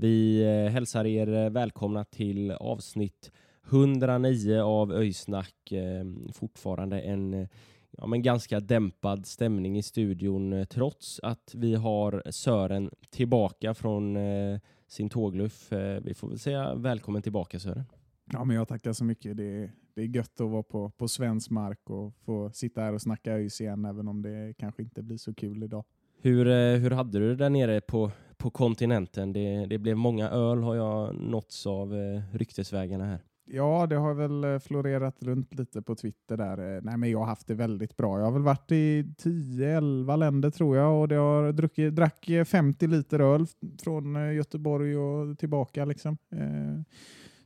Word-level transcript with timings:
Vi 0.00 0.42
eh, 0.42 0.72
hälsar 0.72 1.06
er 1.06 1.44
eh, 1.44 1.50
välkomna 1.50 2.04
till 2.04 2.50
avsnitt 2.50 3.32
109 3.70 4.60
av 4.60 4.92
Öjsnack. 4.92 5.72
Eh, 5.72 6.04
Fortfarande 6.32 7.00
en 7.00 7.48
ja, 7.90 8.06
men 8.06 8.22
ganska 8.22 8.60
dämpad 8.60 9.26
stämning 9.26 9.78
i 9.78 9.82
studion 9.82 10.66
trots 10.70 11.20
att 11.22 11.54
vi 11.54 11.74
har 11.74 12.22
Sören 12.30 12.90
tillbaka 13.10 13.74
från 13.74 14.16
eh, 14.16 14.58
sin 14.86 15.08
tågluff. 15.08 15.72
Eh, 15.72 16.00
Vi 16.04 16.14
får 16.14 16.28
väl 16.28 16.38
säga 16.38 16.74
välkommen 16.74 17.22
tillbaka 17.22 17.58
Sören. 17.58 17.84
Ja, 18.32 18.44
men 18.44 18.56
jag 18.56 18.68
tackar 18.68 18.92
så 18.92 19.04
mycket. 19.04 19.36
Det 19.36 19.62
är, 19.62 19.70
det 19.94 20.02
är 20.02 20.06
gött 20.16 20.40
att 20.40 20.50
vara 20.50 20.62
på, 20.62 20.90
på 20.90 21.08
svensk 21.08 21.50
mark 21.50 21.90
och 21.90 22.14
få 22.24 22.50
sitta 22.50 22.80
här 22.80 22.92
och 22.92 23.02
snacka 23.02 23.32
ÖIS 23.32 23.60
igen, 23.60 23.84
även 23.84 24.08
om 24.08 24.22
det 24.22 24.54
kanske 24.58 24.82
inte 24.82 25.02
blir 25.02 25.16
så 25.16 25.34
kul 25.34 25.62
idag. 25.62 25.84
Hur, 26.20 26.76
hur 26.76 26.90
hade 26.90 27.18
du 27.18 27.28
det 27.28 27.36
där 27.36 27.50
nere 27.50 27.80
på, 27.80 28.10
på 28.38 28.50
kontinenten? 28.50 29.32
Det, 29.32 29.66
det 29.66 29.78
blev 29.78 29.96
många 29.96 30.28
öl 30.30 30.62
har 30.62 30.74
jag 30.74 31.14
nåtts 31.14 31.66
av 31.66 31.94
eh, 31.94 32.22
ryktesvägarna 32.32 33.04
här. 33.04 33.18
Ja, 33.50 33.86
det 33.86 33.96
har 33.96 34.14
väl 34.14 34.44
eh, 34.44 34.58
florerat 34.58 35.16
runt 35.22 35.54
lite 35.54 35.82
på 35.82 35.94
Twitter 35.94 36.36
där. 36.36 36.76
Eh, 36.76 36.82
Nej, 36.82 36.96
men 36.96 37.10
jag 37.10 37.18
har 37.18 37.26
haft 37.26 37.46
det 37.46 37.54
väldigt 37.54 37.96
bra. 37.96 38.18
Jag 38.18 38.24
har 38.24 38.32
väl 38.32 38.42
varit 38.42 38.72
i 38.72 39.02
10-11 39.22 40.16
länder 40.16 40.50
tror 40.50 40.76
jag 40.76 41.00
och 41.00 41.08
det 41.08 41.14
har 41.14 41.52
druckit, 41.52 41.94
drack 41.96 42.28
eh, 42.28 42.44
50 42.44 42.86
liter 42.86 43.20
öl 43.20 43.46
från 43.82 44.16
eh, 44.16 44.32
Göteborg 44.34 44.96
och 44.96 45.38
tillbaka. 45.38 45.84
Liksom. 45.84 46.16
Eh, 46.32 46.82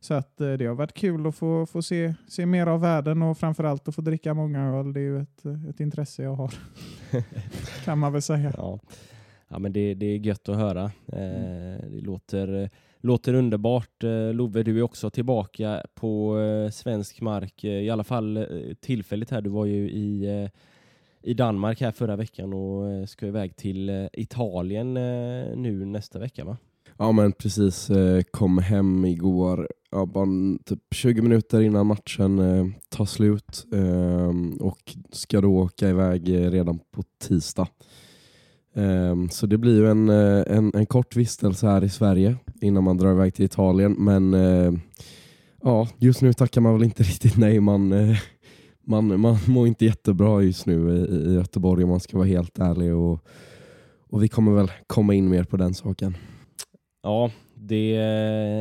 Så 0.01 0.15
att 0.15 0.41
eh, 0.41 0.53
det 0.53 0.67
har 0.67 0.75
varit 0.75 0.95
kul 0.95 1.27
att 1.27 1.35
få, 1.37 1.67
få 1.67 1.83
se, 1.83 2.15
se 2.29 2.47
mer 2.47 2.67
av 2.67 2.81
världen 2.81 3.23
och 3.23 3.39
framförallt 3.39 3.89
att 3.89 3.95
få 3.95 4.03
dricka 4.03 4.35
många 4.35 4.65
öl. 4.67 4.93
Det 4.93 5.01
är 5.01 5.03
ju 5.03 5.21
ett, 5.23 5.45
eh, 5.45 5.65
ett 5.69 5.81
intresse 5.81 6.23
jag 6.23 6.35
har, 6.35 6.55
kan 7.85 7.99
man 7.99 8.13
väl 8.13 8.23
säga. 8.23 8.53
Ja, 8.57 8.81
ja 9.53 9.59
men 9.59 9.73
det, 9.73 9.95
det 9.95 10.07
är 10.07 10.19
gött 10.19 10.49
att 10.49 10.57
höra. 10.57 10.85
Eh, 11.07 11.89
det 11.91 12.01
låter, 12.01 12.71
låter 13.01 13.35
underbart. 13.35 14.05
Eh, 14.05 14.33
Love, 14.33 14.63
du 14.63 14.79
är 14.79 14.83
också 14.83 15.11
tillbaka 15.11 15.83
på 15.95 16.41
eh, 16.41 16.71
svensk 16.71 17.21
mark, 17.21 17.65
eh, 17.65 17.71
i 17.71 17.91
alla 17.91 18.05
fall 18.05 18.37
eh, 18.37 18.45
tillfälligt 18.81 19.31
här. 19.31 19.41
Du 19.41 19.51
var 19.51 19.67
ju 19.67 19.91
i, 19.91 20.43
eh, 20.43 20.51
i 21.31 21.35
Danmark 21.35 21.81
här 21.81 21.91
förra 21.91 22.17
veckan 22.17 22.53
och 22.53 23.09
ska 23.09 23.27
iväg 23.27 23.57
till 23.57 24.09
Italien 24.13 24.95
nu 25.63 25.85
nästa 25.85 26.19
vecka 26.19 26.45
va? 26.45 26.57
Ja 26.99 27.13
men 27.13 27.33
precis, 27.33 27.91
kom 28.31 28.59
hem 28.59 29.05
igår, 29.05 29.69
ja, 29.91 30.07
bara 30.07 30.27
typ 30.65 30.79
20 30.91 31.23
minuter 31.23 31.61
innan 31.61 31.87
matchen 31.87 32.41
tar 32.89 33.05
slut 33.05 33.67
eh, 33.75 34.67
och 34.67 34.97
ska 35.13 35.41
då 35.41 35.57
åka 35.57 35.89
iväg 35.89 36.29
redan 36.53 36.79
på 36.79 37.03
tisdag. 37.29 37.69
Ehm, 38.75 39.29
så 39.29 39.47
det 39.47 39.59
blir 39.59 39.77
ju 39.77 39.91
en, 39.91 40.09
eh, 40.09 40.57
en, 40.57 40.71
en 40.75 40.87
kort 40.87 41.17
vistelse 41.17 41.67
här 41.67 41.85
i 41.85 41.89
Sverige 41.89 42.37
innan 42.61 42.85
man 42.85 42.97
drar 42.97 43.13
iväg 43.13 43.35
till 43.35 43.45
Italien 43.45 43.93
men 43.99 44.35
eh, 44.35 44.73
ja, 45.63 45.89
just 45.99 46.23
nu 46.23 46.33
tackar 46.33 46.61
man 46.61 46.75
väl 46.75 46.85
inte 46.85 47.03
riktigt 47.03 47.37
nej. 47.37 47.61
Man, 47.61 47.93
eh, 47.93 48.17
man, 48.87 49.21
man 49.21 49.37
mår 49.49 49.67
inte 49.67 49.85
jättebra 49.85 50.43
just 50.43 50.67
nu 50.67 50.97
i, 50.97 51.31
i 51.31 51.35
Göteborg 51.35 51.85
om 51.85 51.91
man 51.91 52.01
ska 52.01 52.17
vara 52.17 52.29
helt 52.29 52.59
ärlig 52.59 52.95
och, 52.95 53.27
och 54.09 54.23
vi 54.23 54.29
kommer 54.29 54.53
väl 54.53 54.73
komma 54.87 55.15
in 55.15 55.29
mer 55.29 55.45
på 55.45 55.57
den 55.57 55.75
saken. 55.75 56.17
Ja, 57.03 57.31
det, 57.55 57.99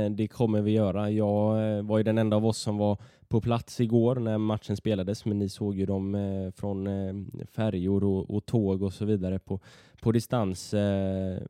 det 0.09 0.27
kommer 0.27 0.61
vi 0.61 0.71
göra. 0.71 1.11
Jag 1.11 1.83
var 1.83 1.97
ju 1.97 2.03
den 2.03 2.17
enda 2.17 2.37
av 2.37 2.45
oss 2.45 2.57
som 2.57 2.77
var 2.77 2.97
på 3.31 3.41
plats 3.41 3.79
igår 3.79 4.15
när 4.15 4.37
matchen 4.37 4.77
spelades, 4.77 5.25
men 5.25 5.39
ni 5.39 5.49
såg 5.49 5.75
ju 5.77 5.85
dem 5.85 6.15
eh, 6.15 6.51
från 6.51 6.87
eh, 6.87 7.13
färjor 7.51 8.03
och, 8.03 8.35
och 8.35 8.45
tåg 8.45 8.83
och 8.83 8.93
så 8.93 9.05
vidare 9.05 9.39
på, 9.39 9.59
på 10.01 10.11
distans. 10.11 10.73
Eh, 10.73 11.41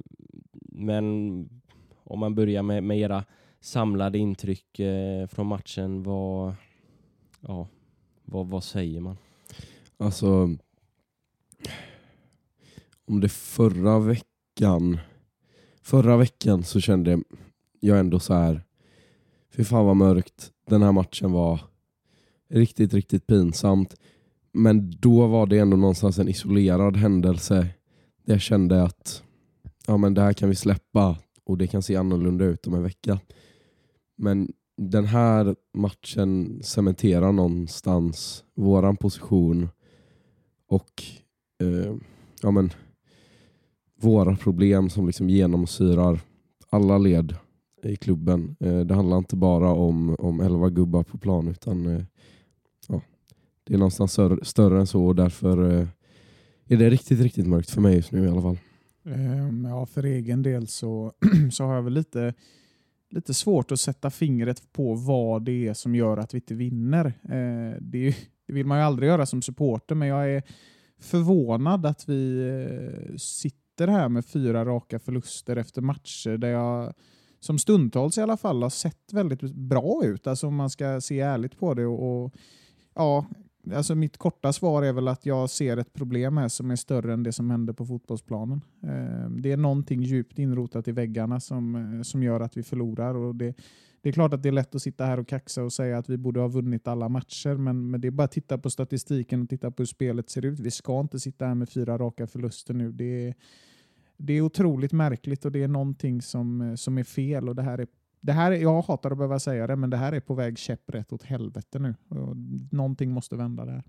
Men 0.73 1.05
om 2.03 2.19
man 2.19 2.35
börjar 2.35 2.63
med, 2.63 2.83
med 2.83 2.99
era 2.99 3.23
samlade 3.59 4.17
intryck 4.17 4.79
eh, 4.79 5.27
från 5.27 5.47
matchen, 5.47 6.03
vad, 6.03 6.55
ja, 7.41 7.67
vad, 8.25 8.47
vad 8.47 8.63
säger 8.63 8.99
man? 9.01 9.17
Alltså, 9.97 10.55
om 13.07 13.19
det 13.21 13.29
förra 13.29 13.99
veckan, 13.99 14.99
förra 15.81 16.17
veckan 16.17 16.63
så 16.63 16.79
kände 16.79 17.23
jag 17.79 17.99
ändå 17.99 18.19
så 18.19 18.33
här, 18.33 18.61
fy 19.49 19.63
fan 19.63 19.85
vad 19.85 19.95
mörkt, 19.97 20.51
den 20.65 20.81
här 20.83 20.91
matchen 20.91 21.31
var 21.31 21.70
riktigt, 22.51 22.93
riktigt 22.93 23.27
pinsamt. 23.27 23.95
Men 24.53 24.91
då 24.99 25.27
var 25.27 25.45
det 25.45 25.59
ändå 25.59 25.77
någonstans 25.77 26.19
en 26.19 26.27
isolerad 26.27 26.97
händelse 26.97 27.67
där 28.25 28.33
jag 28.33 28.41
kände 28.41 28.83
att 28.83 29.23
ja, 29.87 29.97
men 29.97 30.13
det 30.13 30.21
här 30.21 30.33
kan 30.33 30.49
vi 30.49 30.55
släppa 30.55 31.17
och 31.43 31.57
det 31.57 31.67
kan 31.67 31.81
se 31.81 31.95
annorlunda 31.95 32.45
ut 32.45 32.67
om 32.67 32.73
en 32.73 32.83
vecka. 32.83 33.19
Men 34.17 34.53
den 34.77 35.05
här 35.05 35.55
matchen 35.73 36.61
cementerar 36.63 37.31
någonstans 37.31 38.43
våran 38.55 38.97
position 38.97 39.69
och 40.67 41.03
eh, 41.63 41.95
ja, 42.41 42.51
men, 42.51 42.69
våra 44.01 44.35
problem 44.35 44.89
som 44.89 45.07
liksom 45.07 45.29
genomsyrar 45.29 46.19
alla 46.69 46.97
led 46.97 47.35
i 47.83 47.95
klubben. 47.95 48.55
Eh, 48.59 48.79
det 48.79 48.93
handlar 48.93 49.17
inte 49.17 49.35
bara 49.35 49.69
om, 49.69 50.15
om 50.19 50.39
elva 50.39 50.69
gubbar 50.69 51.03
på 51.03 51.17
plan 51.17 51.47
utan 51.47 51.85
eh, 51.85 52.03
ja, 52.87 53.01
det 53.63 53.73
är 53.73 53.77
någonstans 53.77 54.11
större, 54.11 54.45
större 54.45 54.79
än 54.79 54.87
så 54.87 55.05
och 55.05 55.15
därför 55.15 55.71
eh, 55.71 55.87
är 56.67 56.77
det 56.77 56.89
riktigt, 56.89 57.19
riktigt 57.19 57.47
mörkt 57.47 57.69
för 57.69 57.81
mig 57.81 57.95
just 57.95 58.11
nu 58.11 58.25
i 58.25 58.29
alla 58.29 58.41
fall. 58.41 58.57
Ehm, 59.05 59.65
ja, 59.65 59.85
för 59.85 60.03
egen 60.03 60.43
del 60.43 60.67
så, 60.67 61.13
så 61.51 61.63
har 61.63 61.75
jag 61.75 61.83
väl 61.83 61.93
lite, 61.93 62.33
lite 63.09 63.33
svårt 63.33 63.71
att 63.71 63.79
sätta 63.79 64.09
fingret 64.09 64.71
på 64.71 64.93
vad 64.93 65.45
det 65.45 65.67
är 65.67 65.73
som 65.73 65.95
gör 65.95 66.17
att 66.17 66.33
vi 66.33 66.37
inte 66.37 66.55
vinner. 66.55 67.05
Eh, 67.23 67.81
det, 67.81 68.15
det 68.47 68.53
vill 68.53 68.65
man 68.65 68.77
ju 68.77 68.83
aldrig 68.83 69.09
göra 69.09 69.25
som 69.25 69.41
supporter, 69.41 69.95
men 69.95 70.07
jag 70.07 70.31
är 70.31 70.43
förvånad 70.99 71.85
att 71.85 72.09
vi 72.09 72.39
eh, 72.39 73.15
sitter 73.15 73.87
här 73.87 74.09
med 74.09 74.25
fyra 74.25 74.65
raka 74.65 74.99
förluster 74.99 75.55
efter 75.55 75.81
matcher 75.81 76.37
där 76.37 76.49
jag 76.49 76.93
som 77.39 77.59
stundtals 77.59 78.17
i 78.17 78.21
alla 78.21 78.37
fall 78.37 78.63
har 78.63 78.69
sett 78.69 79.13
väldigt 79.13 79.41
bra 79.41 80.01
ut, 80.03 80.27
alltså 80.27 80.47
om 80.47 80.55
man 80.55 80.69
ska 80.69 81.01
se 81.01 81.19
ärligt 81.19 81.59
på 81.59 81.73
det. 81.73 81.85
Och, 81.85 82.25
och 82.25 82.33
ja, 82.95 83.25
alltså 83.73 83.95
mitt 83.95 84.17
korta 84.17 84.53
svar 84.53 84.83
är 84.83 84.93
väl 84.93 85.07
att 85.07 85.25
jag 85.25 85.49
ser 85.49 85.77
ett 85.77 85.93
problem 85.93 86.37
här 86.37 86.47
som 86.47 86.71
är 86.71 86.75
större 86.75 87.13
än 87.13 87.23
det 87.23 87.31
som 87.31 87.49
händer 87.49 87.73
på 87.73 87.85
fotbollsplanen. 87.85 88.61
Eh, 88.83 89.29
Det 89.29 89.51
är 89.51 89.57
någonting 89.57 90.01
djupt 90.01 90.39
inrotat 90.39 90.87
i 90.87 90.91
väggarna 90.91 91.39
som, 91.39 91.75
eh, 91.75 92.01
som 92.01 92.23
gör 92.23 92.39
att 92.39 92.57
vi 92.57 92.63
förlorar. 92.63 93.15
Och 93.15 93.35
det, 93.35 93.55
det 94.01 94.09
är 94.09 94.13
klart 94.13 94.33
att 94.33 94.43
det 94.43 94.49
är 94.49 94.53
lätt 94.53 94.75
att 94.75 94.81
sitta 94.81 95.05
här 95.05 95.19
och 95.19 95.27
kaxa 95.27 95.63
och 95.63 95.73
säga 95.73 95.97
att 95.97 96.09
vi 96.09 96.17
borde 96.17 96.39
ha 96.39 96.47
vunnit 96.47 96.87
alla 96.87 97.09
matcher, 97.09 97.55
men, 97.55 97.91
men 97.91 98.01
det 98.01 98.07
är 98.07 98.11
bara 98.11 98.23
att 98.23 98.31
titta 98.31 98.57
på 98.57 98.69
statistiken 98.69 99.41
och 99.41 99.49
titta 99.49 99.71
på 99.71 99.81
hur 99.81 99.85
spelet 99.87 100.29
ser 100.29 100.45
ut. 100.45 100.59
Vi 100.59 100.71
ska 100.71 100.99
inte 100.99 101.19
sitta 101.19 101.45
här 101.45 101.55
med 101.55 101.69
fyra 101.69 101.97
raka 101.97 102.27
förluster 102.27 102.73
nu. 102.73 102.91
Det 102.91 103.27
är, 103.27 103.35
det 104.17 104.33
är 104.33 104.41
otroligt 104.41 104.91
märkligt 104.91 105.45
och 105.45 105.51
det 105.51 105.63
är 105.63 105.67
någonting 105.67 106.21
som, 106.21 106.61
eh, 106.61 106.75
som 106.75 106.97
är 106.97 107.03
fel. 107.03 107.49
Och 107.49 107.55
det 107.55 107.61
här 107.61 107.77
är 107.77 107.87
det 108.21 108.31
här, 108.31 108.51
jag 108.51 108.81
hatar 108.81 109.11
att 109.11 109.17
behöva 109.17 109.39
säga 109.39 109.67
det, 109.67 109.75
men 109.75 109.89
det 109.89 109.97
här 109.97 110.13
är 110.13 110.19
på 110.19 110.33
väg 110.33 110.57
käpprätt 110.57 111.13
åt 111.13 111.23
helvete 111.23 111.79
nu. 111.79 111.95
Och 112.07 112.35
någonting 112.71 113.11
måste 113.11 113.35
vända 113.35 113.65
där. 113.65 113.83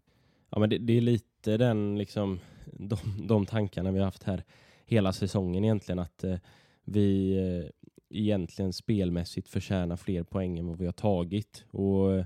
Ja, 0.50 0.58
men 0.58 0.70
det, 0.70 0.78
det 0.78 0.92
är 0.92 1.00
lite 1.00 1.56
den, 1.56 1.98
liksom, 1.98 2.40
de, 2.72 2.96
de 3.28 3.46
tankarna 3.46 3.90
vi 3.90 3.98
har 3.98 4.04
haft 4.04 4.22
här 4.22 4.44
hela 4.84 5.12
säsongen 5.12 5.64
egentligen. 5.64 5.98
Att 5.98 6.24
eh, 6.24 6.36
vi 6.84 7.36
eh, 7.38 7.70
egentligen 8.18 8.72
spelmässigt 8.72 9.48
förtjänar 9.48 9.96
fler 9.96 10.22
poäng 10.22 10.58
än 10.58 10.66
vad 10.66 10.78
vi 10.78 10.86
har 10.86 10.92
tagit. 10.92 11.64
Och, 11.70 12.12
eh, 12.12 12.24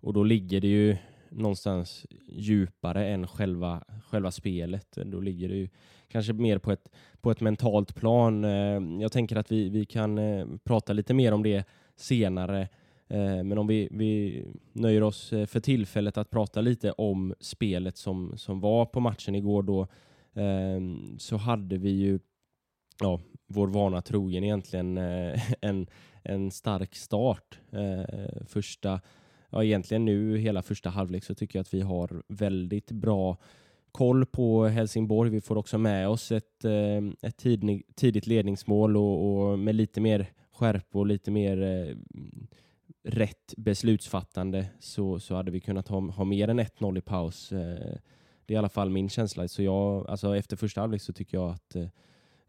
och 0.00 0.12
då 0.12 0.24
ligger 0.24 0.60
det 0.60 0.68
ju 0.68 0.96
någonstans 1.30 2.06
djupare 2.28 3.08
än 3.08 3.26
själva, 3.26 3.84
själva 4.06 4.30
spelet. 4.30 4.98
Då 5.06 5.20
ligger 5.20 5.48
det 5.48 5.56
ju 5.56 5.68
kanske 6.12 6.32
mer 6.32 6.58
på 6.58 6.72
ett, 6.72 6.88
på 7.20 7.30
ett 7.30 7.40
mentalt 7.40 7.94
plan. 7.94 8.44
Eh, 8.44 9.00
jag 9.00 9.12
tänker 9.12 9.36
att 9.36 9.52
vi, 9.52 9.68
vi 9.68 9.84
kan 9.84 10.18
eh, 10.18 10.46
prata 10.64 10.92
lite 10.92 11.14
mer 11.14 11.32
om 11.32 11.42
det 11.42 11.64
senare. 11.96 12.60
Eh, 13.08 13.44
men 13.44 13.58
om 13.58 13.66
vi, 13.66 13.88
vi 13.90 14.44
nöjer 14.72 15.02
oss 15.02 15.28
för 15.28 15.60
tillfället 15.60 16.18
att 16.18 16.30
prata 16.30 16.60
lite 16.60 16.92
om 16.92 17.34
spelet 17.40 17.96
som, 17.96 18.32
som 18.36 18.60
var 18.60 18.86
på 18.86 19.00
matchen 19.00 19.34
igår 19.34 19.62
då 19.62 19.86
ehm, 20.34 21.18
så 21.18 21.36
hade 21.36 21.78
vi 21.78 21.90
ju 21.90 22.18
ja, 23.00 23.20
vår 23.46 23.68
vana 23.68 24.02
trogen 24.02 24.44
egentligen 24.44 24.98
en, 25.60 25.86
en 26.22 26.50
stark 26.50 26.94
start. 26.94 27.58
Första, 28.46 29.00
ja 29.50 29.64
egentligen 29.64 30.04
nu 30.04 30.36
hela 30.38 30.62
första 30.62 30.90
halvlek 30.90 31.24
så 31.24 31.34
tycker 31.34 31.58
jag 31.58 31.60
att 31.60 31.74
vi 31.74 31.80
har 31.80 32.22
väldigt 32.28 32.90
bra 32.90 33.38
koll 33.92 34.26
på 34.26 34.66
Helsingborg. 34.66 35.30
Vi 35.30 35.40
får 35.40 35.58
också 35.58 35.78
med 35.78 36.08
oss 36.08 36.32
ett, 36.32 36.64
eh, 36.64 37.28
ett 37.28 37.36
tidigt 37.94 38.26
ledningsmål 38.26 38.96
och, 38.96 39.50
och 39.50 39.58
med 39.58 39.74
lite 39.74 40.00
mer 40.00 40.26
skärpa 40.52 40.98
och 40.98 41.06
lite 41.06 41.30
mer 41.30 41.62
eh, 41.62 41.96
rätt 43.04 43.54
beslutsfattande 43.56 44.66
så, 44.78 45.20
så 45.20 45.34
hade 45.34 45.50
vi 45.50 45.60
kunnat 45.60 45.88
ha, 45.88 46.00
ha 46.00 46.24
mer 46.24 46.48
än 46.48 46.60
1-0 46.60 46.98
i 46.98 47.00
paus. 47.00 47.52
Eh, 47.52 47.96
det 48.46 48.54
är 48.54 48.54
i 48.54 48.56
alla 48.56 48.68
fall 48.68 48.90
min 48.90 49.08
känsla. 49.08 49.48
Så 49.48 49.62
jag, 49.62 50.08
alltså 50.08 50.36
efter 50.36 50.56
första 50.56 50.80
halvlek 50.80 51.02
så 51.02 51.12
tycker 51.12 51.36
jag 51.38 51.50
att 51.50 51.76
eh, 51.76 51.88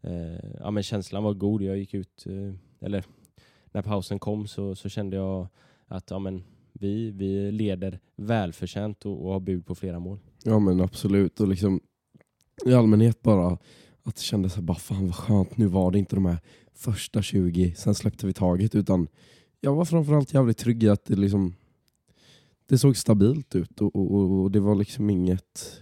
eh, 0.00 0.56
ja, 0.60 0.70
men 0.70 0.82
känslan 0.82 1.24
var 1.24 1.34
god. 1.34 1.62
Jag 1.62 1.78
gick 1.78 1.94
ut, 1.94 2.26
eh, 2.26 2.86
eller 2.86 3.04
när 3.72 3.82
pausen 3.82 4.18
kom 4.18 4.46
så, 4.46 4.74
så 4.74 4.88
kände 4.88 5.16
jag 5.16 5.48
att 5.86 6.10
ja, 6.10 6.18
men 6.18 6.44
vi, 6.72 7.10
vi 7.10 7.52
leder 7.52 8.00
välförtjänt 8.16 9.06
och, 9.06 9.26
och 9.26 9.32
har 9.32 9.40
bud 9.40 9.66
på 9.66 9.74
flera 9.74 9.98
mål. 9.98 10.18
Ja 10.46 10.58
men 10.58 10.80
absolut. 10.80 11.40
Och 11.40 11.48
liksom, 11.48 11.80
I 12.66 12.74
allmänhet 12.74 13.22
bara 13.22 13.58
att 14.02 14.16
det 14.16 14.22
kändes 14.22 14.52
så 14.52 14.62
bara 14.62 14.78
fan 14.78 15.06
vad 15.06 15.14
skönt, 15.14 15.56
nu 15.56 15.66
var 15.66 15.90
det 15.90 15.98
inte 15.98 16.16
de 16.16 16.26
här 16.26 16.38
första 16.74 17.22
20, 17.22 17.74
sen 17.76 17.94
släppte 17.94 18.26
vi 18.26 18.32
taget. 18.32 18.74
Utan 18.74 19.08
jag 19.60 19.74
var 19.74 19.84
framförallt 19.84 20.34
jävligt 20.34 20.58
trygg 20.58 20.82
i 20.82 20.88
att 20.88 21.04
det 21.04 21.16
liksom 21.16 21.54
det 22.66 22.78
såg 22.78 22.96
stabilt 22.96 23.54
ut 23.54 23.80
och, 23.80 23.96
och, 23.96 24.42
och 24.42 24.50
det 24.50 24.60
var 24.60 24.74
liksom 24.74 25.10
inget 25.10 25.80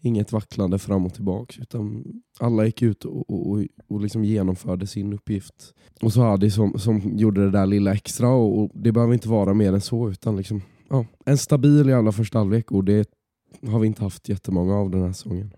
inget 0.00 0.32
vacklande 0.32 0.78
fram 0.78 1.06
och 1.06 1.14
tillbaka 1.14 1.62
utan 1.62 2.04
alla 2.38 2.66
gick 2.66 2.82
ut 2.82 3.04
och, 3.04 3.30
och, 3.30 3.64
och 3.88 4.00
liksom 4.00 4.24
genomförde 4.24 4.86
sin 4.86 5.12
uppgift. 5.12 5.74
Och 6.02 6.12
så 6.12 6.22
Adi 6.22 6.50
som, 6.50 6.78
som 6.78 7.18
gjorde 7.18 7.44
det 7.44 7.50
där 7.50 7.66
lilla 7.66 7.92
extra 7.92 8.28
och, 8.28 8.58
och 8.58 8.70
det 8.74 8.92
behöver 8.92 9.14
inte 9.14 9.28
vara 9.28 9.54
mer 9.54 9.72
än 9.72 9.80
så 9.80 10.10
utan 10.10 10.36
liksom, 10.36 10.62
ja, 10.88 11.06
en 11.24 11.38
stabil 11.38 11.88
i 11.88 11.92
alla 11.92 12.12
första 12.12 12.38
halvlek 12.38 12.72
och 12.72 12.84
det 12.84 13.10
har 13.66 13.78
vi 13.80 13.86
inte 13.86 14.02
haft 14.02 14.28
jättemånga 14.28 14.74
av 14.74 14.90
den 14.90 15.02
här 15.02 15.12
säsongen. 15.12 15.50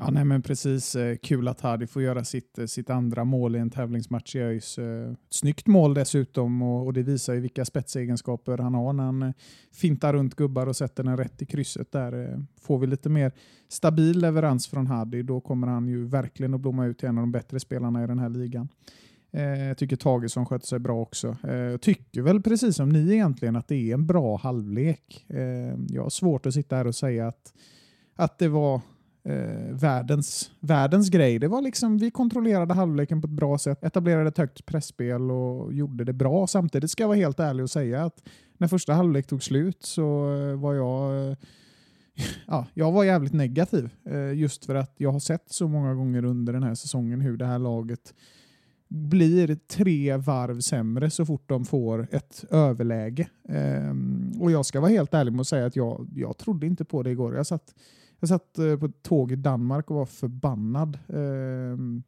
Ja, 0.00 0.10
nej, 0.10 0.24
men 0.24 0.42
precis. 0.42 0.96
Eh, 0.96 1.16
kul 1.16 1.48
att 1.48 1.60
Hardy 1.60 1.86
får 1.86 2.02
göra 2.02 2.24
sitt, 2.24 2.58
eh, 2.58 2.66
sitt 2.66 2.90
andra 2.90 3.24
mål 3.24 3.56
i 3.56 3.58
en 3.58 3.70
tävlingsmatch 3.70 4.36
i 4.36 4.38
ÖIS. 4.38 4.78
Eh, 4.78 5.12
snyggt 5.30 5.66
mål 5.66 5.94
dessutom 5.94 6.62
och, 6.62 6.86
och, 6.86 6.92
det 6.92 7.02
visar 7.02 7.34
ju 7.34 7.40
vilka 7.40 7.64
spetsegenskaper 7.64 8.58
han 8.58 8.74
har 8.74 8.92
när 8.92 9.04
han 9.04 9.32
fintar 9.72 10.12
runt 10.12 10.34
gubbar 10.34 10.66
och 10.66 10.76
sätter 10.76 11.04
den 11.04 11.16
rätt 11.16 11.42
i 11.42 11.46
krysset. 11.46 11.92
Där 11.92 12.44
får 12.60 12.78
vi 12.78 12.86
lite 12.86 13.08
mer 13.08 13.32
stabil 13.68 14.18
leverans 14.18 14.68
från 14.68 14.86
Hardy, 14.86 15.22
då 15.22 15.40
kommer 15.40 15.66
han 15.66 15.88
ju 15.88 16.04
verkligen 16.04 16.54
att 16.54 16.60
blomma 16.60 16.86
ut 16.86 16.98
till 16.98 17.08
en 17.08 17.18
av 17.18 17.22
de 17.22 17.32
bättre 17.32 17.60
spelarna 17.60 18.04
i 18.04 18.06
den 18.06 18.18
här 18.18 18.28
ligan. 18.28 18.68
Eh, 19.30 19.66
jag 19.68 19.78
tycker 19.78 19.96
Tagesson 19.96 20.46
sköter 20.46 20.66
sig 20.66 20.78
bra 20.78 21.00
också. 21.00 21.36
Eh, 21.44 21.54
jag 21.54 21.80
tycker 21.80 22.22
väl 22.22 22.42
precis 22.42 22.76
som 22.76 22.88
ni 22.88 23.12
egentligen 23.12 23.56
att 23.56 23.68
det 23.68 23.90
är 23.90 23.94
en 23.94 24.06
bra 24.06 24.36
halvlek. 24.36 25.24
Eh, 25.28 25.74
jag 25.88 26.02
har 26.02 26.10
svårt 26.10 26.46
att 26.46 26.54
sitta 26.54 26.76
här 26.76 26.86
och 26.86 26.94
säga 26.94 27.28
att, 27.28 27.52
att 28.16 28.38
det 28.38 28.48
var 28.48 28.80
eh, 29.24 29.72
världens, 29.72 30.50
världens 30.60 31.10
grej. 31.10 31.38
Det 31.38 31.48
var 31.48 31.62
liksom, 31.62 31.98
vi 31.98 32.10
kontrollerade 32.10 32.74
halvleken 32.74 33.22
på 33.22 33.26
ett 33.26 33.32
bra 33.32 33.58
sätt, 33.58 33.84
etablerade 33.84 34.28
ett 34.28 34.38
högt 34.38 34.66
pressspel 34.66 35.30
och 35.30 35.72
gjorde 35.72 36.04
det 36.04 36.12
bra. 36.12 36.46
Samtidigt 36.46 36.90
ska 36.90 37.02
jag 37.02 37.08
vara 37.08 37.18
helt 37.18 37.40
ärlig 37.40 37.62
och 37.62 37.70
säga 37.70 38.04
att 38.04 38.22
när 38.56 38.68
första 38.68 38.94
halvlek 38.94 39.26
tog 39.26 39.42
slut 39.42 39.82
så 39.82 40.26
var 40.56 40.74
jag 40.74 41.36
ja, 42.46 42.66
jag 42.74 42.92
var 42.92 43.04
jävligt 43.04 43.32
negativ. 43.32 43.90
Just 44.34 44.64
för 44.64 44.74
att 44.74 44.94
jag 44.96 45.12
har 45.12 45.20
sett 45.20 45.44
så 45.46 45.68
många 45.68 45.94
gånger 45.94 46.24
under 46.24 46.52
den 46.52 46.62
här 46.62 46.74
säsongen 46.74 47.20
hur 47.20 47.36
det 47.36 47.46
här 47.46 47.58
laget 47.58 48.14
blir 48.88 49.54
tre 49.54 50.16
varv 50.16 50.60
sämre 50.60 51.10
så 51.10 51.26
fort 51.26 51.48
de 51.48 51.64
får 51.64 52.08
ett 52.10 52.44
överläge. 52.50 53.28
Ehm, 53.48 54.32
och 54.40 54.50
jag 54.50 54.66
ska 54.66 54.80
vara 54.80 54.90
helt 54.90 55.14
ärlig 55.14 55.32
med 55.32 55.40
att 55.40 55.48
säga 55.48 55.66
att 55.66 55.76
jag, 55.76 56.08
jag 56.14 56.38
trodde 56.38 56.66
inte 56.66 56.84
på 56.84 57.02
det 57.02 57.10
igår. 57.10 57.36
Jag 57.36 57.46
satt 57.46 57.74
jag 58.20 58.28
satt 58.28 58.58
eh, 58.58 58.76
på 58.76 58.86
ett 58.86 59.02
tåg 59.02 59.32
i 59.32 59.36
Danmark 59.36 59.90
och 59.90 59.96
var 59.96 60.06
förbannad 60.06 60.98
Ehm, 61.08 62.02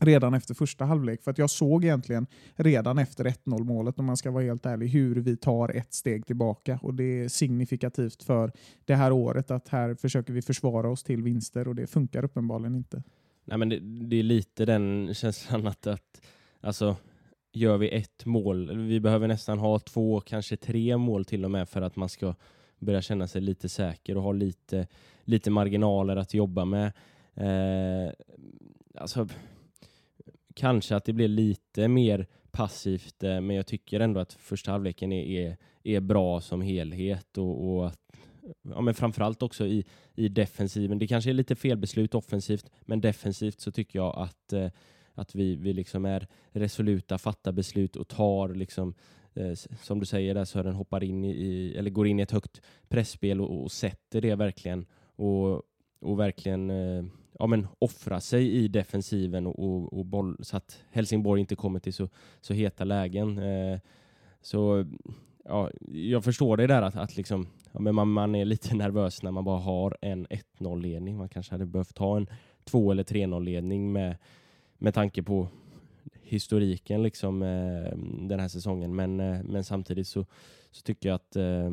redan 0.00 0.34
efter 0.34 0.54
första 0.54 0.84
halvlek. 0.84 1.22
För 1.22 1.30
att 1.30 1.38
jag 1.38 1.50
såg 1.50 1.84
egentligen 1.84 2.26
redan 2.54 2.98
efter 2.98 3.24
1-0 3.24 3.64
målet, 3.64 3.98
om 3.98 4.04
man 4.04 4.16
ska 4.16 4.30
vara 4.30 4.44
helt 4.44 4.66
ärlig, 4.66 4.88
hur 4.88 5.16
vi 5.16 5.36
tar 5.36 5.68
ett 5.68 5.94
steg 5.94 6.26
tillbaka. 6.26 6.78
Och 6.82 6.94
Det 6.94 7.04
är 7.04 7.28
signifikativt 7.28 8.22
för 8.22 8.52
det 8.84 8.94
här 8.94 9.12
året 9.12 9.50
att 9.50 9.68
här 9.68 9.94
försöker 9.94 10.32
vi 10.32 10.42
försvara 10.42 10.90
oss 10.90 11.02
till 11.02 11.22
vinster 11.22 11.68
och 11.68 11.74
det 11.74 11.86
funkar 11.86 12.24
uppenbarligen 12.24 12.74
inte. 12.74 13.02
Nej, 13.50 13.58
men 13.58 13.68
det, 13.68 13.78
det 13.80 14.16
är 14.16 14.22
lite 14.22 14.64
den 14.64 15.14
känslan 15.14 15.66
att, 15.66 15.86
att 15.86 16.22
alltså, 16.60 16.96
gör 17.52 17.78
vi 17.78 17.88
ett 17.88 18.26
mål, 18.26 18.78
vi 18.86 19.00
behöver 19.00 19.28
nästan 19.28 19.58
ha 19.58 19.78
två, 19.78 20.20
kanske 20.20 20.56
tre 20.56 20.96
mål 20.96 21.24
till 21.24 21.44
och 21.44 21.50
med 21.50 21.68
för 21.68 21.82
att 21.82 21.96
man 21.96 22.08
ska 22.08 22.34
börja 22.78 23.02
känna 23.02 23.26
sig 23.26 23.40
lite 23.40 23.68
säker 23.68 24.16
och 24.16 24.22
ha 24.22 24.32
lite, 24.32 24.86
lite 25.24 25.50
marginaler 25.50 26.16
att 26.16 26.34
jobba 26.34 26.64
med. 26.64 26.92
Eh, 27.34 28.12
alltså, 28.94 29.28
kanske 30.54 30.96
att 30.96 31.04
det 31.04 31.12
blir 31.12 31.28
lite 31.28 31.88
mer 31.88 32.26
passivt, 32.50 33.22
eh, 33.22 33.40
men 33.40 33.56
jag 33.56 33.66
tycker 33.66 34.00
ändå 34.00 34.20
att 34.20 34.32
första 34.32 34.70
halvleken 34.70 35.12
är, 35.12 35.24
är, 35.24 35.56
är 35.82 36.00
bra 36.00 36.40
som 36.40 36.62
helhet 36.62 37.38
och, 37.38 37.68
och 37.68 37.86
att 37.86 38.16
ja, 38.62 38.80
men 38.80 38.94
framförallt 38.94 39.42
också 39.42 39.66
i, 39.66 39.84
i 40.14 40.28
defensiven. 40.28 40.98
Det 40.98 41.06
kanske 41.06 41.30
är 41.30 41.34
lite 41.34 41.56
felbeslut 41.56 42.14
offensivt, 42.14 42.70
men 42.80 43.00
defensivt 43.00 43.60
så 43.60 43.72
tycker 43.72 43.98
jag 43.98 44.18
att, 44.18 44.52
eh, 44.52 44.70
att 45.14 45.34
vi, 45.34 45.56
vi 45.56 45.72
liksom 45.72 46.04
är 46.04 46.26
resoluta, 46.50 47.18
fattar 47.18 47.52
beslut 47.52 47.96
och 47.96 48.08
tar 48.08 48.48
liksom 48.48 48.94
eh, 49.34 49.52
som 49.82 50.00
du 50.00 50.06
säger 50.06 50.34
där 50.34 50.44
Sören, 50.44 50.74
hoppar 50.74 51.04
in 51.04 51.24
i, 51.24 51.74
eller 51.76 51.90
går 51.90 52.06
in 52.06 52.18
i 52.18 52.22
ett 52.22 52.30
högt 52.30 52.60
pressspel 52.88 53.40
och, 53.40 53.62
och 53.62 53.72
sätter 53.72 54.20
det 54.20 54.34
verkligen 54.34 54.86
och, 55.16 55.62
och 56.00 56.20
verkligen 56.20 56.70
eh, 56.70 57.04
ja, 57.38 57.46
men 57.46 57.66
offra 57.78 58.20
sig 58.20 58.52
i 58.52 58.68
defensiven 58.68 59.46
och, 59.46 59.58
och, 59.58 59.98
och 59.98 60.06
boll, 60.06 60.36
så 60.40 60.56
att 60.56 60.82
Helsingborg 60.90 61.40
inte 61.40 61.56
kommer 61.56 61.80
till 61.80 61.94
så, 61.94 62.08
så 62.40 62.54
heta 62.54 62.84
lägen. 62.84 63.38
Eh, 63.38 63.78
så 64.42 64.86
ja, 65.44 65.70
jag 65.88 66.24
förstår 66.24 66.56
det 66.56 66.66
där 66.66 66.82
att, 66.82 66.96
att 66.96 67.16
liksom, 67.16 67.46
ja, 67.72 67.80
men 67.80 67.94
man, 67.94 68.08
man 68.08 68.34
är 68.34 68.44
lite 68.44 68.74
nervös 68.76 69.22
när 69.22 69.30
man 69.30 69.44
bara 69.44 69.58
har 69.58 69.96
en 70.00 70.26
1-0-ledning. 70.26 71.16
Man 71.16 71.28
kanske 71.28 71.54
hade 71.54 71.66
behövt 71.66 71.98
ha 71.98 72.16
en 72.16 72.26
2 72.64 72.90
eller 72.90 73.02
3-0-ledning 73.02 73.92
med, 73.92 74.16
med 74.78 74.94
tanke 74.94 75.22
på 75.22 75.48
historiken 76.22 77.02
liksom 77.02 77.42
eh, 77.42 77.96
den 78.28 78.40
här 78.40 78.48
säsongen. 78.48 78.94
Men, 78.94 79.20
eh, 79.20 79.42
men 79.42 79.64
samtidigt 79.64 80.08
så, 80.08 80.26
så 80.70 80.82
tycker 80.82 81.08
jag 81.08 81.16
att 81.16 81.36
eh, 81.36 81.72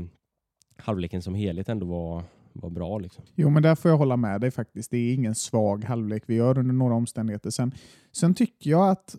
halvleken 0.77 1.21
som 1.21 1.35
helhet 1.35 1.69
ändå 1.69 1.85
var, 1.85 2.23
var 2.61 2.69
bra. 2.69 2.97
Liksom. 2.97 3.23
Jo, 3.35 3.49
men 3.49 3.63
där 3.63 3.75
får 3.75 3.91
jag 3.91 3.97
hålla 3.97 4.17
med 4.17 4.41
dig 4.41 4.51
faktiskt. 4.51 4.91
Det 4.91 4.97
är 4.97 5.13
ingen 5.13 5.35
svag 5.35 5.83
halvlek 5.83 6.23
vi 6.25 6.35
gör 6.35 6.57
under 6.57 6.73
några 6.73 6.93
omständigheter. 6.93 7.49
Sen, 7.49 7.71
sen 8.11 8.33
tycker 8.33 8.69
jag 8.69 8.89
att 8.89 9.15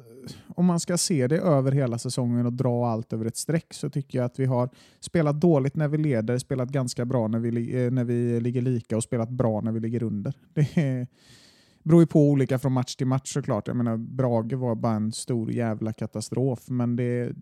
om 0.48 0.64
man 0.64 0.80
ska 0.80 0.98
se 0.98 1.26
det 1.26 1.38
över 1.38 1.72
hela 1.72 1.98
säsongen 1.98 2.46
och 2.46 2.52
dra 2.52 2.86
allt 2.86 3.12
över 3.12 3.24
ett 3.24 3.36
streck 3.36 3.74
så 3.74 3.90
tycker 3.90 4.18
jag 4.18 4.24
att 4.24 4.38
vi 4.38 4.44
har 4.44 4.70
spelat 5.00 5.40
dåligt 5.40 5.76
när 5.76 5.88
vi 5.88 5.98
leder, 5.98 6.38
spelat 6.38 6.68
ganska 6.68 7.04
bra 7.04 7.28
när 7.28 7.38
vi, 7.38 7.84
eh, 7.84 7.90
när 7.90 8.04
vi 8.04 8.40
ligger 8.40 8.62
lika 8.62 8.96
och 8.96 9.02
spelat 9.02 9.30
bra 9.30 9.60
när 9.60 9.72
vi 9.72 9.80
ligger 9.80 10.02
under. 10.02 10.34
Det 10.54 10.76
är, 10.76 11.06
beror 11.82 12.02
ju 12.02 12.06
på 12.06 12.30
olika 12.30 12.58
från 12.58 12.72
match 12.72 12.96
till 12.96 13.06
match 13.06 13.32
såklart. 13.32 13.66
Jag 13.66 13.76
menar, 13.76 13.96
Brage 13.96 14.52
var 14.52 14.74
bara 14.74 14.94
en 14.94 15.12
stor 15.12 15.52
jävla 15.52 15.92
katastrof, 15.92 16.68
men 16.68 16.96
det 16.96 17.32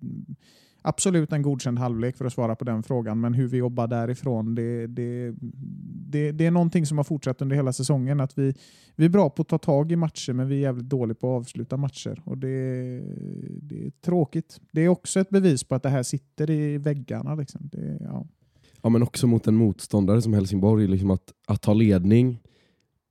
absolut 0.87 1.33
en 1.33 1.43
godkänd 1.43 1.79
halvlek 1.79 2.17
för 2.17 2.25
att 2.25 2.33
svara 2.33 2.57
på 2.57 2.65
den 2.65 2.83
frågan. 2.83 3.21
Men 3.21 3.35
hur 3.35 3.49
vi 3.49 3.57
jobbar 3.57 3.87
därifrån, 3.87 4.55
det, 4.55 4.87
det, 4.87 5.35
det, 6.11 6.33
det 6.33 6.47
är 6.47 6.51
någonting 6.51 6.87
som 6.87 6.97
har 6.97 7.05
fortsatt 7.05 7.43
under 7.43 7.57
hela 7.57 7.73
säsongen. 7.73 8.21
Att 8.21 8.39
vi, 8.39 8.55
vi 8.97 9.05
är 9.05 9.09
bra 9.09 9.31
på 9.31 9.43
att 9.43 9.49
ta 9.49 9.59
tag 9.59 9.93
i 9.93 9.97
matcher, 9.97 10.33
men 10.33 10.49
vi 10.49 10.57
är 10.57 10.61
jävligt 10.61 10.89
dåliga 10.89 11.15
på 11.15 11.37
att 11.37 11.41
avsluta 11.41 11.77
matcher. 11.77 12.23
Och 12.25 12.39
det, 12.39 12.49
det 13.63 13.87
är 13.87 13.91
tråkigt. 13.91 14.61
Det 14.73 14.81
är 14.81 14.89
också 14.89 15.21
ett 15.21 15.31
bevis 15.31 15.65
på 15.65 15.75
att 15.75 15.83
det 15.83 15.89
här 15.89 16.03
sitter 16.03 16.51
i 16.51 16.79
väggarna. 16.79 17.35
Liksom. 17.35 17.61
Det, 17.73 17.99
ja. 18.01 18.27
ja, 18.83 18.89
men 18.89 19.03
också 19.03 19.27
mot 19.27 19.47
en 19.47 19.55
motståndare 19.55 20.23
som 20.23 20.35
Helsingborg. 20.35 20.87
Liksom 20.87 21.11
att, 21.11 21.33
att 21.47 21.63
ta 21.63 21.75
ledning 21.75 22.39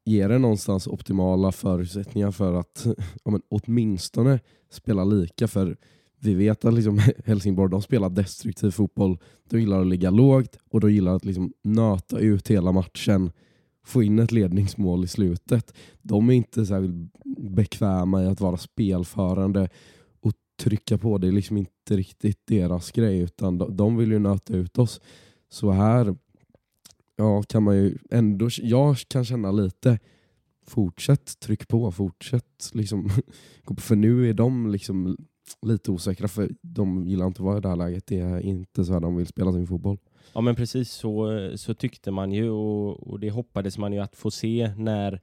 ger 0.05 0.29
det 0.29 0.39
någonstans 0.39 0.87
optimala 0.87 1.51
förutsättningar 1.51 2.31
för 2.31 2.53
att 2.53 2.85
ja, 3.23 3.31
men 3.31 3.41
åtminstone 3.49 4.39
spela 4.69 5.03
lika. 5.03 5.47
För 5.47 5.77
vi 6.19 6.33
vet 6.33 6.65
att 6.65 6.73
liksom 6.73 6.99
Helsingborg 7.25 7.71
de 7.71 7.81
spelar 7.81 8.09
destruktiv 8.09 8.71
fotboll. 8.71 9.17
De 9.49 9.59
gillar 9.59 9.81
att 9.81 9.87
ligga 9.87 10.09
lågt 10.09 10.57
och 10.69 10.79
de 10.81 10.91
gillar 10.91 11.15
att 11.15 11.25
liksom 11.25 11.53
nöta 11.63 12.19
ut 12.19 12.47
hela 12.47 12.71
matchen. 12.71 13.31
Få 13.85 14.03
in 14.03 14.19
ett 14.19 14.31
ledningsmål 14.31 15.03
i 15.03 15.07
slutet. 15.07 15.73
De 16.01 16.29
är 16.29 16.33
inte 16.33 16.65
särskilt 16.65 17.11
bekväma 17.37 18.23
i 18.23 18.27
att 18.27 18.41
vara 18.41 18.57
spelförande 18.57 19.69
och 20.19 20.33
trycka 20.59 20.97
på. 20.97 21.17
Det 21.17 21.27
är 21.27 21.31
liksom 21.31 21.57
inte 21.57 21.97
riktigt 21.97 22.47
deras 22.47 22.91
grej 22.91 23.19
utan 23.19 23.57
de, 23.57 23.77
de 23.77 23.97
vill 23.97 24.11
ju 24.11 24.19
nöta 24.19 24.53
ut 24.53 24.77
oss. 24.77 25.01
Så 25.49 25.71
här 25.71 26.15
ja, 27.15 27.43
kan 27.43 27.63
man 27.63 27.77
ju 27.77 27.97
ändå, 28.09 28.49
jag 28.61 28.97
kan 28.97 29.25
känna 29.25 29.51
lite 29.51 29.99
fortsätt 30.67 31.39
tryck 31.39 31.67
på, 31.67 31.91
fortsätt 31.91 32.69
liksom. 32.73 33.09
För 33.77 33.95
nu 33.95 34.29
är 34.29 34.33
de 34.33 34.67
liksom 34.67 35.17
lite 35.61 35.91
osäkra 35.91 36.27
för 36.27 36.49
de 36.61 37.07
gillar 37.07 37.27
inte 37.27 37.41
att 37.41 37.45
vara 37.45 37.57
i 37.57 37.61
det 37.61 37.69
här 37.69 37.75
läget. 37.75 38.07
Det 38.07 38.19
är 38.19 38.39
inte 38.39 38.85
så 38.85 38.93
här 38.93 38.99
de 38.99 39.15
vill 39.15 39.27
spela 39.27 39.51
sin 39.51 39.67
fotboll. 39.67 39.97
Ja 40.33 40.41
men 40.41 40.55
precis 40.55 40.91
så, 40.91 41.51
så 41.55 41.73
tyckte 41.73 42.11
man 42.11 42.31
ju 42.31 42.49
och, 42.49 43.07
och 43.07 43.19
det 43.19 43.29
hoppades 43.29 43.77
man 43.77 43.93
ju 43.93 43.99
att 43.99 44.15
få 44.15 44.31
se 44.31 44.71
när, 44.77 45.21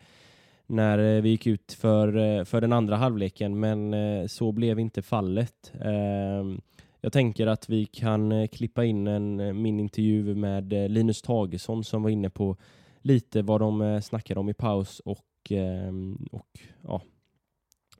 när 0.67 1.17
eh, 1.17 1.23
vi 1.23 1.29
gick 1.29 1.47
ut 1.47 1.73
för, 1.73 2.17
eh, 2.17 2.45
för 2.45 2.61
den 2.61 2.73
andra 2.73 2.97
halvleken 2.97 3.61
men 3.61 3.95
eh, 3.95 4.27
så 4.27 4.53
blev 4.53 4.79
inte 4.79 5.03
fallet. 5.03 5.73
Ehm, 5.81 6.61
jag 7.01 7.13
tänker 7.13 7.47
att 7.47 7.69
vi 7.69 7.87
kan 7.87 8.49
klippa 8.49 8.85
in 8.85 9.07
en, 9.07 9.63
min 9.63 9.81
intervju 9.81 10.35
med 10.35 10.73
Linus 10.73 11.23
Tagesson 11.23 11.85
som 11.85 12.03
var 12.03 12.11
inne 12.11 12.31
på 12.31 12.57
lite 13.01 13.43
vad 13.43 13.61
de 13.61 14.01
snackade 14.03 14.41
om 14.41 14.49
i 14.49 14.55
paus 14.55 15.01
och, 15.01 15.27
ehm, 15.51 16.29
och 16.33 16.59
ja, 16.83 17.03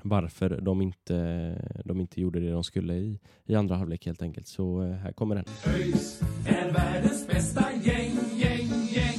varför 0.05 0.59
de 0.63 0.83
inte, 0.83 1.55
de 1.85 2.01
inte 2.01 2.21
gjorde 2.21 2.41
det 2.41 2.51
de 2.51 2.65
skulle 2.65 2.95
i, 2.95 3.19
i 3.47 3.55
andra 3.55 3.77
halvlek 3.77 4.07
helt 4.07 4.23
enkelt. 4.23 4.47
Så 4.47 4.83
eh, 4.83 4.91
här 4.93 5.13
kommer 5.13 5.35
den. 5.35 5.45
ÖIS 5.67 6.21
är 6.47 6.73
världens 6.73 7.27
bästa 7.27 7.65
gäng, 7.85 8.11
gäng, 8.39 8.69
gäng. 8.95 9.19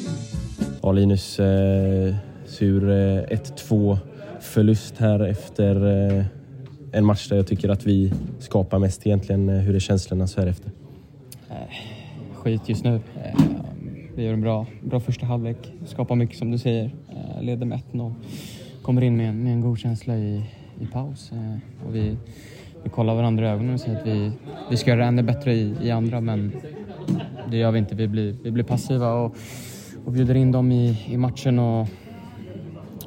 Ja, 0.82 0.92
Linus, 0.92 1.40
eh, 1.40 2.16
sur 2.46 2.90
eh, 2.90 3.24
1-2 3.24 3.98
förlust 4.42 4.98
här 4.98 5.20
efter 5.20 5.75
eh, 6.18 6.25
en 6.92 7.06
match 7.06 7.30
där 7.30 7.36
jag 7.36 7.48
tycker 7.48 7.70
att 7.70 7.86
vi 7.86 8.13
skapar 8.40 8.80
mest 8.80 9.08
egentligen. 9.08 9.50
Eh, 9.50 9.56
hur 9.56 9.75
är 9.75 9.80
känslorna 9.80 10.28
så 10.28 10.42
här 10.42 10.48
efter? 10.48 10.72
skit 12.34 12.70
just 12.70 12.84
nu. 12.84 12.96
Eh, 13.24 13.40
Vi 14.16 14.24
gör 14.24 14.34
en 14.34 14.42
bra, 14.42 14.66
bra 14.84 15.00
första 15.00 15.25
halvlek, 15.25 15.74
skapar 15.86 16.16
mycket 16.16 16.38
som 16.38 16.52
du 16.52 16.58
säger, 16.58 16.92
Eh, 17.38 17.44
leder 17.44 17.66
med 17.66 17.80
1-0. 17.92 18.13
Kommer 18.82 19.02
in 19.02 19.18
med, 19.18 19.30
en- 19.30 19.44
med 19.44 19.54
en 19.54 19.62
god 19.62 19.80
känsla 19.80 20.18
i, 20.18 20.44
i 20.84 20.88
paus. 20.88 21.32
Eh, 21.32 21.88
och 21.88 21.96
vi, 21.96 22.18
vi 22.84 22.90
kollar 22.90 23.16
varandra 23.16 23.46
i 23.46 23.50
ögonen 23.50 23.74
och 23.74 23.80
säger 23.80 24.00
att 24.00 24.08
vi, 24.08 24.32
vi 24.70 24.78
ska 24.78 24.90
göra 24.90 25.00
det 25.00 25.08
ännu 25.08 25.24
bättre 25.24 25.54
i, 25.54 25.75
i 25.82 25.92
andra 25.92 26.22
men 26.22 26.52
det 27.52 27.58
gör 27.58 27.72
vi 27.72 27.80
inte. 27.80 27.96
Vi 27.96 28.08
blir, 28.08 28.36
vi 28.44 28.52
blir 28.52 28.63
passiva 28.63 29.13
och, 29.13 29.36
och 30.06 30.12
bjuder 30.12 30.36
in 30.36 30.52
dem 30.52 30.72
i, 30.72 31.06
i 31.08 31.18
matchen 31.18 31.60
och 31.60 31.88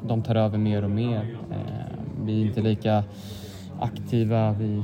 de 0.01 0.23
tar 0.23 0.35
över 0.35 0.57
mer 0.57 0.83
och 0.83 0.91
mer. 0.91 1.37
Eh, 1.51 1.97
vi 2.25 2.41
är 2.41 2.45
inte 2.45 2.61
lika 2.61 3.03
aktiva, 3.79 4.51
vi 4.51 4.83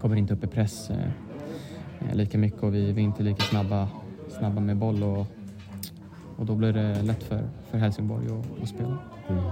kommer 0.00 0.16
inte 0.16 0.34
upp 0.34 0.44
i 0.44 0.46
press 0.46 0.90
eh, 0.90 2.14
lika 2.14 2.38
mycket 2.38 2.62
och 2.62 2.74
vi, 2.74 2.92
vi 2.92 3.00
är 3.00 3.04
inte 3.04 3.22
lika 3.22 3.42
snabba, 3.42 3.88
snabba 4.28 4.60
med 4.60 4.76
boll 4.76 5.02
och, 5.02 5.26
och 6.36 6.46
då 6.46 6.54
blir 6.54 6.72
det 6.72 7.02
lätt 7.02 7.22
för, 7.22 7.48
för 7.70 7.78
Helsingborg 7.78 8.26
att, 8.26 8.62
att 8.62 8.68
spela. 8.68 8.98
Mm. 9.28 9.42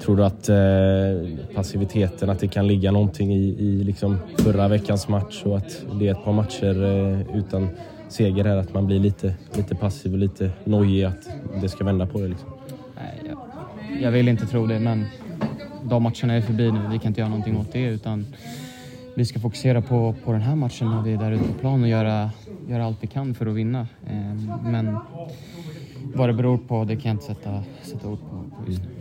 Tror 0.00 0.16
du 0.16 0.24
att 0.24 0.48
eh, 0.48 1.54
passiviteten, 1.54 2.30
att 2.30 2.38
det 2.38 2.48
kan 2.48 2.66
ligga 2.66 2.90
någonting 2.92 3.32
i, 3.32 3.56
i 3.58 3.84
liksom 3.84 4.18
förra 4.38 4.68
veckans 4.68 5.08
match 5.08 5.42
och 5.44 5.56
att 5.56 5.84
det 6.00 6.08
är 6.08 6.12
ett 6.12 6.24
par 6.24 6.32
matcher 6.32 6.84
eh, 6.84 7.36
utan 7.36 7.68
seger 8.08 8.44
här, 8.44 8.56
att 8.56 8.74
man 8.74 8.86
blir 8.86 8.98
lite, 8.98 9.34
lite 9.52 9.74
passiv 9.74 10.12
och 10.12 10.18
lite 10.18 10.50
nojig 10.64 11.04
att 11.04 11.28
det 11.60 11.68
ska 11.68 11.84
vända 11.84 12.06
på 12.06 12.20
det 12.20 12.28
liksom? 12.28 12.48
Nej, 12.96 13.22
jag, 13.28 14.02
jag 14.02 14.10
vill 14.10 14.28
inte 14.28 14.46
tro 14.46 14.66
det 14.66 14.78
men 14.78 15.04
de 15.82 16.02
matcherna 16.02 16.34
är 16.34 16.40
förbi 16.40 16.72
nu. 16.72 16.80
Vi 16.92 16.98
kan 16.98 17.08
inte 17.08 17.20
göra 17.20 17.30
någonting 17.30 17.56
åt 17.56 17.72
det 17.72 17.84
utan 17.84 18.26
vi 19.14 19.24
ska 19.24 19.40
fokusera 19.40 19.82
på, 19.82 20.14
på 20.24 20.32
den 20.32 20.40
här 20.40 20.54
matchen 20.54 20.90
när 20.90 21.02
vi 21.02 21.12
är 21.12 21.18
där 21.18 21.32
ute 21.32 21.44
på 21.44 21.54
plan 21.54 21.82
och 21.82 21.88
göra, 21.88 22.30
göra 22.68 22.84
allt 22.84 22.96
vi 23.00 23.06
kan 23.06 23.34
för 23.34 23.46
att 23.46 23.54
vinna. 23.54 23.86
Eh, 24.06 24.60
men 24.64 24.98
vad 26.14 26.28
det 26.28 26.32
beror 26.32 26.58
på 26.58 26.84
det 26.84 26.96
kan 26.96 27.08
jag 27.08 27.14
inte 27.14 27.24
sätta, 27.24 27.62
sätta 27.82 28.08
ord 28.08 28.18
på, 28.18 28.64
på 28.64 28.70
just 28.70 28.82
nu. 28.82 28.99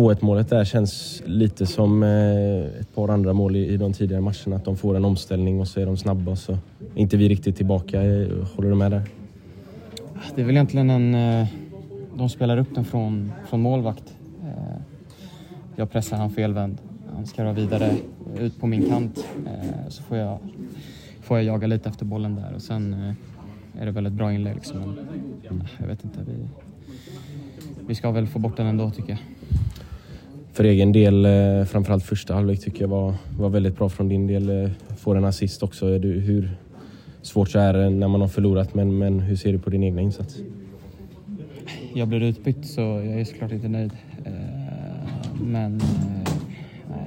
2-1 0.00 0.16
målet 0.24 0.48
där 0.48 0.64
känns 0.64 1.22
lite 1.26 1.66
som 1.66 2.02
eh, 2.02 2.80
ett 2.80 2.94
par 2.94 3.08
andra 3.08 3.32
mål 3.32 3.56
i, 3.56 3.76
de 3.76 3.92
tidigare 3.92 4.20
matcherna. 4.22 4.56
Att 4.56 4.64
de 4.64 4.76
får 4.76 4.96
en 4.96 5.04
omställning 5.04 5.60
och 5.60 5.68
så 5.68 5.80
är 5.80 5.86
de 5.86 5.96
snabba 5.96 6.30
och 6.30 6.38
så 6.38 6.52
är 6.52 6.58
inte 6.94 7.16
vi 7.16 7.28
riktigt 7.28 7.56
tillbaka. 7.56 8.02
Eh, 8.02 8.28
Håller 8.56 8.68
du 8.70 8.74
med 8.74 8.90
där? 8.90 9.02
Det 10.34 10.40
är 10.40 10.46
väl 10.46 10.54
egentligen 10.56 10.90
en... 10.90 11.14
eh, 11.14 11.46
De 12.14 12.28
spelar 12.28 12.58
upp 12.58 12.74
den 12.74 12.84
från, 12.84 13.32
från 13.48 13.60
målvakt. 13.60 14.14
Jag 15.76 15.90
pressar 15.90 16.16
han 16.16 16.30
felvänd. 16.30 16.78
Han 17.14 17.26
ska 17.26 17.42
dra 17.42 17.52
vidare 17.52 17.94
ut 18.38 18.60
på 18.60 18.66
min 18.66 18.88
kant. 18.88 19.24
Så 19.88 20.02
får 20.02 20.16
jag, 20.16 20.38
får 21.20 21.36
jag 21.36 21.44
jaga 21.44 21.66
lite 21.66 21.88
efter 21.88 22.04
bollen 22.04 22.34
där 22.36 22.52
och 22.54 22.62
sen 22.62 23.14
är 23.78 23.86
det 23.86 23.92
väl 23.92 24.06
ett 24.06 24.12
bra 24.12 24.32
inlägg. 24.32 24.54
Liksom. 24.54 24.80
Eh, 25.50 25.56
jag 25.78 25.86
vet 25.86 26.04
inte. 26.04 26.18
Vi, 26.26 26.34
vi 27.86 27.94
ska 27.94 28.10
väl 28.10 28.26
få 28.26 28.38
bort 28.38 28.56
den 28.56 28.66
ändå 28.66 28.90
tycker 28.90 29.10
jag. 29.10 29.18
För 30.52 30.64
egen 30.64 30.92
del, 30.92 31.24
eh, 31.24 31.64
framförallt 31.64 32.04
första 32.04 32.34
halvlek 32.34 32.60
tycker 32.60 32.80
jag 32.80 32.88
var, 32.88 33.14
var 33.38 33.48
väldigt 33.48 33.76
bra 33.78 33.88
från 33.88 34.08
din 34.08 34.26
del. 34.26 34.64
Eh, 34.64 34.70
får 34.96 35.16
en 35.16 35.24
assist 35.24 35.62
också. 35.62 35.86
Är 35.86 35.98
du, 35.98 36.20
hur 36.20 36.50
svårt 37.22 37.50
så 37.50 37.58
är 37.58 37.72
det 37.72 37.90
när 37.90 38.08
man 38.08 38.20
har 38.20 38.28
förlorat, 38.28 38.74
men, 38.74 38.98
men 38.98 39.20
hur 39.20 39.36
ser 39.36 39.52
du 39.52 39.58
på 39.58 39.70
din 39.70 39.82
egna 39.82 40.00
insats? 40.00 40.38
Jag 41.94 42.08
blir 42.08 42.22
utbytt 42.22 42.66
så 42.66 42.80
jag 42.80 43.20
är 43.20 43.24
såklart 43.24 43.52
inte 43.52 43.68
nöjd. 43.68 43.92
Eh, 44.24 44.32
men 45.42 45.80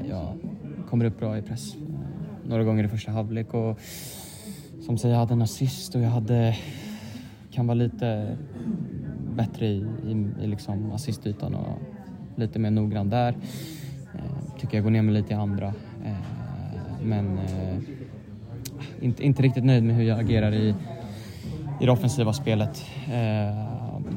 jag 0.09 0.33
kommer 0.89 1.05
upp 1.05 1.19
bra 1.19 1.37
i 1.37 1.41
press 1.41 1.75
några 2.47 2.63
gånger 2.63 2.83
i 2.83 2.87
första 2.87 3.11
halvlek 3.11 3.53
och 3.53 3.79
som 4.85 4.97
säger 4.97 5.15
jag 5.15 5.19
hade 5.19 5.33
en 5.33 5.41
assist 5.41 5.95
och 5.95 6.01
jag 6.01 6.09
hade 6.09 6.57
kan 7.51 7.67
vara 7.67 7.75
lite 7.75 8.37
bättre 9.35 9.67
i, 9.67 9.85
i, 10.07 10.43
i 10.43 10.47
liksom 10.47 10.91
assistytan 10.91 11.55
och 11.55 11.79
lite 12.35 12.59
mer 12.59 12.71
noggrann 12.71 13.09
där. 13.09 13.29
Eh, 14.13 14.59
Tycker 14.59 14.77
jag 14.77 14.83
går 14.83 14.91
ner 14.91 15.01
mig 15.01 15.13
lite 15.13 15.33
i 15.33 15.35
andra. 15.35 15.67
Eh, 16.05 16.13
Men 17.03 17.37
eh, 17.37 17.77
inte, 19.01 19.23
inte 19.25 19.41
riktigt 19.43 19.63
nöjd 19.63 19.83
med 19.83 19.95
hur 19.95 20.03
jag 20.03 20.19
agerar 20.19 20.51
i, 20.53 20.75
i 21.81 21.85
det 21.85 21.91
offensiva 21.91 22.33
spelet 22.33 22.85
eh, 23.07 23.67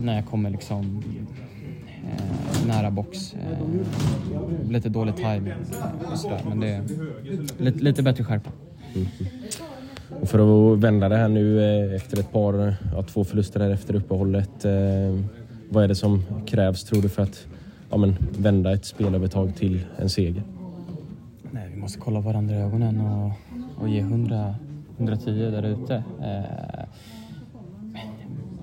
när 0.02 0.14
jag 0.14 0.26
kommer 0.26 0.50
liksom 0.50 1.02
eh, 2.04 2.66
nära 2.66 2.90
box. 2.90 3.34
Eh, 3.34 4.70
lite 4.70 4.88
dålig 4.88 5.16
timing 5.16 5.52
och 6.12 6.18
sådär 6.18 6.40
men 6.48 6.60
det 6.60 6.68
är 6.68 6.82
lite, 7.58 7.78
lite 7.78 8.02
bättre 8.02 8.24
skärpa. 8.24 8.50
Mm-hmm. 8.94 9.26
Och 10.20 10.28
för 10.28 10.72
att 10.72 10.78
vända 10.78 11.08
det 11.08 11.16
här 11.16 11.28
nu 11.28 11.60
eh, 11.60 11.96
efter 11.96 12.20
ett 12.20 12.32
par, 12.32 12.74
ja, 12.92 13.02
två 13.02 13.24
förluster 13.24 13.60
här 13.60 13.70
efter 13.70 13.94
uppehållet. 13.94 14.64
Eh, 14.64 15.20
vad 15.68 15.84
är 15.84 15.88
det 15.88 15.94
som 15.94 16.22
krävs 16.46 16.84
tror 16.84 17.02
du 17.02 17.08
för 17.08 17.22
att 17.22 17.46
ja, 17.90 17.96
men, 17.96 18.16
vända 18.38 18.72
ett 18.72 18.84
spelövertag 18.84 19.56
till 19.56 19.86
en 19.98 20.10
seger? 20.10 20.42
Nej, 21.50 21.68
vi 21.74 21.80
måste 21.80 21.98
kolla 21.98 22.20
varandra 22.20 22.54
i 22.54 22.58
ögonen 22.58 23.00
och, 23.00 23.32
och 23.82 23.88
ge 23.88 24.00
100, 24.00 24.54
110 24.98 25.50
där 25.50 25.62
ute. 25.62 25.94
Eh, 26.22 26.84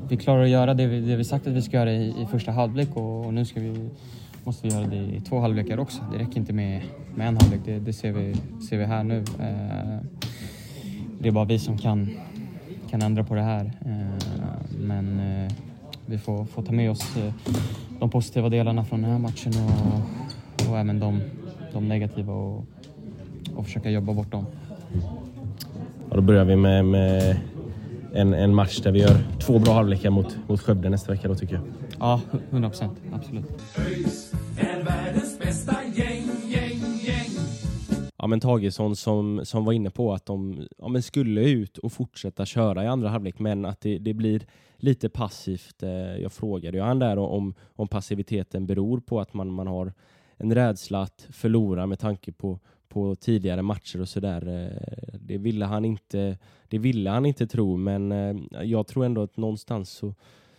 vi 0.09 0.17
klarar 0.17 0.43
att 0.43 0.49
göra 0.49 0.73
det 0.73 0.87
vi, 0.87 1.01
det 1.01 1.15
vi 1.15 1.23
sagt 1.23 1.47
att 1.47 1.53
vi 1.53 1.61
ska 1.61 1.77
göra 1.77 1.91
i, 1.91 2.09
i 2.21 2.25
första 2.31 2.51
halvlek 2.51 2.89
och, 2.93 3.25
och 3.25 3.33
nu 3.33 3.45
ska 3.45 3.59
vi, 3.59 3.89
måste 4.43 4.67
vi 4.67 4.73
göra 4.73 4.87
det 4.87 4.95
i 4.95 5.21
två 5.21 5.39
halvlekar 5.39 5.77
också. 5.77 6.01
Det 6.11 6.19
räcker 6.19 6.37
inte 6.37 6.53
med, 6.53 6.81
med 7.15 7.27
en 7.27 7.37
halvlek, 7.37 7.61
det, 7.65 7.79
det 7.79 7.93
ser, 7.93 8.11
vi, 8.11 8.35
ser 8.69 8.77
vi 8.77 8.85
här 8.85 9.03
nu. 9.03 9.17
Eh, 9.39 9.99
det 11.19 11.27
är 11.27 11.31
bara 11.31 11.45
vi 11.45 11.59
som 11.59 11.77
kan, 11.77 12.09
kan 12.89 13.01
ändra 13.01 13.23
på 13.23 13.35
det 13.35 13.41
här. 13.41 13.71
Eh, 13.85 14.25
men 14.79 15.19
eh, 15.19 15.51
vi 16.05 16.17
får, 16.17 16.45
får 16.45 16.63
ta 16.63 16.71
med 16.71 16.91
oss 16.91 17.17
eh, 17.17 17.33
de 18.03 18.09
positiva 18.09 18.49
delarna 18.49 18.85
från 18.85 19.01
den 19.01 19.11
här 19.11 19.19
matchen 19.19 19.53
och, 19.65 20.69
och 20.69 20.77
även 20.79 20.99
de, 20.99 21.21
de 21.73 21.87
negativa 21.87 22.33
och, 22.33 22.65
och 23.55 23.65
försöka 23.65 23.89
jobba 23.89 24.13
bort 24.13 24.31
dem. 24.31 24.45
Ja, 26.09 26.15
då 26.15 26.21
börjar 26.21 26.45
vi 26.45 26.55
med, 26.55 26.85
med 26.85 27.39
en, 28.13 28.33
en 28.33 28.55
match 28.55 28.79
där 28.79 28.91
vi 28.91 28.99
gör 28.99 29.17
två 29.39 29.59
bra 29.59 29.73
halvlekar 29.73 30.09
mot, 30.09 30.37
mot 30.47 30.61
Skövde 30.61 30.89
nästa 30.89 31.11
vecka 31.11 31.27
då 31.27 31.35
tycker 31.35 31.55
jag. 31.55 31.63
Ja, 31.99 32.21
100 32.49 32.69
procent. 32.69 32.99
Absolut. 33.13 33.45
Ja, 38.17 38.27
men 38.27 38.39
Tagesson 38.39 38.95
som, 38.95 39.41
som 39.43 39.65
var 39.65 39.73
inne 39.73 39.89
på 39.89 40.13
att 40.13 40.25
de 40.25 40.67
ja, 40.77 40.87
men 40.87 41.03
skulle 41.03 41.41
ut 41.41 41.77
och 41.77 41.91
fortsätta 41.91 42.45
köra 42.45 42.83
i 42.83 42.87
andra 42.87 43.09
halvlek 43.09 43.39
men 43.39 43.65
att 43.65 43.81
det, 43.81 43.97
det 43.97 44.13
blir 44.13 44.41
lite 44.83 45.09
passivt. 45.09 45.83
Eh, 45.83 46.17
jag 46.17 46.31
frågade 46.31 46.77
ju 46.77 46.83
han 46.83 46.99
där 46.99 47.17
om, 47.17 47.53
om 47.75 47.87
passiviteten 47.87 48.65
beror 48.65 48.99
på 48.99 49.19
att 49.19 49.33
man, 49.33 49.51
man 49.51 49.67
har 49.67 49.93
en 50.37 50.55
rädsla 50.55 51.01
att 51.01 51.27
förlora 51.31 51.85
med 51.85 51.99
tanke 51.99 52.31
på, 52.31 52.59
på 52.89 53.15
tidigare 53.15 53.61
matcher 53.61 54.01
och 54.01 54.09
sådär. 54.09 54.47
Eh, 54.47 55.19
det 55.19 55.37
ville 55.37 55.65
han 55.65 55.85
inte 55.85 56.37
det 56.67 56.77
ville 56.77 57.09
han 57.09 57.25
inte 57.25 57.47
tro, 57.47 57.77
men 57.77 58.11
eh, 58.11 58.35
jag 58.63 58.87
tror 58.87 59.05
ändå 59.05 59.23
att 59.23 59.37
någonstans 59.37 59.89
så, 59.89 60.15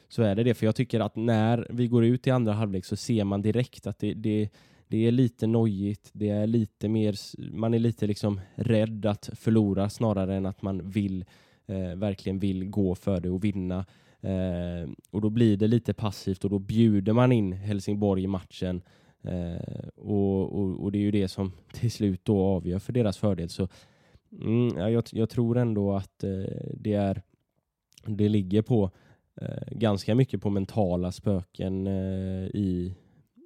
så 0.09 0.23
är 0.23 0.35
det 0.35 0.43
det. 0.43 0.54
För 0.54 0.66
jag 0.66 0.76
tycker 0.76 1.00
att 1.00 1.16
när 1.16 1.66
vi 1.71 1.87
går 1.87 2.04
ut 2.04 2.26
i 2.26 2.31
andra 2.31 2.52
halvlek 2.52 2.85
så 2.85 2.97
ser 2.97 3.25
man 3.25 3.43
direkt 3.43 3.87
att 3.87 3.99
det, 3.99 4.14
det, 4.14 4.49
det 4.88 5.07
är 5.07 5.11
lite 5.11 5.47
nojigt, 5.47 6.11
det 6.12 6.28
är 6.28 6.47
lite 6.47 6.88
mer, 6.88 7.14
man 7.52 7.75
är 7.75 7.78
lite 7.78 8.07
liksom 8.07 8.40
rädd 8.54 9.07
att 9.07 9.31
förlora 9.35 9.90
snarare 9.90 10.35
än 10.35 10.47
att 10.47 10.62
man 10.62 10.90
vill, 10.90 11.25
eh, 11.66 11.95
verkligen 11.97 12.38
vill 12.38 12.71
gå 12.71 12.95
för 12.95 13.21
det 13.21 13.31
och 13.31 13.45
vinna. 13.45 13.85
Eh, 14.25 14.90
och 15.11 15.21
då 15.21 15.31
blir 15.31 15.57
det 15.57 15.66
lite 15.66 15.95
passivt 15.95 16.45
och 16.45 16.50
då 16.50 16.59
bjuder 16.59 17.12
man 17.12 17.33
in 17.33 17.52
Helsingborg 17.52 18.23
i 18.23 18.26
matchen. 18.26 18.83
Eh, 19.23 19.88
och, 19.97 20.59
och, 20.59 20.83
och, 20.85 20.93
det 20.93 20.99
är 20.99 21.02
ju 21.02 21.11
det 21.11 21.28
som 21.28 21.52
till 21.73 21.90
slut 21.90 22.25
då 22.25 22.43
avgör 22.43 22.78
för 22.78 22.93
deras 22.93 23.19
fördel. 23.19 23.49
Så 23.49 23.69
mm, 24.33 24.93
jag, 24.93 25.04
jag, 25.12 25.31
tror 25.31 25.59
ändå 25.59 25.95
att 25.95 26.25
eh, 26.25 26.45
det 26.75 26.93
är 26.93 27.23
det 28.07 28.28
ligger 28.28 28.62
på 28.62 28.90
eh, 29.40 29.69
ganska 29.71 30.14
mycket 30.14 30.43
på 30.43 30.50
mentala 30.50 31.12
spöken 31.12 31.87
eh, 31.87 32.47
i 32.47 32.95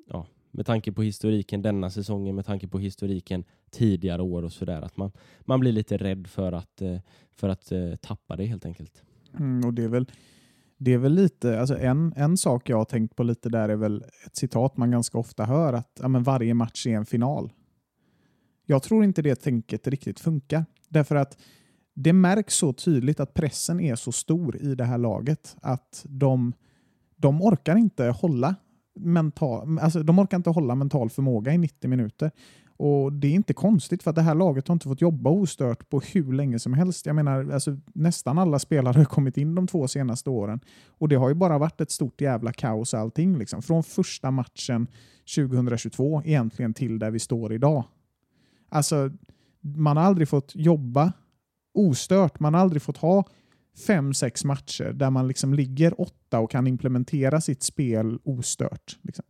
ja, 0.06 0.26
med 0.50 0.66
tanke 0.66 0.92
på 0.92 1.02
historiken 1.02 1.62
denna 1.62 1.90
säsongen, 1.90 2.34
med 2.34 2.46
tanke 2.46 2.68
på 2.68 2.78
historiken 2.78 3.44
tidigare 3.70 4.22
år 4.22 4.42
och 4.42 4.52
sådär. 4.52 4.82
Att 4.82 4.96
man, 4.96 5.12
man 5.40 5.60
blir 5.60 5.72
lite 5.72 5.96
rädd 5.96 6.26
för 6.26 6.52
att, 6.52 6.82
eh, 6.82 6.98
för 7.32 7.48
att 7.48 7.72
eh, 7.72 7.94
tappa 7.94 8.36
det 8.36 8.44
helt 8.44 8.66
enkelt. 8.66 9.02
Mm, 9.38 9.64
och 9.64 9.74
det 9.74 9.84
är 9.84 9.88
väl 9.88 10.06
det 10.78 10.92
är 10.92 10.98
väl 10.98 11.14
lite, 11.14 11.60
alltså 11.60 11.78
en, 11.78 12.12
en 12.16 12.36
sak 12.36 12.68
jag 12.68 12.76
har 12.76 12.84
tänkt 12.84 13.16
på 13.16 13.22
lite 13.22 13.48
där 13.48 13.68
är 13.68 13.76
väl 13.76 14.04
ett 14.26 14.36
citat 14.36 14.76
man 14.76 14.90
ganska 14.90 15.18
ofta 15.18 15.44
hör 15.44 15.72
att 15.72 15.98
ja, 16.00 16.08
men 16.08 16.22
varje 16.22 16.54
match 16.54 16.86
är 16.86 16.96
en 16.96 17.06
final. 17.06 17.52
Jag 18.66 18.82
tror 18.82 19.04
inte 19.04 19.22
det 19.22 19.34
tänket 19.34 19.86
riktigt 19.86 20.20
funkar. 20.20 20.64
Därför 20.88 21.16
att 21.16 21.38
det 21.94 22.12
märks 22.12 22.54
så 22.54 22.72
tydligt 22.72 23.20
att 23.20 23.34
pressen 23.34 23.80
är 23.80 23.96
så 23.96 24.12
stor 24.12 24.56
i 24.56 24.74
det 24.74 24.84
här 24.84 24.98
laget 24.98 25.56
att 25.62 26.06
de, 26.08 26.52
de 27.16 27.42
orkar 27.42 27.76
inte 27.76 28.04
hålla 28.04 28.54
mental, 28.94 29.78
alltså 29.78 30.02
de 30.02 30.18
orkar 30.18 30.36
inte 30.36 30.50
hålla 30.50 30.74
mental 30.74 31.10
förmåga 31.10 31.52
i 31.52 31.58
90 31.58 31.90
minuter. 31.90 32.30
Och 32.78 33.12
Det 33.12 33.28
är 33.28 33.32
inte 33.32 33.54
konstigt 33.54 34.02
för 34.02 34.10
att 34.10 34.16
det 34.16 34.22
här 34.22 34.34
laget 34.34 34.68
har 34.68 34.72
inte 34.72 34.88
fått 34.88 35.00
jobba 35.00 35.30
ostört 35.30 35.88
på 35.88 36.00
hur 36.00 36.32
länge 36.32 36.58
som 36.58 36.72
helst. 36.72 37.06
Jag 37.06 37.16
menar, 37.16 37.50
alltså, 37.50 37.76
nästan 37.92 38.38
alla 38.38 38.58
spelare 38.58 38.98
har 38.98 39.04
kommit 39.04 39.36
in 39.36 39.54
de 39.54 39.66
två 39.66 39.88
senaste 39.88 40.30
åren 40.30 40.60
och 40.88 41.08
det 41.08 41.16
har 41.16 41.28
ju 41.28 41.34
bara 41.34 41.58
varit 41.58 41.80
ett 41.80 41.90
stort 41.90 42.20
jävla 42.20 42.52
kaos 42.52 42.94
allting. 42.94 43.38
Liksom. 43.38 43.62
Från 43.62 43.82
första 43.82 44.30
matchen 44.30 44.86
2022 45.36 46.22
egentligen 46.24 46.74
till 46.74 46.98
där 46.98 47.10
vi 47.10 47.18
står 47.18 47.52
idag. 47.52 47.84
Alltså, 48.68 49.10
man 49.60 49.96
har 49.96 50.04
aldrig 50.04 50.28
fått 50.28 50.52
jobba 50.54 51.12
ostört. 51.74 52.40
Man 52.40 52.54
har 52.54 52.60
aldrig 52.60 52.82
fått 52.82 52.96
ha 52.96 53.24
fem, 53.86 54.14
sex 54.14 54.44
matcher 54.44 54.92
där 54.92 55.10
man 55.10 55.28
liksom 55.28 55.54
ligger 55.54 56.00
åtta 56.00 56.38
och 56.38 56.50
kan 56.50 56.66
implementera 56.66 57.40
sitt 57.40 57.62
spel 57.62 58.18
ostört. 58.24 58.98
Liksom. 59.02 59.24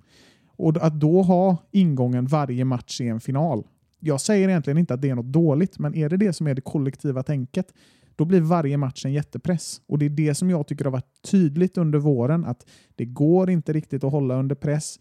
Och 0.58 0.76
att 0.76 1.00
då 1.00 1.22
ha 1.22 1.56
ingången 1.70 2.26
varje 2.26 2.64
match 2.64 3.00
i 3.00 3.08
en 3.08 3.20
final. 3.20 3.66
Jag 4.00 4.20
säger 4.20 4.48
egentligen 4.48 4.78
inte 4.78 4.94
att 4.94 5.02
det 5.02 5.10
är 5.10 5.14
något 5.14 5.32
dåligt, 5.32 5.78
men 5.78 5.94
är 5.94 6.08
det 6.08 6.16
det 6.16 6.32
som 6.32 6.46
är 6.46 6.54
det 6.54 6.60
kollektiva 6.60 7.22
tänket, 7.22 7.72
då 8.16 8.24
blir 8.24 8.40
varje 8.40 8.76
match 8.76 9.04
en 9.04 9.12
jättepress. 9.12 9.80
Och 9.86 9.98
det 9.98 10.06
är 10.06 10.10
det 10.10 10.34
som 10.34 10.50
jag 10.50 10.66
tycker 10.66 10.84
har 10.84 10.92
varit 10.92 11.22
tydligt 11.30 11.78
under 11.78 11.98
våren, 11.98 12.44
att 12.44 12.66
det 12.94 13.04
går 13.04 13.50
inte 13.50 13.72
riktigt 13.72 14.04
att 14.04 14.12
hålla 14.12 14.34
under 14.34 14.54
press. 14.54 14.98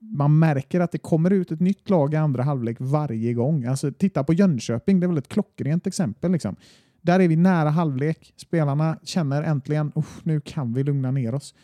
Man 0.00 0.38
märker 0.38 0.80
att 0.80 0.92
det 0.92 0.98
kommer 0.98 1.30
ut 1.30 1.52
ett 1.52 1.60
nytt 1.60 1.90
lag 1.90 2.14
i 2.14 2.16
andra 2.16 2.42
halvlek 2.42 2.76
varje 2.80 3.34
gång. 3.34 3.64
Alltså, 3.64 3.92
titta 3.92 4.24
på 4.24 4.32
Jönköping, 4.32 5.00
det 5.00 5.06
är 5.06 5.08
väl 5.08 5.18
ett 5.18 5.28
klockrent 5.28 5.86
exempel. 5.86 6.32
Liksom. 6.32 6.56
Där 7.00 7.20
är 7.20 7.28
vi 7.28 7.36
nära 7.36 7.70
halvlek. 7.70 8.32
Spelarna 8.36 8.98
känner 9.02 9.42
äntligen, 9.42 9.92
nu 10.22 10.40
kan 10.40 10.74
vi 10.74 10.84
lugna 10.84 11.10
ner 11.10 11.34
oss. 11.34 11.54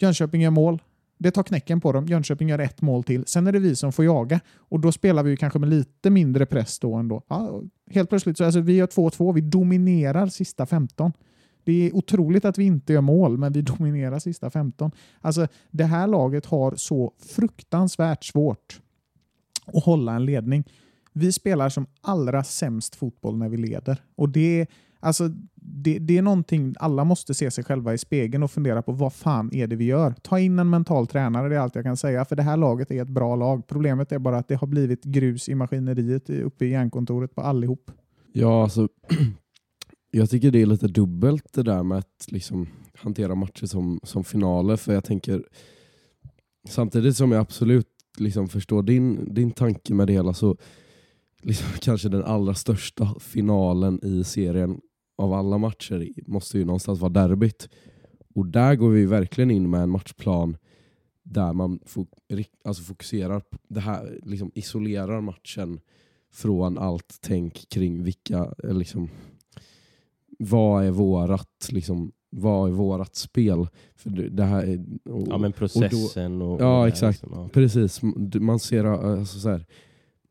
Jönköping 0.00 0.40
gör 0.40 0.50
mål, 0.50 0.82
det 1.24 1.30
tar 1.30 1.42
knäcken 1.42 1.80
på 1.80 1.92
dem. 1.92 2.06
Jönköping 2.06 2.48
gör 2.48 2.58
ett 2.58 2.82
mål 2.82 3.04
till. 3.04 3.24
Sen 3.26 3.46
är 3.46 3.52
det 3.52 3.58
vi 3.58 3.76
som 3.76 3.92
får 3.92 4.04
jaga 4.04 4.40
och 4.56 4.80
då 4.80 4.92
spelar 4.92 5.22
vi 5.22 5.36
kanske 5.36 5.58
med 5.58 5.68
lite 5.68 6.10
mindre 6.10 6.46
press 6.46 6.78
då 6.78 6.94
ändå. 6.94 7.22
Ja, 7.28 7.62
helt 7.90 8.08
plötsligt 8.08 8.38
så 8.38 8.44
alltså, 8.44 8.60
vi 8.60 8.76
gör 8.76 8.86
2-2. 8.86 9.34
Vi 9.34 9.40
dominerar 9.40 10.26
sista 10.26 10.66
15. 10.66 11.12
Det 11.64 11.72
är 11.72 11.96
otroligt 11.96 12.44
att 12.44 12.58
vi 12.58 12.64
inte 12.64 12.92
gör 12.92 13.00
mål, 13.00 13.38
men 13.38 13.52
vi 13.52 13.62
dominerar 13.78 14.18
sista 14.18 14.50
15. 14.50 14.90
Alltså, 15.20 15.46
det 15.70 15.84
här 15.84 16.06
laget 16.06 16.46
har 16.46 16.74
så 16.76 17.12
fruktansvärt 17.18 18.24
svårt 18.24 18.80
att 19.66 19.84
hålla 19.84 20.14
en 20.14 20.24
ledning. 20.24 20.64
Vi 21.12 21.32
spelar 21.32 21.68
som 21.68 21.86
allra 22.00 22.44
sämst 22.44 22.94
fotboll 22.94 23.36
när 23.36 23.48
vi 23.48 23.56
leder 23.56 24.02
och 24.16 24.28
det 24.28 24.66
Alltså, 25.04 25.28
det, 25.54 25.98
det, 25.98 26.18
är 26.18 26.22
någonting, 26.22 26.74
alla 26.78 27.04
måste 27.04 27.34
se 27.34 27.50
sig 27.50 27.64
själva 27.64 27.94
i 27.94 27.98
spegeln 27.98 28.42
och 28.42 28.50
fundera 28.50 28.82
på 28.82 28.92
vad 28.92 29.12
fan 29.12 29.54
är 29.54 29.66
det 29.66 29.76
vi 29.76 29.84
gör? 29.84 30.14
Ta 30.22 30.38
in 30.38 30.58
en 30.58 30.70
mental 30.70 31.06
tränare, 31.06 31.48
det 31.48 31.54
är 31.54 31.60
allt 31.60 31.74
jag 31.74 31.84
kan 31.84 31.96
säga. 31.96 32.24
För 32.24 32.36
det 32.36 32.42
här 32.42 32.56
laget 32.56 32.90
är 32.90 33.02
ett 33.02 33.08
bra 33.08 33.36
lag. 33.36 33.66
Problemet 33.66 34.12
är 34.12 34.18
bara 34.18 34.38
att 34.38 34.48
det 34.48 34.54
har 34.54 34.66
blivit 34.66 35.04
grus 35.04 35.48
i 35.48 35.54
maskineriet 35.54 36.30
uppe 36.30 36.64
i 36.64 36.70
järnkontoret 36.70 37.34
på 37.34 37.40
allihop. 37.40 37.90
Ja, 38.32 38.62
alltså 38.62 38.88
jag 40.10 40.30
tycker 40.30 40.50
det 40.50 40.62
är 40.62 40.66
lite 40.66 40.88
dubbelt 40.88 41.52
det 41.52 41.62
där 41.62 41.82
med 41.82 41.98
att 41.98 42.26
liksom 42.28 42.68
hantera 42.94 43.34
matcher 43.34 43.66
som, 43.66 44.00
som 44.02 44.24
finaler. 44.24 44.76
För 44.76 44.94
jag 44.94 45.04
tänker, 45.04 45.44
samtidigt 46.68 47.16
som 47.16 47.32
jag 47.32 47.40
absolut 47.40 47.88
liksom 48.18 48.48
förstår 48.48 48.82
din, 48.82 49.34
din 49.34 49.50
tanke 49.50 49.94
med 49.94 50.06
det 50.06 50.12
hela 50.12 50.34
så 50.34 50.56
liksom, 51.42 51.66
kanske 51.80 52.08
den 52.08 52.24
allra 52.24 52.54
största 52.54 53.14
finalen 53.20 54.00
i 54.04 54.24
serien 54.24 54.80
av 55.16 55.32
alla 55.32 55.58
matcher 55.58 56.12
måste 56.26 56.58
ju 56.58 56.64
någonstans 56.64 57.00
vara 57.00 57.12
derbyt. 57.12 57.68
Och 58.34 58.46
där 58.46 58.74
går 58.74 58.90
vi 58.90 59.06
verkligen 59.06 59.50
in 59.50 59.70
med 59.70 59.82
en 59.82 59.90
matchplan 59.90 60.56
där 61.22 61.52
man 61.52 61.80
fok 61.86 62.08
alltså 62.64 62.82
fokuserar 62.82 63.40
på 63.40 63.58
det 63.68 63.80
här, 63.80 64.18
liksom 64.22 64.50
isolerar 64.54 65.20
matchen 65.20 65.80
från 66.32 66.78
allt 66.78 67.18
tänk 67.20 67.68
kring 67.68 68.02
vilka, 68.02 68.54
liksom, 68.62 69.08
vad 70.38 70.84
är 70.84 70.90
vårat, 70.90 71.68
liksom, 71.70 72.12
vad 72.30 72.68
är 72.68 72.72
vårat 72.72 73.16
spel? 73.16 73.68
För 73.96 74.10
det 74.10 74.44
här 74.44 74.62
är, 74.62 74.84
och, 75.10 75.26
ja 75.28 75.38
men 75.38 75.52
processen 75.52 76.42
och, 76.42 76.48
då, 76.48 76.54
och 76.54 76.60
Ja 76.60 76.88
exakt, 76.88 77.22
liksom, 77.22 77.40
ja. 77.40 77.48
precis. 77.52 78.00
Man 78.40 78.58
ser, 78.58 78.84
alltså, 78.84 79.38
så 79.38 79.48
här, 79.48 79.66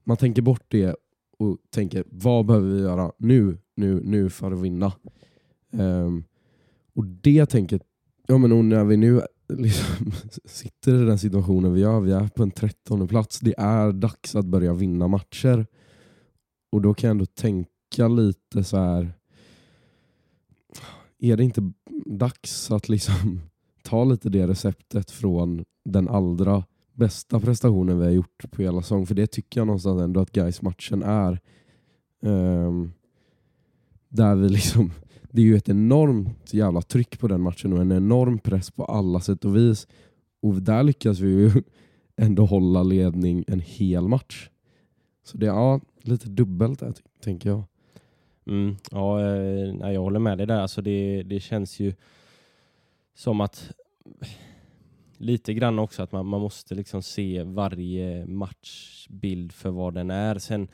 man 0.03 0.17
tänker 0.17 0.41
bort 0.41 0.65
det 0.67 0.95
och 1.37 1.57
tänker 1.69 2.03
vad 2.09 2.45
behöver 2.45 2.69
vi 2.69 2.81
göra 2.81 3.11
nu, 3.17 3.57
nu, 3.75 4.01
nu 4.03 4.29
för 4.29 4.51
att 4.51 4.61
vinna? 4.61 4.93
Um, 5.71 6.23
och 6.95 7.05
det 7.05 7.45
tänket, 7.45 7.81
ja 8.27 8.37
men 8.37 8.69
när 8.69 8.83
vi 8.83 8.97
nu 8.97 9.21
liksom 9.49 10.11
sitter 10.45 11.03
i 11.03 11.05
den 11.05 11.19
situationen 11.19 11.73
vi 11.73 11.81
gör, 11.81 11.99
vi 11.99 12.11
är 12.11 12.27
på 12.27 12.43
en 12.43 12.51
trettonde 12.51 13.07
plats, 13.07 13.39
det 13.39 13.53
är 13.57 13.91
dags 13.91 14.35
att 14.35 14.45
börja 14.45 14.73
vinna 14.73 15.07
matcher. 15.07 15.65
Och 16.71 16.81
då 16.81 16.93
kan 16.93 17.07
jag 17.07 17.11
ändå 17.11 17.25
tänka 17.25 18.07
lite 18.07 18.63
så 18.63 18.77
här. 18.77 19.13
är 21.19 21.37
det 21.37 21.43
inte 21.43 21.71
dags 22.05 22.71
att 22.71 22.89
liksom 22.89 23.41
ta 23.83 24.03
lite 24.03 24.29
det 24.29 24.47
receptet 24.47 25.11
från 25.11 25.65
den 25.85 26.09
allra 26.09 26.63
bästa 26.93 27.39
prestationen 27.39 27.99
vi 27.99 28.05
har 28.05 28.11
gjort 28.11 28.51
på 28.51 28.61
hela 28.61 28.81
säsongen. 28.81 29.07
För 29.07 29.15
det 29.15 29.27
tycker 29.27 29.59
jag 29.59 29.67
någonstans 29.67 30.01
ändå 30.01 30.19
att 30.19 30.31
guys 30.31 30.61
matchen 30.61 31.03
är. 31.03 31.39
Um, 32.21 32.93
där 34.13 34.35
vi 34.35 34.49
liksom, 34.49 34.91
det 35.31 35.41
är 35.41 35.45
ju 35.45 35.55
ett 35.55 35.69
enormt 35.69 36.53
jävla 36.53 36.81
tryck 36.81 37.19
på 37.19 37.27
den 37.27 37.41
matchen 37.41 37.73
och 37.73 37.81
en 37.81 37.91
enorm 37.91 38.39
press 38.39 38.71
på 38.71 38.85
alla 38.85 39.19
sätt 39.19 39.45
och 39.45 39.55
vis. 39.55 39.87
Och 40.41 40.61
där 40.61 40.83
lyckas 40.83 41.19
vi 41.19 41.29
ju 41.29 41.51
ändå 42.15 42.45
hålla 42.45 42.83
ledning 42.83 43.43
en 43.47 43.59
hel 43.59 44.07
match. 44.07 44.49
Så 45.23 45.37
det 45.37 45.45
är 45.45 45.49
ja, 45.49 45.81
lite 46.01 46.29
dubbelt 46.29 46.79
där 46.79 46.93
tänker 47.23 47.49
jag. 47.49 47.63
Mm, 48.47 48.75
ja, 48.91 49.21
eh, 49.21 49.91
jag 49.91 50.01
håller 50.01 50.19
med 50.19 50.37
dig 50.37 50.47
där. 50.47 50.59
Alltså 50.59 50.81
det, 50.81 51.23
det 51.23 51.39
känns 51.39 51.79
ju 51.79 51.93
som 53.15 53.41
att 53.41 53.71
lite 55.17 55.53
grann 55.53 55.79
också 55.79 56.03
att 56.03 56.11
man, 56.11 56.25
man 56.25 56.41
måste 56.41 56.75
liksom 56.75 57.03
se 57.03 57.43
varje 57.43 58.25
matchbild 58.25 59.51
för 59.51 59.69
vad 59.69 59.93
den 59.93 60.11
är. 60.11 60.39
Sen, 60.39 60.67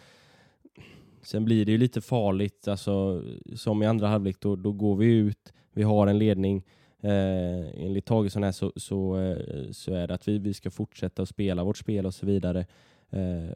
sen 1.22 1.46
blir 1.46 1.66
det 1.66 1.72
ju 1.72 1.78
lite 1.78 2.02
farligt, 2.02 2.68
alltså, 2.68 3.24
som 3.56 3.84
i 3.84 3.86
andra 3.86 4.08
halvlek, 4.08 4.40
då, 4.40 4.56
då 4.56 4.72
går 4.72 4.96
vi 4.96 5.06
ut, 5.06 5.54
vi 5.74 5.84
har 5.84 6.08
en 6.08 6.18
ledning. 6.18 6.64
Eh, 7.02 7.86
enligt 7.86 8.06
Tagesson 8.06 8.44
här 8.44 8.52
så, 8.52 8.74
så, 8.76 9.18
eh, 9.18 9.72
så 9.72 9.94
är 9.94 10.08
det 10.08 10.14
att 10.14 10.28
vi, 10.28 10.38
vi 10.38 10.54
ska 10.54 10.72
fortsätta 10.72 11.22
att 11.22 11.30
spela 11.30 11.64
vårt 11.64 11.78
spel 11.78 12.06
och 12.06 12.14
så 12.14 12.26
vidare. 12.26 12.66
Eh, 13.10 13.56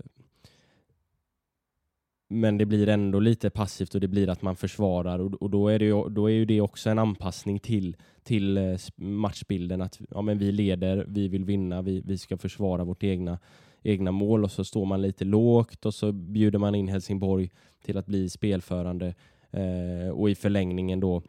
men 2.29 2.57
det 2.57 2.65
blir 2.65 2.89
ändå 2.89 3.19
lite 3.19 3.49
passivt 3.49 3.95
och 3.95 4.01
det 4.01 4.07
blir 4.07 4.29
att 4.29 4.41
man 4.41 4.55
försvarar 4.55 5.19
och, 5.19 5.33
och 5.33 5.49
då, 5.49 5.67
är 5.67 5.79
det 5.79 5.85
ju, 5.85 6.09
då 6.09 6.29
är 6.29 6.33
ju 6.33 6.45
det 6.45 6.61
också 6.61 6.89
en 6.89 6.99
anpassning 6.99 7.59
till, 7.59 7.97
till 8.23 8.57
eh, 8.57 8.77
matchbilden 8.95 9.81
att 9.81 10.01
ja, 10.09 10.21
men 10.21 10.37
vi 10.37 10.51
leder, 10.51 11.05
vi 11.07 11.27
vill 11.27 11.45
vinna, 11.45 11.81
vi, 11.81 12.01
vi 12.05 12.17
ska 12.17 12.37
försvara 12.37 12.83
vårt 12.83 13.03
egna, 13.03 13.39
egna 13.83 14.11
mål 14.11 14.43
och 14.43 14.51
så 14.51 14.63
står 14.63 14.85
man 14.85 15.01
lite 15.01 15.25
lågt 15.25 15.85
och 15.85 15.93
så 15.93 16.11
bjuder 16.11 16.59
man 16.59 16.75
in 16.75 16.87
Helsingborg 16.87 17.51
till 17.85 17.97
att 17.97 18.05
bli 18.05 18.29
spelförande 18.29 19.13
eh, 19.51 20.09
och 20.13 20.29
i 20.29 20.35
förlängningen 20.35 20.99
då 20.99 21.21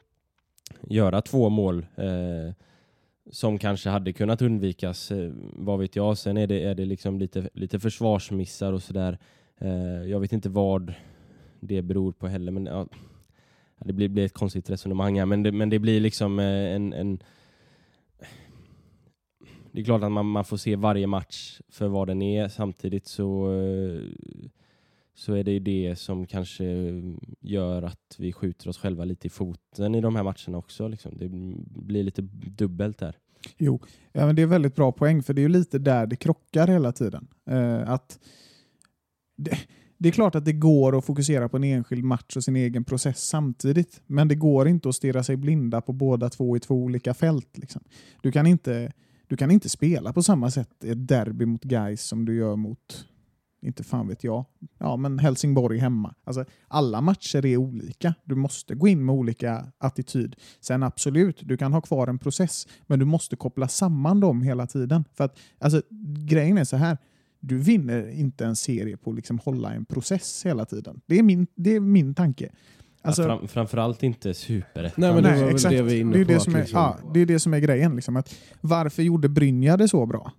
göra 0.89 1.21
två 1.23 1.49
mål 1.49 1.87
eh, 1.97 2.55
som 3.31 3.59
kanske 3.59 3.91
hade 3.91 4.13
kunnat 4.13 4.43
undvikas, 4.43 5.11
eh, 5.11 5.33
vad 5.53 5.79
vet 5.79 5.97
jag. 5.97 6.19
Sen 6.19 6.37
är 6.37 6.47
det, 6.47 6.65
är 6.65 6.75
det 6.75 6.85
liksom 6.85 7.19
lite, 7.19 7.49
lite 7.53 7.81
försvarsmissar 7.81 8.73
och 8.73 8.83
sådär. 8.83 9.19
Eh, 9.59 10.11
jag 10.11 10.21
vet 10.21 10.33
inte 10.33 10.49
vad 10.49 10.95
det 11.61 11.83
beror 11.83 12.13
på 12.13 12.27
heller, 12.29 12.53
men 12.53 12.67
ja, 12.67 12.87
det 13.79 13.93
blir, 13.93 14.09
blir 14.09 14.25
ett 14.25 14.33
konstigt 14.33 14.71
resonemang 14.71 15.19
här, 15.19 15.27
men 15.27 15.43
det, 15.43 15.53
men 15.53 15.71
det 15.71 15.79
blir 15.79 16.01
liksom 16.01 16.39
eh, 16.39 16.75
en, 16.75 16.93
en 16.93 17.19
det 19.75 19.81
är 19.81 19.85
klart 19.85 20.03
att 20.03 20.13
man, 20.13 20.27
man 20.27 20.45
får 20.45 20.57
se 20.57 20.77
varje 20.77 21.07
match 21.07 21.61
för 21.69 21.89
vad 21.89 22.09
den 22.09 22.23
är. 22.23 22.49
Samtidigt 22.49 23.07
så, 23.07 23.53
eh, 23.53 24.03
så 25.15 25.35
är 25.35 25.45
det 25.45 25.53
ju 25.53 25.59
det 25.59 25.99
som 25.99 26.27
kanske 26.27 26.65
gör 27.41 27.83
att 27.83 28.17
vi 28.19 28.33
skjuter 28.33 28.69
oss 28.69 28.79
själva 28.79 29.05
lite 29.05 29.27
i 29.27 29.31
foten 29.31 29.95
i 29.95 30.01
de 30.01 30.17
här 30.17 30.23
matcherna 30.23 30.59
också. 30.59 30.89
Liksom. 30.89 31.19
Det 31.19 31.29
blir 31.83 32.03
lite 32.03 32.23
dubbelt 32.57 32.99
där. 32.99 33.17
Jo, 33.59 33.81
ja, 34.13 34.27
men 34.27 34.37
det 34.37 34.43
är 34.43 34.47
väldigt 34.47 34.77
bra 34.77 34.93
poäng 34.93 35.23
för 35.23 35.35
det 35.35 35.41
är 35.41 35.43
ju 35.43 35.49
lite 35.49 35.79
där 35.79 36.07
det 36.07 36.17
krockar 36.17 36.67
hela 36.69 36.93
tiden. 36.93 37.29
Eh, 37.51 37.91
att 37.91 38.19
det, 39.37 39.59
det 39.99 40.09
är 40.09 40.13
klart 40.13 40.35
att 40.35 40.45
det 40.45 40.53
går 40.53 40.99
att 40.99 41.05
fokusera 41.05 41.49
på 41.49 41.57
en 41.57 41.65
enskild 41.65 42.05
match 42.05 42.37
och 42.37 42.45
sin 42.45 42.57
egen 42.57 42.85
process 42.85 43.19
samtidigt, 43.19 44.03
men 44.07 44.29
det 44.29 44.35
går 44.35 44.69
inte 44.69 44.89
att 44.89 44.95
stirra 44.95 45.23
sig 45.23 45.37
blinda 45.37 45.81
på 45.81 45.93
båda 45.93 46.31
två 46.31 46.57
i 46.57 46.61
två 46.61 46.75
olika 46.75 47.15
fält. 47.15 47.59
Liksom. 47.59 47.83
Du, 48.23 48.33
kan 48.33 48.47
inte, 48.47 48.93
du 49.27 49.37
kan 49.37 49.51
inte 49.51 49.69
spela 49.69 50.13
på 50.13 50.23
samma 50.23 50.51
sätt 50.51 50.85
i 50.85 50.91
ett 50.91 51.09
derby 51.09 51.47
mot 51.47 51.65
Gais 51.65 52.03
som 52.03 52.25
du 52.25 52.35
gör 52.35 52.57
mot, 52.57 53.07
inte 53.63 53.85
fan 53.85 54.09
vet 54.09 54.25
jag, 54.25 54.45
ja 54.79 54.97
men 54.97 55.19
Helsingborg 55.19 55.79
hemma. 55.79 56.15
Alltså, 56.25 56.45
alla 56.69 57.01
matcher 57.01 57.47
är 57.47 57.57
olika. 57.57 58.15
Du 58.25 58.35
måste 58.35 58.75
gå 58.75 58.89
in 58.89 59.05
med 59.05 59.15
olika 59.15 59.73
attityd. 59.79 60.37
Sen 60.61 60.83
absolut, 60.83 61.41
du 61.43 61.57
kan 61.57 61.73
ha 61.73 61.81
kvar 61.81 62.07
en 62.07 62.19
process, 62.19 62.67
men 62.87 62.99
du 62.99 63.05
måste 63.05 63.37
koppla 63.37 63.69
samman 63.69 64.21
dem 64.21 64.43
hela 64.43 64.67
tiden. 64.67 65.05
För 65.15 65.25
att, 65.25 65.39
alltså, 65.59 65.83
grejen 66.27 66.59
är 66.59 66.65
så 66.65 66.77
här, 66.77 66.99
du 67.41 67.59
vinner 67.59 68.09
inte 68.11 68.45
en 68.47 68.57
serie 68.57 68.97
på 68.97 69.11
att 69.11 69.17
liksom 69.17 69.39
hålla 69.39 69.75
en 69.75 69.85
process 69.85 70.47
hela 70.47 70.65
tiden. 70.65 71.01
Det 71.07 71.19
är 71.19 71.23
min, 71.23 71.47
det 71.55 71.75
är 71.75 71.81
min 71.81 72.15
tanke. 72.15 72.51
Alltså, 73.05 73.23
ja, 73.23 73.29
fram, 73.29 73.49
framförallt 73.49 74.03
inte 74.03 74.35
superettan. 74.35 74.95
Nej, 74.97 75.15
men 75.15 75.23
det 75.23 75.31
nej, 75.31 75.41
väl 75.41 75.55
exakt. 75.55 75.77
det 75.77 75.83
vi 75.83 76.01
är 76.01 76.05
det 76.05 76.21
är 76.21 76.25
det 76.25 76.41
som 76.41 76.55
är, 76.55 76.59
liksom- 76.59 76.79
ja, 76.81 76.99
det 77.15 77.21
är 77.21 77.27
det 77.27 77.41
som 77.41 77.55
är 77.55 77.59
grejen. 77.59 77.97
Liksom, 77.97 78.17
att 78.17 78.35
varför 78.61 79.03
gjorde 79.03 79.29
Brynjar 79.29 79.77
det 79.77 79.89
så 79.89 80.07
bra? 80.07 80.33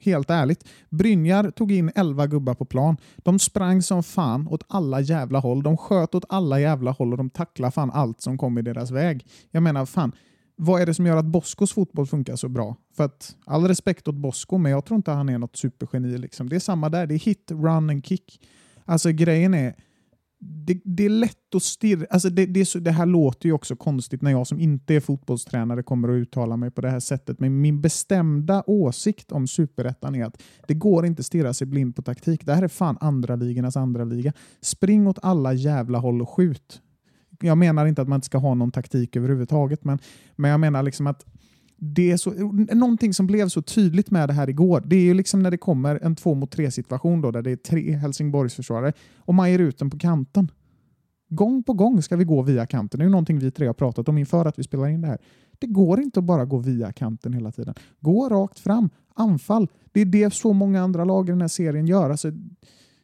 Helt 0.00 0.30
ärligt. 0.30 0.64
Brynjar 0.90 1.50
tog 1.50 1.72
in 1.72 1.90
11 1.94 2.26
gubbar 2.26 2.54
på 2.54 2.64
plan. 2.64 2.96
De 3.16 3.38
sprang 3.38 3.82
som 3.82 4.02
fan 4.02 4.48
åt 4.48 4.64
alla 4.68 5.00
jävla 5.00 5.38
håll. 5.38 5.62
De 5.62 5.76
sköt 5.76 6.14
åt 6.14 6.24
alla 6.28 6.60
jävla 6.60 6.90
håll 6.90 7.12
och 7.12 7.18
de 7.18 7.30
tacklade 7.30 7.70
fan 7.72 7.90
allt 7.90 8.20
som 8.20 8.38
kom 8.38 8.58
i 8.58 8.62
deras 8.62 8.90
väg. 8.90 9.26
Jag 9.50 9.62
menar, 9.62 9.86
fan, 9.86 10.12
vad 10.56 10.82
är 10.82 10.86
det 10.86 10.94
som 10.94 11.06
gör 11.06 11.16
att 11.16 11.24
Boskos 11.24 11.72
fotboll 11.72 12.06
funkar 12.06 12.36
så 12.36 12.48
bra? 12.48 12.76
För 12.96 13.04
att, 13.04 13.36
all 13.44 13.68
respekt 13.68 14.08
åt 14.08 14.14
Bosko, 14.14 14.58
men 14.58 14.72
jag 14.72 14.84
tror 14.84 14.96
inte 14.96 15.10
han 15.10 15.28
är 15.28 15.38
något 15.38 15.56
supergeni. 15.56 16.18
Liksom. 16.18 16.48
Det 16.48 16.56
är 16.56 16.60
samma 16.60 16.88
där. 16.88 17.06
Det 17.06 17.14
är 17.14 17.18
hit, 17.18 17.50
run 17.50 17.90
and 17.90 18.06
kick. 18.06 18.40
Alltså 18.84 19.10
grejen 19.10 19.54
är, 19.54 19.74
det, 20.40 20.80
det 20.84 21.04
är 21.04 21.10
lätt 21.10 21.54
att 21.54 21.62
stirra. 21.62 22.06
Alltså 22.10 22.30
det, 22.30 22.46
det, 22.46 22.64
så, 22.64 22.78
det 22.78 22.90
här 22.90 23.06
låter 23.06 23.46
ju 23.46 23.52
också 23.52 23.76
konstigt 23.76 24.22
när 24.22 24.30
jag 24.30 24.46
som 24.46 24.60
inte 24.60 24.94
är 24.94 25.00
fotbollstränare 25.00 25.82
kommer 25.82 26.08
att 26.08 26.14
uttala 26.14 26.56
mig 26.56 26.70
på 26.70 26.80
det 26.80 26.90
här 26.90 27.00
sättet. 27.00 27.40
Men 27.40 27.60
min 27.60 27.80
bestämda 27.80 28.64
åsikt 28.66 29.32
om 29.32 29.46
superettan 29.46 30.14
är 30.14 30.24
att 30.24 30.42
det 30.66 30.74
går 30.74 31.06
inte 31.06 31.20
att 31.20 31.26
stirra 31.26 31.54
sig 31.54 31.66
blind 31.66 31.96
på 31.96 32.02
taktik. 32.02 32.46
Det 32.46 32.54
här 32.54 32.62
är 32.62 32.68
fan 32.68 32.98
andra 33.00 33.36
ligornas 33.36 33.76
andra 33.76 34.04
liga. 34.04 34.32
Spring 34.60 35.06
åt 35.06 35.18
alla 35.22 35.52
jävla 35.52 35.98
håll 35.98 36.22
och 36.22 36.30
skjut. 36.30 36.82
Jag 37.40 37.58
menar 37.58 37.86
inte 37.86 38.02
att 38.02 38.08
man 38.08 38.16
inte 38.16 38.26
ska 38.26 38.38
ha 38.38 38.54
någon 38.54 38.70
taktik 38.70 39.16
överhuvudtaget, 39.16 39.84
men, 39.84 39.98
men 40.36 40.50
jag 40.50 40.60
menar 40.60 40.82
liksom 40.82 41.06
att 41.06 41.26
det 41.80 42.10
är 42.10 42.16
så, 42.16 42.30
någonting 42.74 43.14
som 43.14 43.26
blev 43.26 43.48
så 43.48 43.62
tydligt 43.62 44.10
med 44.10 44.28
det 44.28 44.32
här 44.32 44.50
igår, 44.50 44.82
det 44.86 44.96
är 44.96 45.00
ju 45.00 45.14
liksom 45.14 45.42
när 45.42 45.50
det 45.50 45.58
kommer 45.58 45.98
en 46.02 46.16
två 46.16 46.34
mot 46.34 46.50
tre 46.50 46.70
situation 46.70 47.20
då, 47.20 47.30
där 47.30 47.42
det 47.42 47.50
är 47.50 47.56
tre 47.56 47.92
Helsingborgsförsvarare 47.92 48.92
och 49.16 49.34
man 49.34 49.50
ger 49.50 49.58
ut 49.58 49.78
den 49.78 49.90
på 49.90 49.98
kanten. 49.98 50.50
Gång 51.28 51.62
på 51.62 51.72
gång 51.72 52.02
ska 52.02 52.16
vi 52.16 52.24
gå 52.24 52.42
via 52.42 52.66
kanten. 52.66 52.98
Det 52.98 53.02
är 53.02 53.06
ju 53.06 53.10
någonting 53.10 53.38
vi 53.38 53.50
tre 53.50 53.66
har 53.66 53.74
pratat 53.74 54.08
om 54.08 54.18
inför 54.18 54.44
att 54.44 54.58
vi 54.58 54.62
spelar 54.62 54.88
in 54.88 55.00
det 55.00 55.06
här. 55.06 55.18
Det 55.58 55.66
går 55.66 56.00
inte 56.00 56.20
att 56.20 56.24
bara 56.24 56.44
gå 56.44 56.58
via 56.58 56.92
kanten 56.92 57.32
hela 57.32 57.52
tiden. 57.52 57.74
Gå 58.00 58.28
rakt 58.28 58.58
fram, 58.58 58.90
anfall. 59.14 59.68
Det 59.92 60.00
är 60.00 60.04
det 60.04 60.34
så 60.34 60.52
många 60.52 60.82
andra 60.82 61.04
lag 61.04 61.28
i 61.28 61.32
den 61.32 61.40
här 61.40 61.48
serien 61.48 61.86
gör. 61.86 62.10
Alltså, 62.10 62.30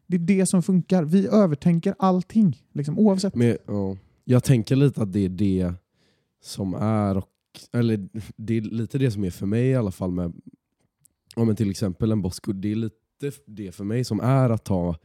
det 0.06 0.16
är 0.16 0.20
det 0.20 0.46
som 0.46 0.62
funkar. 0.62 1.04
Vi 1.04 1.26
övertänker 1.26 1.94
allting, 1.98 2.62
liksom, 2.72 2.98
oavsett. 2.98 3.34
Men, 3.34 3.56
ja, 3.66 3.96
jag 4.24 4.44
tänker 4.44 4.76
lite 4.76 5.02
att 5.02 5.12
det 5.12 5.24
är 5.24 5.28
det 5.28 5.72
som 6.42 6.74
är, 6.74 7.16
och, 7.16 7.28
eller 7.72 8.08
det 8.36 8.56
är 8.56 8.60
lite 8.60 8.98
det 8.98 9.10
som 9.10 9.24
är 9.24 9.30
för 9.30 9.46
mig 9.46 9.66
i 9.66 9.74
alla 9.74 9.90
fall 9.90 10.10
med 10.10 10.32
ja, 11.36 11.44
men 11.44 11.56
till 11.56 11.70
exempel 11.70 12.12
en 12.12 12.22
Bosko. 12.22 12.52
Det 12.52 12.72
är 12.72 12.76
lite 12.76 12.96
det 13.46 13.72
för 13.72 13.84
mig 13.84 14.04
som 14.04 14.20
är 14.20 14.50
att 14.50 14.64
ta 14.64 14.96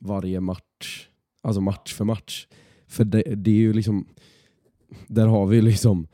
varje 0.00 0.40
match, 0.40 1.08
alltså 1.42 1.60
match 1.60 1.94
för 1.94 2.04
match. 2.04 2.46
För 2.86 3.04
det, 3.04 3.22
det 3.22 3.50
är 3.50 3.54
ju 3.54 3.72
liksom, 3.72 4.08
där 5.06 5.26
har 5.26 5.46
vi 5.46 5.62
liksom 5.62 6.06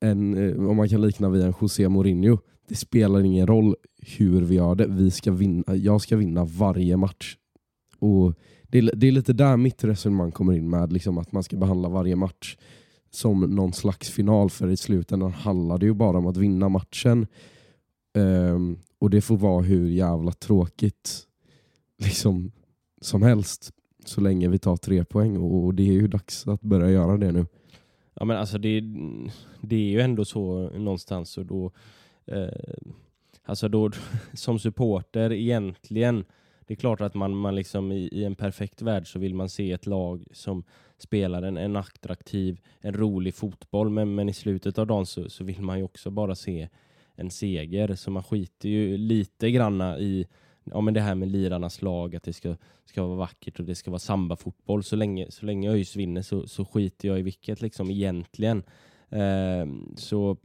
en, 0.00 0.34
eh, 0.34 0.68
om 0.68 0.76
man 0.76 0.88
kan 0.88 1.00
likna 1.00 1.30
vid 1.30 1.42
en 1.42 1.54
José 1.60 1.88
Mourinho. 1.88 2.38
Det 2.68 2.74
spelar 2.74 3.20
ingen 3.20 3.46
roll 3.46 3.76
hur 4.18 4.42
vi 4.42 4.54
gör 4.54 4.74
det. 4.74 4.86
Vi 4.86 5.10
ska 5.10 5.32
vinna, 5.32 5.76
jag 5.76 6.00
ska 6.00 6.16
vinna 6.16 6.44
varje 6.44 6.96
match. 6.96 7.36
Och 7.98 8.34
det 8.62 8.78
är, 8.78 8.90
det 8.96 9.08
är 9.08 9.12
lite 9.12 9.32
där 9.32 9.56
mitt 9.56 9.84
resonemang 9.84 10.32
kommer 10.32 10.52
in 10.52 10.70
med, 10.70 10.92
liksom 10.92 11.18
att 11.18 11.32
man 11.32 11.42
ska 11.42 11.56
behandla 11.56 11.88
varje 11.88 12.16
match 12.16 12.56
som 13.10 13.40
någon 13.40 13.72
slags 13.72 14.10
final, 14.10 14.50
för 14.50 14.70
i 14.70 14.76
slutändan 14.76 15.32
handlar 15.32 15.78
det 15.78 15.86
ju 15.86 15.94
bara 15.94 16.18
om 16.18 16.26
att 16.26 16.36
vinna 16.36 16.68
matchen. 16.68 17.26
Um, 18.14 18.78
och 18.98 19.10
det 19.10 19.20
får 19.20 19.36
vara 19.36 19.62
hur 19.62 19.88
jävla 19.88 20.32
tråkigt 20.32 21.26
liksom, 21.98 22.52
som 23.00 23.22
helst, 23.22 23.72
så 24.04 24.20
länge 24.20 24.48
vi 24.48 24.58
tar 24.58 24.76
tre 24.76 25.04
poäng. 25.04 25.36
Och, 25.36 25.64
och 25.64 25.74
det 25.74 25.88
är 25.88 25.92
ju 25.92 26.08
dags 26.08 26.48
att 26.48 26.60
börja 26.60 26.90
göra 26.90 27.16
det 27.16 27.32
nu. 27.32 27.46
Ja 28.14 28.24
men 28.24 28.36
alltså 28.36 28.58
det, 28.58 28.82
det 29.60 29.76
är 29.76 29.90
ju 29.90 30.00
ändå 30.00 30.24
så 30.24 30.70
någonstans 30.70 31.38
och 31.38 31.46
då, 31.46 31.72
eh, 32.26 32.48
alltså 33.44 33.68
då 33.68 33.90
som 34.32 34.58
supporter 34.58 35.32
egentligen, 35.32 36.24
det 36.66 36.74
är 36.74 36.76
klart 36.76 37.00
att 37.00 37.14
man, 37.14 37.36
man 37.36 37.54
liksom 37.54 37.92
i, 37.92 38.08
i 38.12 38.24
en 38.24 38.34
perfekt 38.34 38.82
värld 38.82 39.12
så 39.12 39.18
vill 39.18 39.34
man 39.34 39.48
se 39.48 39.72
ett 39.72 39.86
lag 39.86 40.24
som 40.32 40.64
spelar 41.02 41.42
en, 41.42 41.56
en 41.56 41.76
attraktiv, 41.76 42.60
en 42.80 42.94
rolig 42.94 43.34
fotboll, 43.34 43.90
men, 43.90 44.14
men 44.14 44.28
i 44.28 44.32
slutet 44.32 44.78
av 44.78 44.86
dagen 44.86 45.06
så, 45.06 45.30
så 45.30 45.44
vill 45.44 45.62
man 45.62 45.78
ju 45.78 45.84
också 45.84 46.10
bara 46.10 46.34
se 46.34 46.68
en 47.14 47.30
seger, 47.30 47.94
så 47.94 48.10
man 48.10 48.22
skiter 48.22 48.68
ju 48.68 48.96
lite 48.96 49.50
granna 49.50 49.98
i 49.98 50.26
ja, 50.64 50.80
men 50.80 50.94
det 50.94 51.00
här 51.00 51.14
med 51.14 51.28
lirarnas 51.28 51.82
lag, 51.82 52.16
att 52.16 52.22
det 52.22 52.32
ska, 52.32 52.56
ska 52.84 53.04
vara 53.04 53.16
vackert 53.16 53.58
och 53.60 53.64
det 53.64 53.74
ska 53.74 53.90
vara 53.90 53.98
samba-fotboll. 53.98 54.82
Så 54.82 54.96
länge, 54.96 55.30
så 55.30 55.46
länge 55.46 55.70
ÖIS 55.70 55.96
vinner 55.96 56.22
så, 56.22 56.46
så 56.46 56.64
skiter 56.64 57.08
jag 57.08 57.18
i 57.18 57.22
vilket 57.22 57.60
liksom 57.60 57.90
egentligen. 57.90 58.62
Eh, 59.08 59.66
så 59.96 60.36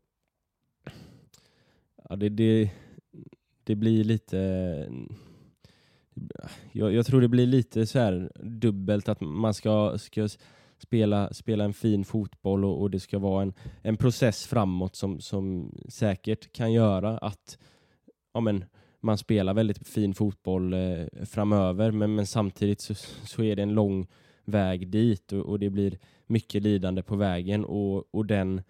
ja, 2.10 2.16
det, 2.16 2.30
det, 2.30 2.72
det 3.64 3.76
blir 3.76 4.04
lite... 4.04 4.90
Jag, 6.72 6.94
jag 6.94 7.06
tror 7.06 7.22
det 7.22 7.28
blir 7.28 7.46
lite 7.46 7.86
så 7.86 8.00
här 8.00 8.32
dubbelt 8.44 9.10
att 9.10 9.22
man 9.22 9.54
ska, 9.54 9.98
ska 9.98 10.28
spela, 10.78 11.34
spela 11.34 11.64
en 11.64 11.74
fin 11.74 12.06
fotboll 12.06 12.66
och, 12.66 12.82
och 12.82 12.92
det 12.92 13.00
ska 13.00 13.20
vara 13.20 13.42
en, 13.42 13.54
en 13.82 13.98
process 13.98 14.48
framåt 14.48 14.96
som, 14.96 15.20
som 15.20 15.72
säkert 15.90 16.54
kan 16.54 16.74
göra 16.74 17.18
att 17.18 17.58
ja, 18.34 18.40
men, 18.40 18.66
man 19.02 19.18
spelar 19.18 19.54
väldigt 19.54 19.88
fin 19.88 20.14
fotboll 20.14 20.74
eh, 20.74 21.06
framöver 21.26 21.92
men, 21.92 22.16
men 22.16 22.28
samtidigt 22.28 22.82
så, 22.82 22.94
så 23.26 23.44
är 23.44 23.56
det 23.56 23.62
en 23.62 23.74
lång 23.74 24.08
väg 24.46 24.88
dit 24.88 25.32
och, 25.32 25.40
och 25.40 25.60
det 25.60 25.70
blir 25.70 25.98
mycket 26.28 26.64
lidande 26.64 27.04
på 27.04 27.16
vägen 27.16 27.66
och, 27.66 28.16
och 28.16 28.26
den 28.26 28.62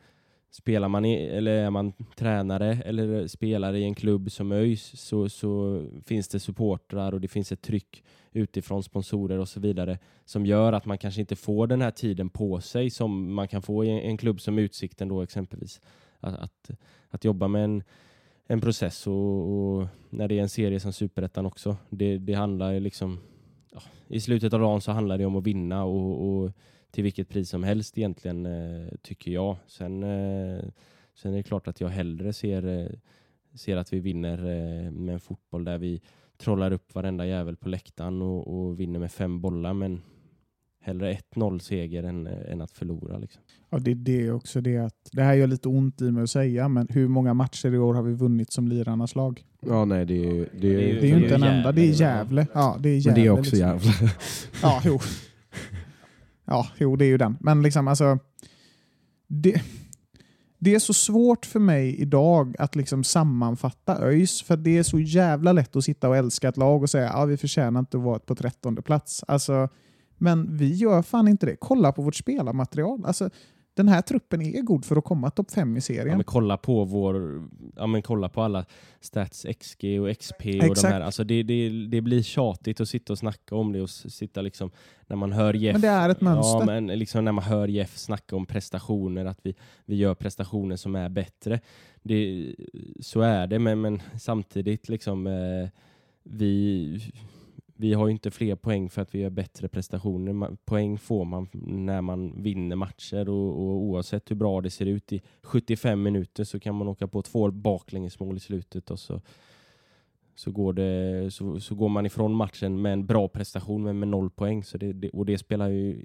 spelar 0.56 0.88
man 0.88 1.06
i, 1.06 1.14
eller 1.14 1.52
är 1.52 1.70
man 1.70 1.94
tränare 2.16 2.82
eller 2.86 3.28
spelare 3.28 3.80
i 3.80 3.84
en 3.84 3.96
klubb 3.96 4.32
som 4.32 4.52
ÖIS 4.52 5.02
så, 5.02 5.30
så 5.30 5.84
finns 6.06 6.28
det 6.28 6.40
supportrar 6.40 7.14
och 7.14 7.22
det 7.22 7.28
finns 7.28 7.52
ett 7.52 7.62
tryck 7.62 8.04
utifrån 8.32 8.84
sponsorer 8.84 9.38
och 9.40 9.50
så 9.50 9.60
vidare 9.60 10.00
som 10.26 10.46
gör 10.46 10.74
att 10.74 10.86
man 10.86 10.98
kanske 10.98 11.22
inte 11.22 11.36
får 11.36 11.68
den 11.68 11.82
här 11.82 11.92
tiden 11.92 12.30
på 12.30 12.62
sig 12.62 12.90
som 12.90 13.34
man 13.34 13.48
kan 13.48 13.62
få 13.62 13.86
i 13.86 13.90
en, 13.90 14.00
en 14.00 14.18
klubb 14.18 14.42
som 14.42 14.60
Utsikten 14.60 15.08
då 15.08 15.22
exempelvis. 15.22 15.82
Att, 16.20 16.40
att, 16.40 16.72
att 17.10 17.26
jobba 17.26 17.48
med 17.48 17.64
en 17.64 17.84
en 18.48 18.62
process 18.62 19.08
och, 19.08 19.52
och, 19.52 19.88
när 20.10 20.28
det 20.28 20.38
är 20.38 20.42
en 20.42 20.50
serie 20.50 20.80
som 20.80 20.94
Superettan 20.94 21.46
också. 21.46 21.78
Det, 21.90 22.18
det 22.18 22.34
handlar 22.34 22.72
ju 22.72 22.80
liksom 22.80 23.20
ja, 23.72 23.82
i 24.08 24.20
slutet 24.20 24.54
av 24.54 24.60
dagen 24.60 24.82
så 24.82 24.92
handlar 24.92 25.18
det 25.18 25.26
om 25.26 25.36
att 25.36 25.48
vinna 25.48 25.84
och, 25.84 26.28
och 26.28 26.52
till 26.96 27.04
vilket 27.04 27.30
pris 27.30 27.50
som 27.50 27.64
helst 27.64 27.98
egentligen 27.98 28.46
eh, 28.46 28.88
tycker 29.02 29.32
jag. 29.32 29.58
Sen, 29.68 30.04
eh, 30.04 30.64
sen 31.16 31.34
är 31.34 31.38
det 31.38 31.44
klart 31.44 31.68
att 31.68 31.82
jag 31.82 31.90
hellre 31.90 32.34
ser, 32.34 32.68
eh, 32.68 32.90
ser 33.56 33.78
att 33.78 33.94
vi 33.94 34.00
vinner 34.00 34.38
eh, 34.38 34.92
med 34.92 35.14
en 35.14 35.20
fotboll 35.20 35.64
där 35.64 35.78
vi 35.78 36.02
trollar 36.38 36.72
upp 36.72 36.96
varenda 36.96 37.26
jävel 37.26 37.56
på 37.56 37.70
läktaren 37.70 38.22
och, 38.22 38.48
och 38.48 38.80
vinner 38.80 39.00
med 39.00 39.12
fem 39.12 39.42
bollar. 39.42 39.74
Men 39.74 40.02
hellre 40.82 41.18
1-0 41.36 41.60
seger 41.60 42.04
än, 42.04 42.28
än 42.28 42.62
att 42.62 42.72
förlora. 42.72 43.18
Liksom. 43.18 43.42
Ja, 43.70 43.80
det 43.80 43.92
är 43.92 43.96
det 43.96 44.32
också. 44.32 44.62
Det, 44.62 44.78
att, 44.78 45.10
det 45.12 45.22
här 45.22 45.34
gör 45.34 45.48
lite 45.48 45.68
ont 45.68 46.02
i 46.02 46.12
mig 46.12 46.24
att 46.24 46.30
säga, 46.30 46.68
men 46.68 46.88
hur 46.90 47.08
många 47.08 47.34
matcher 47.34 47.74
i 47.74 47.78
år 47.78 47.94
har 47.94 48.04
vi 48.04 48.14
vunnit 48.14 48.52
som 48.52 48.68
lirarnas 48.68 49.16
lag? 49.16 49.44
Ja, 49.60 49.86
nej, 49.86 50.06
det 50.06 50.14
är 50.14 50.34
ju... 50.34 50.50
Det 50.60 50.68
är, 50.68 50.78
Det 50.78 50.92
är 50.92 51.02
Det 51.02 51.08
är 51.08 51.18
ju 51.18 51.24
inte 51.24 51.36
en 51.36 51.44
enda, 51.44 51.72
det 51.72 51.82
är 51.82 51.86
Gävle. 51.86 52.42
Gävle. 52.42 52.48
Ja, 52.54 52.78
det 52.80 52.90
är 52.90 52.94
men 52.94 53.02
Gävle 53.02 53.22
det 53.22 53.28
är 53.28 53.32
också 53.32 53.56
liksom. 53.56 53.60
jävla... 53.60 54.12
Ja, 54.62 54.82
jo. 54.86 55.00
Ja, 56.46 56.68
jo, 56.78 56.96
det 56.96 57.06
är 57.06 57.10
ju 57.10 57.18
den. 57.18 57.38
Men 57.40 57.62
liksom 57.62 57.88
alltså... 57.88 58.20
Det, 59.28 59.62
det 60.60 60.76
är 60.76 60.80
så 60.80 60.94
svårt 60.94 61.46
för 61.46 61.60
mig 61.60 61.96
idag 62.02 62.56
att 62.60 62.76
liksom 62.76 63.04
sammanfatta 63.04 64.06
ÖIS, 64.06 64.42
för 64.42 64.58
det 64.58 64.78
är 64.78 64.84
så 64.84 65.00
jävla 65.00 65.52
lätt 65.52 65.76
att 65.76 65.84
sitta 65.84 66.10
och 66.10 66.18
älska 66.18 66.50
ett 66.50 66.58
lag 66.58 66.84
och 66.84 66.90
säga 66.90 67.10
att 67.10 67.16
ah, 67.16 67.26
vi 67.26 67.38
förtjänar 67.38 67.80
inte 67.80 67.98
att 67.98 68.04
vara 68.04 68.20
på 68.20 68.36
trettonde 68.36 68.82
plats. 68.82 69.24
Alltså, 69.28 69.70
men 70.18 70.58
vi 70.58 70.74
gör 70.74 71.02
fan 71.02 71.28
inte 71.28 71.46
det. 71.46 71.56
Kolla 71.60 71.92
på 71.92 72.02
vårt 72.02 72.16
spelarmaterial. 72.16 73.06
Alltså, 73.06 73.30
den 73.76 73.88
här 73.88 74.02
truppen 74.02 74.42
är 74.42 74.62
god 74.62 74.86
för 74.86 74.96
att 74.96 75.04
komma 75.04 75.30
topp 75.30 75.52
fem 75.52 75.74
i 75.74 75.78
Ja, 75.78 75.82
serien. 75.82 76.18
men 76.18 76.24
kolla 76.24 76.58
på 76.58 76.84
vår, 76.86 77.44
ja, 77.76 77.88
men 77.88 78.02
kolla 78.02 78.30
på 78.30 78.42
alla 78.42 78.66
stats 79.02 79.46
XG 79.60 79.86
och 80.02 80.18
XP 80.20 80.40
och 80.40 80.46
de 80.46 80.60
Exakt. 80.60 80.94
här. 80.94 81.02
Alltså 81.02 81.24
det, 81.24 81.44
det, 81.44 81.70
det 81.88 82.02
blir 82.02 82.22
tjatigt 82.24 82.82
att 82.82 82.90
sitta 82.90 83.14
och 83.14 83.20
snacka 83.20 83.56
om 83.56 83.72
det 83.74 83.82
och 83.82 83.90
sitta 83.90 84.42
liksom 84.42 84.72
när 85.08 85.16
man 85.16 85.32
hör 85.32 85.54
Jeff. 85.54 85.74
Men 85.74 85.82
det 85.82 85.88
är 85.88 86.10
ett 86.10 86.22
mönster. 86.22 86.60
Ja, 86.60 86.66
men 86.66 86.88
liksom 86.88 87.26
när 87.26 87.32
man 87.32 87.44
hör 87.44 87.68
Jeff 87.68 87.98
snacka 87.98 88.36
om 88.36 88.46
prestationer, 88.46 89.26
att 89.26 89.40
vi, 89.44 89.56
vi 89.86 89.96
gör 89.96 90.16
prestationer 90.16 90.76
som 90.76 90.96
är 90.96 91.10
bättre. 91.10 91.60
Det, 92.04 92.56
så 93.00 93.22
är 93.22 93.48
det, 93.48 93.60
men, 93.60 93.82
men 93.82 94.02
samtidigt 94.20 94.90
liksom 94.90 95.28
eh, 95.28 95.70
vi, 96.24 97.02
vi 97.78 97.94
har 97.94 98.08
ju 98.08 98.12
inte 98.12 98.32
fler 98.32 98.56
poäng 98.56 98.90
för 98.90 99.02
att 99.02 99.16
vi 99.16 99.20
gör 99.20 99.30
bättre 99.30 99.68
prestationer. 99.68 100.58
Poäng 100.66 100.98
får 100.98 101.26
man 101.26 101.48
när 101.54 102.02
man 102.02 102.44
vinner 102.44 102.76
matcher 102.76 103.30
och, 103.30 103.50
och 103.50 103.76
oavsett 103.76 104.32
hur 104.32 104.36
bra 104.36 104.62
det 104.62 104.70
ser 104.70 104.86
ut 104.86 105.14
i 105.14 105.22
75 105.42 106.04
minuter 106.04 106.44
så 106.44 106.60
kan 106.60 106.76
man 106.76 106.88
åka 106.88 107.08
på 107.08 107.22
två 107.22 107.52
baklängesmål 107.52 108.38
i 108.38 108.40
slutet 108.40 108.92
och 108.92 109.00
så, 109.00 109.22
så, 110.36 110.52
går 110.52 110.74
det, 110.74 111.32
så, 111.34 111.60
så 111.60 111.76
går 111.76 111.90
man 111.90 112.06
ifrån 112.06 112.36
matchen 112.36 112.82
med 112.82 112.94
en 112.94 113.06
bra 113.06 113.28
prestation 113.28 113.84
men 113.84 114.00
med 114.00 114.08
noll 114.08 114.30
poäng. 114.30 114.64
Så 114.64 114.78
det, 114.78 114.94
det, 114.94 115.10
och 115.10 115.26
det 115.26 115.38
spelar 115.38 115.70
ju... 115.70 116.04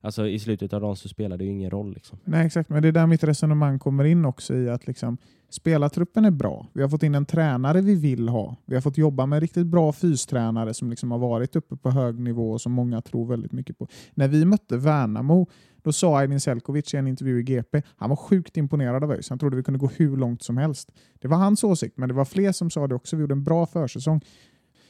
Alltså 0.00 0.28
i 0.28 0.38
slutet 0.38 0.72
av 0.72 0.80
dagen 0.80 0.96
så 0.96 1.08
spelar 1.08 1.36
det 1.36 1.44
ju 1.44 1.50
ingen 1.50 1.70
roll. 1.70 1.94
Liksom. 1.94 2.18
Nej, 2.24 2.46
exakt. 2.46 2.70
Men 2.70 2.82
det 2.82 2.88
är 2.88 2.92
där 2.92 3.06
mitt 3.06 3.24
resonemang 3.24 3.78
kommer 3.78 4.04
in 4.04 4.24
också 4.24 4.54
i 4.54 4.68
att 4.68 4.86
liksom, 4.86 5.18
spelartruppen 5.50 6.24
är 6.24 6.30
bra. 6.30 6.66
Vi 6.72 6.82
har 6.82 6.88
fått 6.88 7.02
in 7.02 7.14
en 7.14 7.26
tränare 7.26 7.80
vi 7.80 7.94
vill 7.94 8.28
ha. 8.28 8.56
Vi 8.66 8.74
har 8.74 8.82
fått 8.82 8.98
jobba 8.98 9.26
med 9.26 9.40
riktigt 9.40 9.66
bra 9.66 9.92
fystränare 9.92 10.74
som 10.74 10.90
liksom 10.90 11.10
har 11.10 11.18
varit 11.18 11.56
uppe 11.56 11.76
på 11.76 11.90
hög 11.90 12.18
nivå 12.18 12.50
och 12.52 12.60
som 12.60 12.72
många 12.72 13.00
tror 13.00 13.26
väldigt 13.26 13.52
mycket 13.52 13.78
på. 13.78 13.88
När 14.14 14.28
vi 14.28 14.44
mötte 14.44 14.76
Värnamo, 14.76 15.46
då 15.82 15.92
sa 15.92 16.18
Aydin 16.18 16.40
Selkovic 16.40 16.94
i 16.94 16.96
en 16.96 17.06
intervju 17.06 17.40
i 17.40 17.42
GP, 17.42 17.82
han 17.96 18.08
var 18.08 18.16
sjukt 18.16 18.56
imponerad 18.56 19.04
av 19.04 19.12
ÖIS. 19.12 19.28
Han 19.30 19.38
trodde 19.38 19.56
vi 19.56 19.62
kunde 19.62 19.78
gå 19.78 19.90
hur 19.96 20.16
långt 20.16 20.42
som 20.42 20.56
helst. 20.56 20.92
Det 21.20 21.28
var 21.28 21.36
hans 21.36 21.64
åsikt, 21.64 21.96
men 21.96 22.08
det 22.08 22.14
var 22.14 22.24
fler 22.24 22.52
som 22.52 22.70
sa 22.70 22.86
det 22.86 22.94
också. 22.94 23.16
Vi 23.16 23.20
gjorde 23.20 23.34
en 23.34 23.44
bra 23.44 23.66
försäsong. 23.66 24.20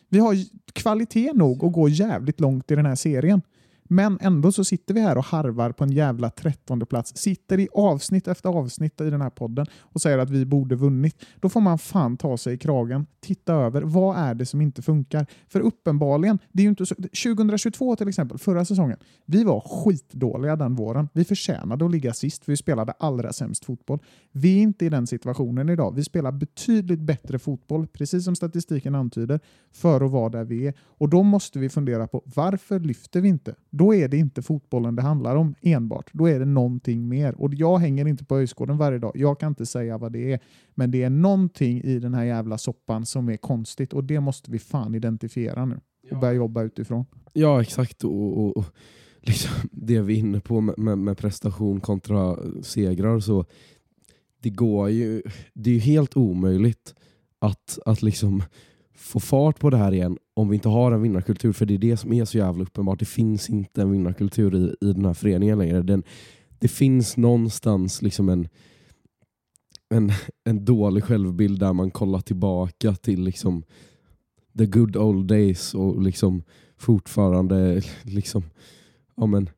Vi 0.08 0.18
har 0.18 0.34
kvalitet 0.72 1.32
nog 1.32 1.64
att 1.64 1.72
gå 1.72 1.88
jävligt 1.88 2.40
långt 2.40 2.70
i 2.70 2.74
den 2.74 2.86
här 2.86 2.94
serien. 2.94 3.42
Men 3.88 4.18
ändå 4.20 4.52
så 4.52 4.64
sitter 4.64 4.94
vi 4.94 5.00
här 5.00 5.18
och 5.18 5.24
harvar 5.24 5.72
på 5.72 5.84
en 5.84 5.92
jävla 5.92 6.30
trettonde 6.30 6.86
plats. 6.86 7.16
Sitter 7.16 7.60
i 7.60 7.68
avsnitt 7.74 8.28
efter 8.28 8.48
avsnitt 8.48 9.00
i 9.00 9.10
den 9.10 9.20
här 9.20 9.30
podden 9.30 9.66
och 9.78 10.00
säger 10.00 10.18
att 10.18 10.30
vi 10.30 10.46
borde 10.46 10.76
vunnit. 10.76 11.16
Då 11.40 11.48
får 11.48 11.60
man 11.60 11.78
fan 11.78 12.16
ta 12.16 12.36
sig 12.36 12.54
i 12.54 12.58
kragen, 12.58 13.06
titta 13.20 13.54
över. 13.54 13.82
Vad 13.82 14.16
är 14.16 14.34
det 14.34 14.46
som 14.46 14.60
inte 14.60 14.82
funkar? 14.82 15.26
För 15.48 15.60
uppenbarligen, 15.60 16.38
det 16.52 16.62
är 16.62 16.64
ju 16.64 16.70
inte 16.70 16.86
så, 16.86 16.94
2022 16.94 17.96
till 17.96 18.08
exempel, 18.08 18.38
förra 18.38 18.64
säsongen. 18.64 18.98
Vi 19.26 19.44
var 19.44 19.60
skitdåliga 19.60 20.56
den 20.56 20.74
våren. 20.74 21.08
Vi 21.12 21.24
förtjänade 21.24 21.84
att 21.84 21.90
ligga 21.90 22.12
sist 22.12 22.44
för 22.44 22.52
vi 22.52 22.56
spelade 22.56 22.92
allra 22.98 23.32
sämst 23.32 23.64
fotboll. 23.64 23.98
Vi 24.32 24.58
är 24.58 24.62
inte 24.62 24.84
i 24.86 24.88
den 24.88 25.06
situationen 25.06 25.68
idag. 25.68 25.94
Vi 25.94 26.04
spelar 26.04 26.32
betydligt 26.32 27.00
bättre 27.00 27.38
fotboll, 27.38 27.86
precis 27.86 28.24
som 28.24 28.36
statistiken 28.36 28.94
antyder, 28.94 29.40
för 29.72 30.00
att 30.00 30.10
vara 30.10 30.28
där 30.28 30.44
vi 30.44 30.66
är. 30.66 30.74
Och 30.80 31.08
då 31.08 31.22
måste 31.22 31.58
vi 31.58 31.68
fundera 31.68 32.06
på 32.06 32.22
varför 32.24 32.80
lyfter 32.80 33.20
vi 33.20 33.28
inte? 33.28 33.54
Då 33.78 33.94
är 33.94 34.08
det 34.08 34.16
inte 34.16 34.42
fotbollen 34.42 34.96
det 34.96 35.02
handlar 35.02 35.36
om 35.36 35.54
enbart. 35.60 36.10
Då 36.12 36.28
är 36.28 36.38
det 36.38 36.44
någonting 36.44 37.08
mer. 37.08 37.34
Och 37.34 37.54
jag 37.54 37.78
hänger 37.78 38.08
inte 38.08 38.24
på 38.24 38.36
Öjsgården 38.36 38.78
varje 38.78 38.98
dag. 38.98 39.12
Jag 39.14 39.40
kan 39.40 39.48
inte 39.48 39.66
säga 39.66 39.98
vad 39.98 40.12
det 40.12 40.32
är. 40.32 40.40
Men 40.74 40.90
det 40.90 41.02
är 41.02 41.10
någonting 41.10 41.82
i 41.82 41.98
den 41.98 42.14
här 42.14 42.24
jävla 42.24 42.58
soppan 42.58 43.06
som 43.06 43.28
är 43.28 43.36
konstigt 43.36 43.92
och 43.92 44.04
det 44.04 44.20
måste 44.20 44.50
vi 44.50 44.58
fan 44.58 44.94
identifiera 44.94 45.64
nu 45.64 45.80
och 46.10 46.18
börja 46.18 46.34
jobba 46.34 46.62
utifrån. 46.62 47.04
Ja, 47.32 47.62
exakt. 47.62 48.04
Och, 48.04 48.38
och, 48.38 48.56
och 48.56 48.64
liksom 49.20 49.50
det 49.72 50.00
vi 50.00 50.14
är 50.14 50.18
inne 50.18 50.40
på 50.40 50.60
med, 50.60 50.78
med, 50.78 50.98
med 50.98 51.18
prestation 51.18 51.80
kontra 51.80 52.36
segrar 52.62 53.20
så 53.20 53.44
det 54.40 54.50
går 54.50 54.90
ju, 54.90 55.22
det 55.52 55.70
är 55.70 55.74
ju 55.74 55.80
helt 55.80 56.16
omöjligt 56.16 56.94
att, 57.38 57.78
att 57.86 58.02
liksom 58.02 58.42
få 58.98 59.20
fart 59.20 59.58
på 59.58 59.70
det 59.70 59.76
här 59.76 59.92
igen 59.92 60.18
om 60.34 60.48
vi 60.48 60.56
inte 60.56 60.68
har 60.68 60.92
en 60.92 61.02
vinnarkultur. 61.02 61.52
För 61.52 61.66
det 61.66 61.74
är 61.74 61.78
det 61.78 61.96
som 61.96 62.12
är 62.12 62.24
så 62.24 62.38
jävla 62.38 62.62
uppenbart. 62.62 62.98
Det 62.98 63.04
finns 63.04 63.50
inte 63.50 63.82
en 63.82 63.90
vinnarkultur 63.92 64.54
i, 64.54 64.86
i 64.86 64.92
den 64.92 65.04
här 65.04 65.14
föreningen 65.14 65.58
längre. 65.58 65.82
Den, 65.82 66.02
det 66.58 66.68
finns 66.68 67.16
någonstans 67.16 68.02
liksom 68.02 68.28
en, 68.28 68.48
en, 69.94 70.12
en 70.44 70.64
dålig 70.64 71.04
självbild 71.04 71.60
där 71.60 71.72
man 71.72 71.90
kollar 71.90 72.20
tillbaka 72.20 72.94
till 72.94 73.22
liksom 73.22 73.62
the 74.58 74.66
good 74.66 74.96
old 74.96 75.26
days 75.26 75.74
och 75.74 76.02
liksom 76.02 76.42
fortfarande 76.76 77.82
liksom, 78.02 78.42
ja 79.16 79.26
men, 79.26 79.50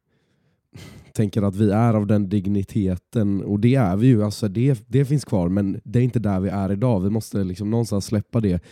tänker 1.12 1.42
att 1.42 1.56
vi 1.56 1.70
är 1.70 1.94
av 1.94 2.06
den 2.06 2.28
digniteten 2.28 3.42
och 3.42 3.60
det 3.60 3.74
är 3.74 3.96
vi 3.96 4.06
ju, 4.06 4.24
alltså 4.24 4.48
det, 4.48 4.84
det 4.86 5.04
finns 5.04 5.24
kvar 5.24 5.48
men 5.48 5.80
det 5.84 5.98
är 5.98 6.02
inte 6.02 6.18
där 6.18 6.40
vi 6.40 6.48
är 6.48 6.72
idag. 6.72 7.00
Vi 7.00 7.10
måste 7.10 7.44
liksom 7.44 7.70
någonstans 7.70 8.04
släppa 8.04 8.40
det 8.40 8.62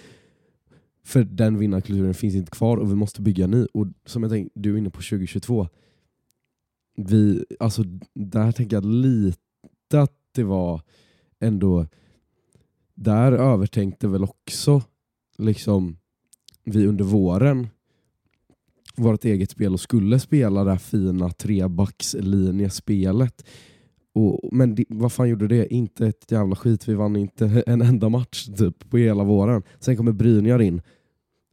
för 1.08 1.24
den 1.24 1.58
vinnarkulturen 1.58 2.14
finns 2.14 2.34
inte 2.34 2.50
kvar 2.50 2.76
och 2.76 2.90
vi 2.90 2.94
måste 2.94 3.22
bygga 3.22 3.46
ny. 3.46 3.66
Och 3.74 3.86
som 4.04 4.22
jag 4.22 4.32
tänkte, 4.32 4.60
du 4.60 4.74
är 4.74 4.78
inne 4.78 4.90
på 4.90 4.96
2022. 4.96 5.68
Vi, 6.96 7.44
alltså, 7.60 7.82
där 8.14 8.52
tänker 8.52 8.76
jag 8.76 8.84
lite 8.84 10.00
att 10.00 10.16
det 10.34 10.44
var 10.44 10.82
ändå, 11.40 11.86
där 12.94 13.32
övertänkte 13.32 14.08
väl 14.08 14.24
också 14.24 14.82
liksom 15.38 15.96
vi 16.64 16.86
under 16.86 17.04
våren 17.04 17.68
vårt 18.96 19.24
eget 19.24 19.50
spel 19.50 19.72
och 19.72 19.80
skulle 19.80 20.18
spela 20.18 20.64
det 20.64 20.70
här 20.70 20.78
fina 20.78 21.30
trebackslinjespelet. 21.30 23.44
Och, 24.14 24.48
men 24.52 24.74
det, 24.74 24.84
vad 24.88 25.12
fan 25.12 25.28
gjorde 25.28 25.48
det? 25.48 25.74
Inte 25.74 26.06
ett 26.06 26.32
jävla 26.32 26.56
skit. 26.56 26.88
Vi 26.88 26.94
vann 26.94 27.16
inte 27.16 27.62
en 27.66 27.82
enda 27.82 28.08
match 28.08 28.48
typ, 28.58 28.90
på 28.90 28.96
hela 28.96 29.24
våren. 29.24 29.62
Sen 29.80 29.96
kommer 29.96 30.12
Brynjar 30.12 30.62
in. 30.62 30.82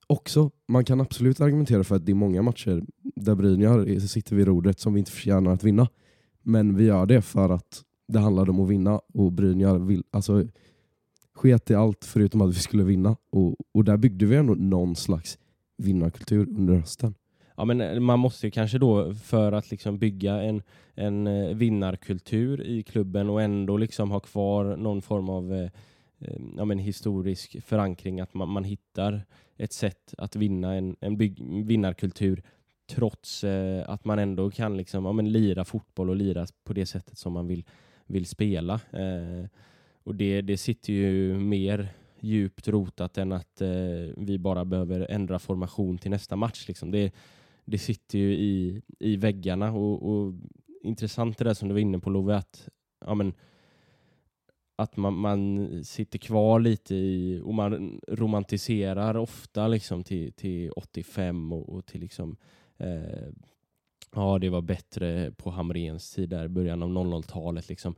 Också, 0.08 0.52
man 0.68 0.86
kan 0.86 1.02
absolut 1.02 1.42
argumentera 1.42 1.84
för 1.84 1.96
att 1.96 2.06
det 2.06 2.12
är 2.12 2.16
många 2.16 2.42
matcher 2.42 2.84
där 3.16 3.36
Brynjar 3.36 4.00
sitter 4.00 4.36
vid 4.36 4.48
rodret 4.48 4.80
som 4.80 4.94
vi 4.94 5.00
inte 5.00 5.12
förtjänar 5.12 5.52
att 5.52 5.64
vinna. 5.64 5.88
Men 6.42 6.76
vi 6.78 6.84
gör 6.84 7.06
det 7.06 7.22
för 7.22 7.50
att 7.50 7.84
det 8.08 8.20
handlade 8.20 8.52
om 8.52 8.60
att 8.60 8.70
vinna 8.70 9.02
och 9.14 9.32
Brynjar 9.32 9.78
vill, 9.78 10.04
alltså, 10.12 10.48
sket 11.34 11.72
i 11.72 11.76
allt 11.76 12.06
förutom 12.06 12.42
att 12.42 12.50
vi 12.50 12.60
skulle 12.60 12.84
vinna. 12.84 13.16
Och, 13.30 13.56
och 13.74 13.84
där 13.84 13.98
byggde 13.98 14.26
vi 14.26 14.36
ändå 14.36 14.54
någon 14.54 14.96
slags 14.96 15.38
vinnarkultur 15.78 16.50
under 16.50 16.74
hösten. 16.74 17.14
Ja, 17.58 17.66
men 17.66 17.82
eh, 17.82 18.00
man 18.00 18.20
måste 18.20 18.52
kanske 18.52 18.78
då 18.78 19.14
för 19.14 19.52
att 19.52 19.72
liksom 19.72 19.98
bygga 19.98 20.42
en, 20.42 20.62
en 20.94 21.28
eh, 21.28 21.56
vinnarkultur 21.56 22.62
i 22.62 22.84
klubben 22.84 23.30
och 23.30 23.42
ändå 23.42 23.78
liksom 23.78 24.12
ha 24.12 24.20
kvar 24.20 24.76
någon 24.76 25.02
form 25.02 25.30
av 25.30 25.54
eh, 25.54 25.70
Eh, 26.28 26.38
ja, 26.58 26.66
men 26.66 26.80
historisk 26.80 27.64
förankring, 27.64 28.20
att 28.20 28.34
man, 28.34 28.50
man 28.50 28.64
hittar 28.64 29.22
ett 29.58 29.74
sätt 29.74 30.14
att 30.18 30.36
vinna 30.36 30.74
en, 30.74 30.96
en 31.00 31.18
bygg, 31.18 31.66
vinnarkultur 31.66 32.44
trots 32.88 33.44
eh, 33.44 33.90
att 33.90 34.06
man 34.06 34.20
ändå 34.20 34.52
kan 34.52 34.78
liksom, 34.78 35.06
ja, 35.06 35.12
men 35.12 35.32
lira 35.32 35.66
fotboll 35.66 36.10
och 36.10 36.16
lira 36.16 36.46
på 36.64 36.74
det 36.74 36.86
sättet 36.86 37.18
som 37.18 37.34
man 37.34 37.48
vill, 37.48 37.64
vill 38.06 38.26
spela. 38.26 38.74
Eh, 38.74 39.50
och 40.04 40.16
det, 40.16 40.42
det 40.42 40.58
sitter 40.58 40.94
ju 40.94 41.38
mer 41.38 41.90
djupt 42.20 42.68
rotat 42.68 43.18
än 43.18 43.32
att 43.32 43.62
eh, 43.62 43.68
vi 44.18 44.38
bara 44.40 44.66
behöver 44.66 45.08
ändra 45.10 45.40
formation 45.40 45.98
till 45.98 46.12
nästa 46.12 46.36
match. 46.36 46.68
Liksom. 46.68 46.92
Det, 46.92 47.14
det 47.66 47.78
sitter 47.78 48.20
ju 48.20 48.34
i, 48.34 48.82
i 49.00 49.16
väggarna 49.16 49.72
och, 49.72 50.10
och 50.10 50.34
intressant 50.82 51.38
det 51.38 51.44
där 51.44 51.54
som 51.54 51.68
du 51.68 51.74
var 51.74 51.80
inne 51.80 52.00
på 52.00 52.10
Love, 52.10 52.36
att, 52.36 52.70
ja, 53.06 53.16
men, 53.16 53.34
att 54.76 54.98
man, 54.98 55.14
man 55.14 55.70
sitter 55.84 56.20
kvar 56.20 56.60
lite 56.60 56.96
i 56.96 57.42
och 57.44 57.54
man 57.54 58.02
romantiserar 58.08 59.18
ofta 59.18 59.68
liksom 59.68 60.04
till, 60.04 60.34
till 60.34 60.72
85 60.72 61.54
och, 61.54 61.70
och 61.70 61.86
till 61.86 62.02
liksom 62.02 62.38
eh, 62.78 63.30
ja 64.16 64.40
det 64.40 64.50
var 64.50 64.62
bättre 64.62 65.32
på 65.32 65.50
Hamrens 65.50 66.14
tid 66.14 66.30
där 66.30 66.46
i 66.46 66.50
början 66.50 66.84
av 66.84 66.90
00-talet 66.90 67.70
liksom. 67.70 67.96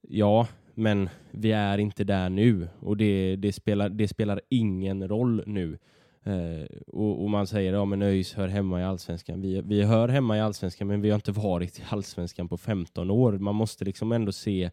Ja, 0.00 0.46
men 0.74 1.08
vi 1.30 1.52
är 1.52 1.78
inte 1.78 2.04
där 2.04 2.28
nu 2.28 2.68
och 2.80 2.96
det, 2.96 3.36
det, 3.36 3.52
spelar, 3.52 3.88
det 3.88 4.08
spelar 4.08 4.40
ingen 4.48 5.08
roll 5.08 5.42
nu. 5.46 5.78
Eh, 6.22 6.76
och, 6.86 7.22
och 7.22 7.30
man 7.30 7.46
säger 7.46 7.72
ja 7.72 7.84
men 7.84 8.02
ÖIS 8.02 8.34
hör 8.34 8.48
hemma 8.48 8.80
i 8.80 8.84
Allsvenskan. 8.84 9.40
Vi, 9.40 9.60
vi 9.60 9.82
hör 9.82 10.08
hemma 10.08 10.36
i 10.36 10.40
Allsvenskan 10.40 10.88
men 10.88 11.00
vi 11.00 11.10
har 11.10 11.14
inte 11.14 11.32
varit 11.32 11.78
i 11.78 11.82
Allsvenskan 11.88 12.48
på 12.48 12.56
15 12.56 13.10
år. 13.10 13.32
Man 13.32 13.54
måste 13.54 13.84
liksom 13.84 14.12
ändå 14.12 14.32
se 14.32 14.70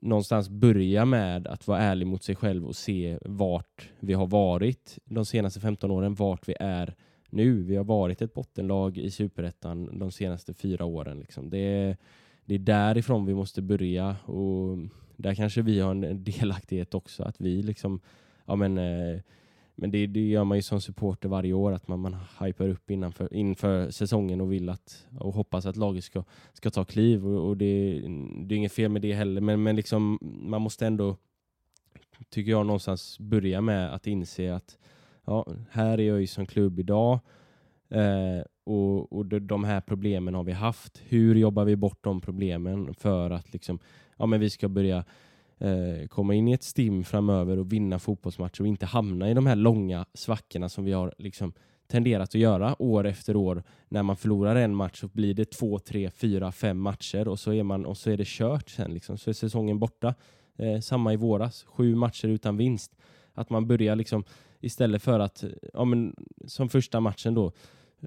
någonstans 0.00 0.48
börja 0.48 1.04
med 1.04 1.46
att 1.46 1.66
vara 1.66 1.78
ärlig 1.78 2.06
mot 2.06 2.22
sig 2.22 2.36
själv 2.36 2.66
och 2.66 2.76
se 2.76 3.18
vart 3.22 3.90
vi 4.00 4.12
har 4.12 4.26
varit 4.26 4.98
de 5.04 5.24
senaste 5.24 5.60
15 5.60 5.90
åren, 5.90 6.14
vart 6.14 6.48
vi 6.48 6.54
är 6.60 6.94
nu. 7.30 7.62
Vi 7.62 7.76
har 7.76 7.84
varit 7.84 8.22
ett 8.22 8.34
bottenlag 8.34 8.98
i 8.98 9.10
Superettan 9.10 9.98
de 9.98 10.10
senaste 10.12 10.54
fyra 10.54 10.84
åren. 10.84 11.18
Liksom. 11.20 11.50
Det, 11.50 11.58
är, 11.58 11.96
det 12.44 12.54
är 12.54 12.58
därifrån 12.58 13.26
vi 13.26 13.34
måste 13.34 13.62
börja 13.62 14.16
och 14.24 14.78
där 15.16 15.34
kanske 15.34 15.62
vi 15.62 15.80
har 15.80 15.90
en 15.90 16.24
delaktighet 16.24 16.94
också. 16.94 17.22
Att 17.22 17.40
vi 17.40 17.62
liksom, 17.62 18.00
ja 18.46 18.56
men 18.56 18.78
eh, 18.78 19.20
men 19.74 19.90
det, 19.90 20.06
det 20.06 20.28
gör 20.28 20.44
man 20.44 20.58
ju 20.58 20.62
som 20.62 20.80
supporter 20.80 21.28
varje 21.28 21.52
år, 21.52 21.72
att 21.72 21.88
man, 21.88 22.00
man 22.00 22.16
hypar 22.40 22.68
upp 22.68 22.90
innanför, 22.90 23.34
inför 23.34 23.90
säsongen 23.90 24.40
och 24.40 24.52
vill 24.52 24.68
att 24.68 25.06
och 25.18 25.34
hoppas 25.34 25.66
att 25.66 25.76
laget 25.76 26.04
ska, 26.04 26.24
ska 26.52 26.70
ta 26.70 26.84
kliv. 26.84 27.26
Och, 27.26 27.48
och 27.48 27.56
det, 27.56 28.00
det 28.44 28.54
är 28.54 28.56
inget 28.56 28.72
fel 28.72 28.90
med 28.90 29.02
det 29.02 29.12
heller, 29.12 29.40
men, 29.40 29.62
men 29.62 29.76
liksom, 29.76 30.18
man 30.22 30.62
måste 30.62 30.86
ändå, 30.86 31.16
tycker 32.28 32.50
jag, 32.50 32.66
någonstans 32.66 33.18
börja 33.18 33.60
med 33.60 33.94
att 33.94 34.06
inse 34.06 34.54
att 34.54 34.78
ja, 35.24 35.46
här 35.70 36.00
är 36.00 36.08
jag 36.08 36.20
ju 36.20 36.26
som 36.26 36.46
klubb 36.46 36.80
idag 36.80 37.18
eh, 37.88 38.44
och, 38.64 39.12
och 39.12 39.26
de 39.26 39.64
här 39.64 39.80
problemen 39.80 40.34
har 40.34 40.44
vi 40.44 40.52
haft. 40.52 41.02
Hur 41.08 41.34
jobbar 41.34 41.64
vi 41.64 41.76
bort 41.76 42.04
de 42.04 42.20
problemen 42.20 42.94
för 42.94 43.30
att 43.30 43.52
liksom, 43.52 43.78
ja, 44.16 44.26
men 44.26 44.40
vi 44.40 44.50
ska 44.50 44.68
börja 44.68 45.04
eh, 45.58 46.06
komma 46.08 46.34
in 46.34 46.48
i 46.48 46.52
ett 46.52 46.62
stim 46.62 47.04
framöver 47.04 47.58
och 47.58 47.72
vinna 47.72 47.98
fotbollsmatcher 47.98 48.60
och 48.60 48.66
inte 48.66 48.86
hamna 48.86 49.30
i 49.30 49.34
de 49.34 49.46
här 49.46 49.56
långa 49.56 50.06
svackorna 50.14 50.68
som 50.68 50.84
vi 50.84 50.92
har 50.92 51.14
liksom 51.18 51.52
tenderat 51.86 52.28
att 52.28 52.34
göra 52.34 52.82
år 52.82 53.06
efter 53.06 53.36
år. 53.36 53.62
När 53.88 54.02
man 54.02 54.16
förlorar 54.16 54.56
en 54.56 54.74
match 54.74 55.00
så 55.00 55.08
blir 55.08 55.34
det 55.34 55.50
två, 55.50 55.78
tre, 55.78 56.10
fyra, 56.10 56.52
fem 56.52 56.78
matcher 56.78 57.28
och 57.28 57.38
så 57.38 57.52
är, 57.52 57.62
man, 57.62 57.86
och 57.86 57.96
så 57.96 58.10
är 58.10 58.16
det 58.16 58.26
kört 58.26 58.70
sen. 58.70 58.94
Liksom. 58.94 59.18
Så 59.18 59.30
är 59.30 59.34
säsongen 59.34 59.78
borta. 59.78 60.14
Eh, 60.56 60.80
samma 60.80 61.12
i 61.12 61.16
våras, 61.16 61.64
sju 61.64 61.94
matcher 61.94 62.28
utan 62.28 62.56
vinst. 62.56 62.96
Att 63.32 63.50
man 63.50 63.66
börjar 63.66 63.96
liksom 63.96 64.24
istället 64.60 65.02
för 65.02 65.20
att, 65.20 65.44
ja 65.72 65.84
men 65.84 66.14
som 66.46 66.68
första 66.68 67.00
matchen 67.00 67.34
då, 67.34 67.52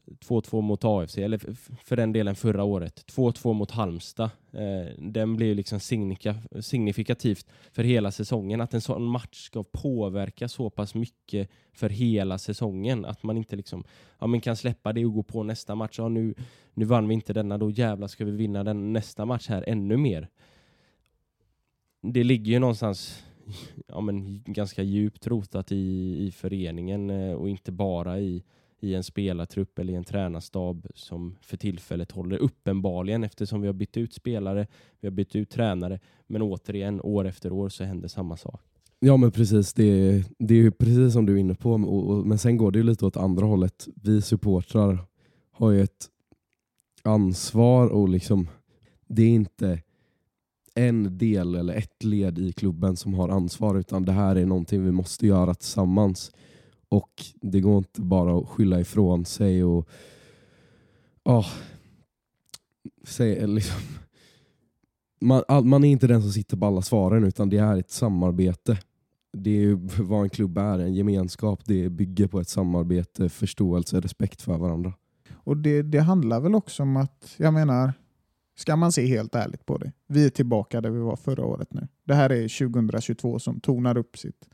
2-2 0.05 0.61
mot 0.61 0.83
AFC, 0.83 1.17
eller 1.17 1.37
för 1.83 1.95
den 1.95 2.13
delen 2.13 2.35
förra 2.35 2.63
året. 2.63 3.05
2-2 3.15 3.53
mot 3.53 3.71
Halmstad. 3.71 4.29
Eh, 4.51 4.93
den 4.97 5.35
blir 5.35 5.55
liksom 5.55 5.79
signika, 5.79 6.35
signifikativt 6.59 7.45
för 7.71 7.83
hela 7.83 8.11
säsongen. 8.11 8.61
Att 8.61 8.73
en 8.73 8.81
sån 8.81 9.03
match 9.03 9.45
ska 9.45 9.63
påverka 9.63 10.47
så 10.47 10.69
pass 10.69 10.95
mycket 10.95 11.49
för 11.73 11.89
hela 11.89 12.37
säsongen. 12.37 13.05
Att 13.05 13.23
man 13.23 13.37
inte 13.37 13.55
liksom, 13.55 13.83
ja, 14.19 14.27
men 14.27 14.41
kan 14.41 14.55
släppa 14.55 14.93
det 14.93 15.05
och 15.05 15.13
gå 15.13 15.23
på 15.23 15.43
nästa 15.43 15.75
match. 15.75 15.95
Ja, 15.99 16.09
nu, 16.09 16.33
nu 16.73 16.85
vann 16.85 17.07
vi 17.07 17.13
inte 17.13 17.33
denna, 17.33 17.57
då 17.57 17.71
jävlar 17.71 18.07
ska 18.07 18.25
vi 18.25 18.31
vinna 18.31 18.63
den 18.63 18.93
nästa 18.93 19.25
match 19.25 19.47
här 19.47 19.63
ännu 19.67 19.97
mer. 19.97 20.29
Det 22.01 22.23
ligger 22.23 22.51
ju 22.51 22.59
någonstans 22.59 23.23
ja, 23.87 24.01
men, 24.01 24.43
ganska 24.45 24.83
djupt 24.83 25.27
rotat 25.27 25.71
i, 25.71 26.15
i 26.27 26.31
föreningen 26.31 27.09
eh, 27.09 27.33
och 27.33 27.49
inte 27.49 27.71
bara 27.71 28.19
i 28.19 28.43
i 28.79 28.93
en 28.93 29.03
spelartrupp 29.03 29.79
eller 29.79 29.93
i 29.93 29.95
en 29.95 30.03
tränarstab 30.03 30.87
som 30.95 31.35
för 31.41 31.57
tillfället 31.57 32.11
håller 32.11 32.37
uppenbarligen 32.37 33.23
eftersom 33.23 33.61
vi 33.61 33.67
har 33.67 33.73
bytt 33.73 33.97
ut 33.97 34.13
spelare, 34.13 34.67
vi 34.99 35.07
har 35.07 35.13
bytt 35.13 35.35
ut 35.35 35.49
tränare, 35.49 35.99
men 36.27 36.41
återigen 36.41 37.01
år 37.01 37.27
efter 37.27 37.51
år 37.51 37.69
så 37.69 37.83
händer 37.83 38.07
samma 38.07 38.37
sak. 38.37 38.61
Ja 38.99 39.17
men 39.17 39.31
precis, 39.31 39.73
det, 39.73 40.23
det 40.39 40.53
är 40.53 40.57
ju 40.57 40.71
precis 40.71 41.13
som 41.13 41.25
du 41.25 41.33
är 41.33 41.37
inne 41.37 41.55
på, 41.55 41.71
och, 41.71 42.09
och, 42.09 42.27
men 42.27 42.37
sen 42.37 42.57
går 42.57 42.71
det 42.71 42.79
ju 42.79 42.83
lite 42.83 43.05
åt 43.05 43.17
andra 43.17 43.45
hållet. 43.45 43.87
Vi 43.95 44.21
supportrar 44.21 44.99
har 45.51 45.71
ju 45.71 45.81
ett 45.81 46.09
ansvar 47.03 47.87
och 47.87 48.09
liksom, 48.09 48.47
det 49.07 49.23
är 49.23 49.29
inte 49.29 49.81
en 50.75 51.17
del 51.17 51.55
eller 51.55 51.73
ett 51.73 52.03
led 52.03 52.39
i 52.39 52.51
klubben 52.51 52.95
som 52.95 53.13
har 53.13 53.29
ansvar 53.29 53.75
utan 53.75 54.05
det 54.05 54.11
här 54.11 54.35
är 54.35 54.45
någonting 54.45 54.85
vi 54.85 54.91
måste 54.91 55.27
göra 55.27 55.53
tillsammans. 55.53 56.31
Och 56.89 57.25
det 57.41 57.59
går 57.59 57.77
inte 57.77 58.01
bara 58.01 58.37
att 58.37 58.49
skylla 58.49 58.79
ifrån 58.79 59.25
sig 59.25 59.63
och 59.63 59.89
oh, 61.23 61.47
säg, 63.03 63.47
liksom, 63.47 63.81
man, 65.21 65.43
man 65.63 65.83
är 65.83 65.91
inte 65.91 66.07
den 66.07 66.21
som 66.21 66.31
sitter 66.31 66.57
på 66.57 66.65
alla 66.65 66.81
svaren 66.81 67.23
utan 67.23 67.49
det 67.49 67.57
är 67.57 67.77
ett 67.77 67.91
samarbete. 67.91 68.77
Det 69.33 69.63
är 69.63 70.01
vad 70.03 70.23
en 70.23 70.29
klubb 70.29 70.57
är, 70.57 70.79
en 70.79 70.93
gemenskap. 70.93 71.61
Det 71.65 71.89
bygger 71.89 72.27
på 72.27 72.39
ett 72.39 72.49
samarbete, 72.49 73.29
förståelse, 73.29 73.99
respekt 73.99 74.41
för 74.41 74.57
varandra. 74.57 74.93
Och 75.33 75.57
det, 75.57 75.81
det 75.81 75.99
handlar 75.99 76.39
väl 76.39 76.55
också 76.55 76.83
om 76.83 76.97
att, 76.97 77.35
jag 77.37 77.53
menar, 77.53 77.93
ska 78.55 78.75
man 78.75 78.91
se 78.91 79.05
helt 79.05 79.35
ärligt 79.35 79.65
på 79.65 79.77
det. 79.77 79.91
Vi 80.07 80.25
är 80.25 80.29
tillbaka 80.29 80.81
där 80.81 80.89
vi 80.89 80.99
var 80.99 81.15
förra 81.15 81.45
året 81.45 81.73
nu. 81.73 81.87
Det 82.03 82.13
här 82.13 82.29
är 82.29 82.69
2022 82.69 83.39
som 83.39 83.59
tonar 83.59 83.97
upp 83.97 84.17
sitt 84.17 84.49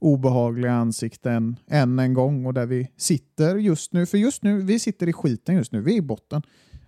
obehagliga 0.00 0.72
ansikten 0.72 1.56
än 1.66 1.98
en 1.98 2.14
gång 2.14 2.46
och 2.46 2.54
där 2.54 2.66
vi 2.66 2.88
sitter 2.96 3.56
just 3.56 3.92
nu. 3.92 4.06
För 4.06 4.18
just 4.18 4.42
nu, 4.42 4.60
vi 4.60 4.78
sitter 4.78 5.08
i 5.08 5.12
skiten 5.12 5.54
just 5.54 5.72
nu. 5.72 5.80
Vi 5.80 5.92
är 5.92 5.98
i 5.98 6.02
botten. 6.02 6.42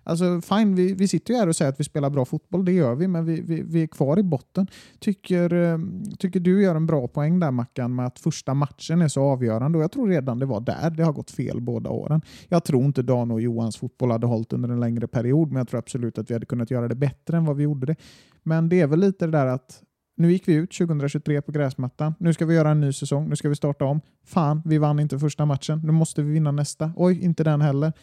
Alltså 0.05 0.41
fine, 0.41 0.75
vi, 0.75 0.93
vi 0.93 1.07
sitter 1.07 1.33
ju 1.33 1.39
här 1.39 1.47
och 1.47 1.55
säger 1.55 1.71
att 1.71 1.79
vi 1.79 1.83
spelar 1.83 2.09
bra 2.09 2.25
fotboll, 2.25 2.65
det 2.65 2.71
gör 2.71 2.95
vi, 2.95 3.07
men 3.07 3.25
vi, 3.25 3.41
vi, 3.41 3.61
vi 3.61 3.83
är 3.83 3.87
kvar 3.87 4.19
i 4.19 4.23
botten. 4.23 4.67
Tycker, 4.99 5.53
eh, 5.53 5.77
tycker 6.19 6.39
du 6.39 6.63
gör 6.63 6.75
en 6.75 6.85
bra 6.85 7.07
poäng 7.07 7.39
där 7.39 7.51
Mackan 7.51 7.95
med 7.95 8.05
att 8.05 8.19
första 8.19 8.53
matchen 8.53 9.01
är 9.01 9.07
så 9.07 9.21
avgörande 9.21 9.77
och 9.77 9.83
jag 9.83 9.91
tror 9.91 10.07
redan 10.07 10.39
det 10.39 10.45
var 10.45 10.59
där 10.59 10.89
det 10.89 11.03
har 11.03 11.13
gått 11.13 11.31
fel 11.31 11.61
båda 11.61 11.89
åren. 11.89 12.21
Jag 12.49 12.63
tror 12.63 12.85
inte 12.85 13.01
Dan 13.01 13.31
och 13.31 13.41
Johans 13.41 13.77
fotboll 13.77 14.11
hade 14.11 14.27
hållit 14.27 14.53
under 14.53 14.69
en 14.69 14.79
längre 14.79 15.07
period, 15.07 15.47
men 15.47 15.57
jag 15.57 15.67
tror 15.67 15.79
absolut 15.79 16.17
att 16.17 16.29
vi 16.29 16.33
hade 16.33 16.45
kunnat 16.45 16.71
göra 16.71 16.87
det 16.87 16.95
bättre 16.95 17.37
än 17.37 17.45
vad 17.45 17.55
vi 17.55 17.63
gjorde 17.63 17.85
det. 17.85 17.95
Men 18.43 18.69
det 18.69 18.81
är 18.81 18.87
väl 18.87 18.99
lite 18.99 19.25
det 19.25 19.31
där 19.31 19.47
att 19.47 19.83
nu 20.15 20.31
gick 20.31 20.47
vi 20.47 20.53
ut 20.53 20.71
2023 20.71 21.41
på 21.41 21.51
gräsmattan. 21.51 22.13
Nu 22.19 22.33
ska 22.33 22.45
vi 22.45 22.55
göra 22.55 22.69
en 22.69 22.79
ny 22.79 22.93
säsong. 22.93 23.29
Nu 23.29 23.35
ska 23.35 23.49
vi 23.49 23.55
starta 23.55 23.85
om. 23.85 24.01
Fan, 24.25 24.61
vi 24.65 24.77
vann 24.77 24.99
inte 24.99 25.19
första 25.19 25.45
matchen. 25.45 25.81
Nu 25.83 25.91
måste 25.91 26.21
vi 26.21 26.31
vinna 26.31 26.51
nästa. 26.51 26.91
Oj, 26.95 27.23
inte 27.23 27.43
den 27.43 27.61
heller. 27.61 27.93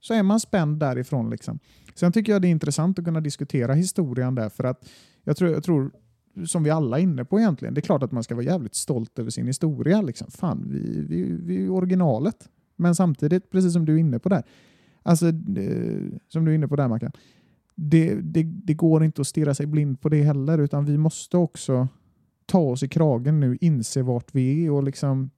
Så 0.00 0.14
är 0.14 0.22
man 0.22 0.40
spänd 0.40 0.78
därifrån. 0.78 1.30
Liksom. 1.30 1.58
Sen 1.94 2.12
tycker 2.12 2.32
jag 2.32 2.42
det 2.42 2.48
är 2.48 2.50
intressant 2.50 2.98
att 2.98 3.04
kunna 3.04 3.20
diskutera 3.20 3.74
historien 3.74 4.34
där. 4.34 4.48
För 4.48 4.64
att 4.64 4.88
jag 5.24 5.36
tror, 5.36 5.50
jag 5.50 5.64
tror 5.64 5.90
som 6.46 6.62
vi 6.62 6.70
alla 6.70 6.98
är 6.98 7.02
inne 7.02 7.24
på 7.24 7.40
egentligen, 7.40 7.74
det 7.74 7.78
är 7.78 7.82
klart 7.82 8.02
att 8.02 8.12
man 8.12 8.22
ska 8.22 8.34
vara 8.34 8.44
jävligt 8.44 8.74
stolt 8.74 9.18
över 9.18 9.30
sin 9.30 9.46
historia. 9.46 10.02
Liksom. 10.02 10.30
Fan, 10.30 10.66
vi, 10.70 11.06
vi, 11.08 11.36
vi 11.42 11.64
är 11.64 11.70
originalet. 11.70 12.48
Men 12.76 12.94
samtidigt, 12.94 13.50
precis 13.50 13.72
som 13.72 13.84
du 13.84 13.94
är 13.94 13.98
inne 13.98 14.18
på 14.18 14.28
där, 14.28 14.42
alltså, 15.02 15.26
eh, 15.26 15.32
som 16.28 16.44
du 16.44 16.50
är 16.50 16.54
inne 16.54 16.68
på 16.68 16.76
där 16.76 16.88
Mackan, 16.88 17.12
det, 17.76 18.14
det, 18.14 18.42
det, 18.42 18.74
går 18.74 19.04
inte 19.04 19.20
att 19.20 19.26
stirra 19.26 19.54
sig 19.54 19.66
blind 19.66 20.00
på 20.00 20.08
det 20.08 20.22
heller, 20.22 20.58
utan 20.58 20.84
vi 20.84 20.98
måste 20.98 21.36
också 21.36 21.88
ta 22.46 22.58
oss 22.58 22.82
i 22.82 22.88
kragen 22.88 23.40
nu, 23.40 23.58
inse 23.60 24.02
vart 24.02 24.34
vi 24.34 24.66
är 24.66 24.70
och 24.70 24.82
liksom... 24.82 25.30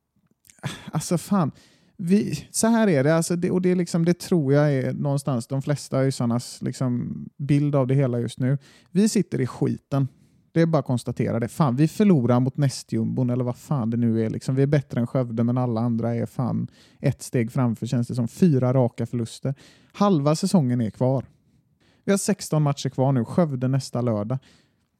Alltså 0.92 1.18
fan, 1.18 1.52
vi, 1.96 2.48
så 2.50 2.66
här 2.66 2.88
är 2.88 3.04
det, 3.04 3.16
alltså 3.16 3.36
det, 3.36 3.50
och 3.50 3.62
det, 3.62 3.74
liksom, 3.74 4.04
det 4.04 4.18
tror 4.18 4.52
jag 4.52 4.74
är 4.74 4.92
någonstans 4.92 5.46
de 5.46 5.62
flesta 5.62 5.98
Öisarnas 5.98 6.62
liksom, 6.62 7.24
bild 7.36 7.74
av 7.74 7.86
det 7.86 7.94
hela 7.94 8.20
just 8.20 8.38
nu. 8.38 8.58
Vi 8.90 9.08
sitter 9.08 9.40
i 9.40 9.46
skiten. 9.46 10.08
Det 10.52 10.60
är 10.60 10.66
bara 10.66 10.78
att 10.78 10.84
konstatera 10.84 11.40
det. 11.40 11.48
Fan, 11.48 11.76
vi 11.76 11.88
förlorar 11.88 12.40
mot 12.40 12.56
nästjumbon 12.56 13.30
eller 13.30 13.44
vad 13.44 13.56
fan 13.56 13.90
det 13.90 13.96
nu 13.96 14.24
är. 14.24 14.30
Liksom, 14.30 14.54
vi 14.54 14.62
är 14.62 14.66
bättre 14.66 15.00
än 15.00 15.06
Skövde 15.06 15.44
men 15.44 15.58
alla 15.58 15.80
andra 15.80 16.14
är 16.14 16.26
fan 16.26 16.68
ett 17.00 17.22
steg 17.22 17.52
framför 17.52 17.86
känns 17.86 18.08
det 18.08 18.14
som. 18.14 18.28
Fyra 18.28 18.72
raka 18.72 19.06
förluster. 19.06 19.54
Halva 19.92 20.36
säsongen 20.36 20.80
är 20.80 20.90
kvar. 20.90 21.24
Vi 22.08 22.12
har 22.12 22.18
16 22.18 22.62
matcher 22.62 22.88
kvar 22.88 23.12
nu, 23.12 23.24
Skövde 23.24 23.68
nästa 23.68 24.00
lördag. 24.00 24.38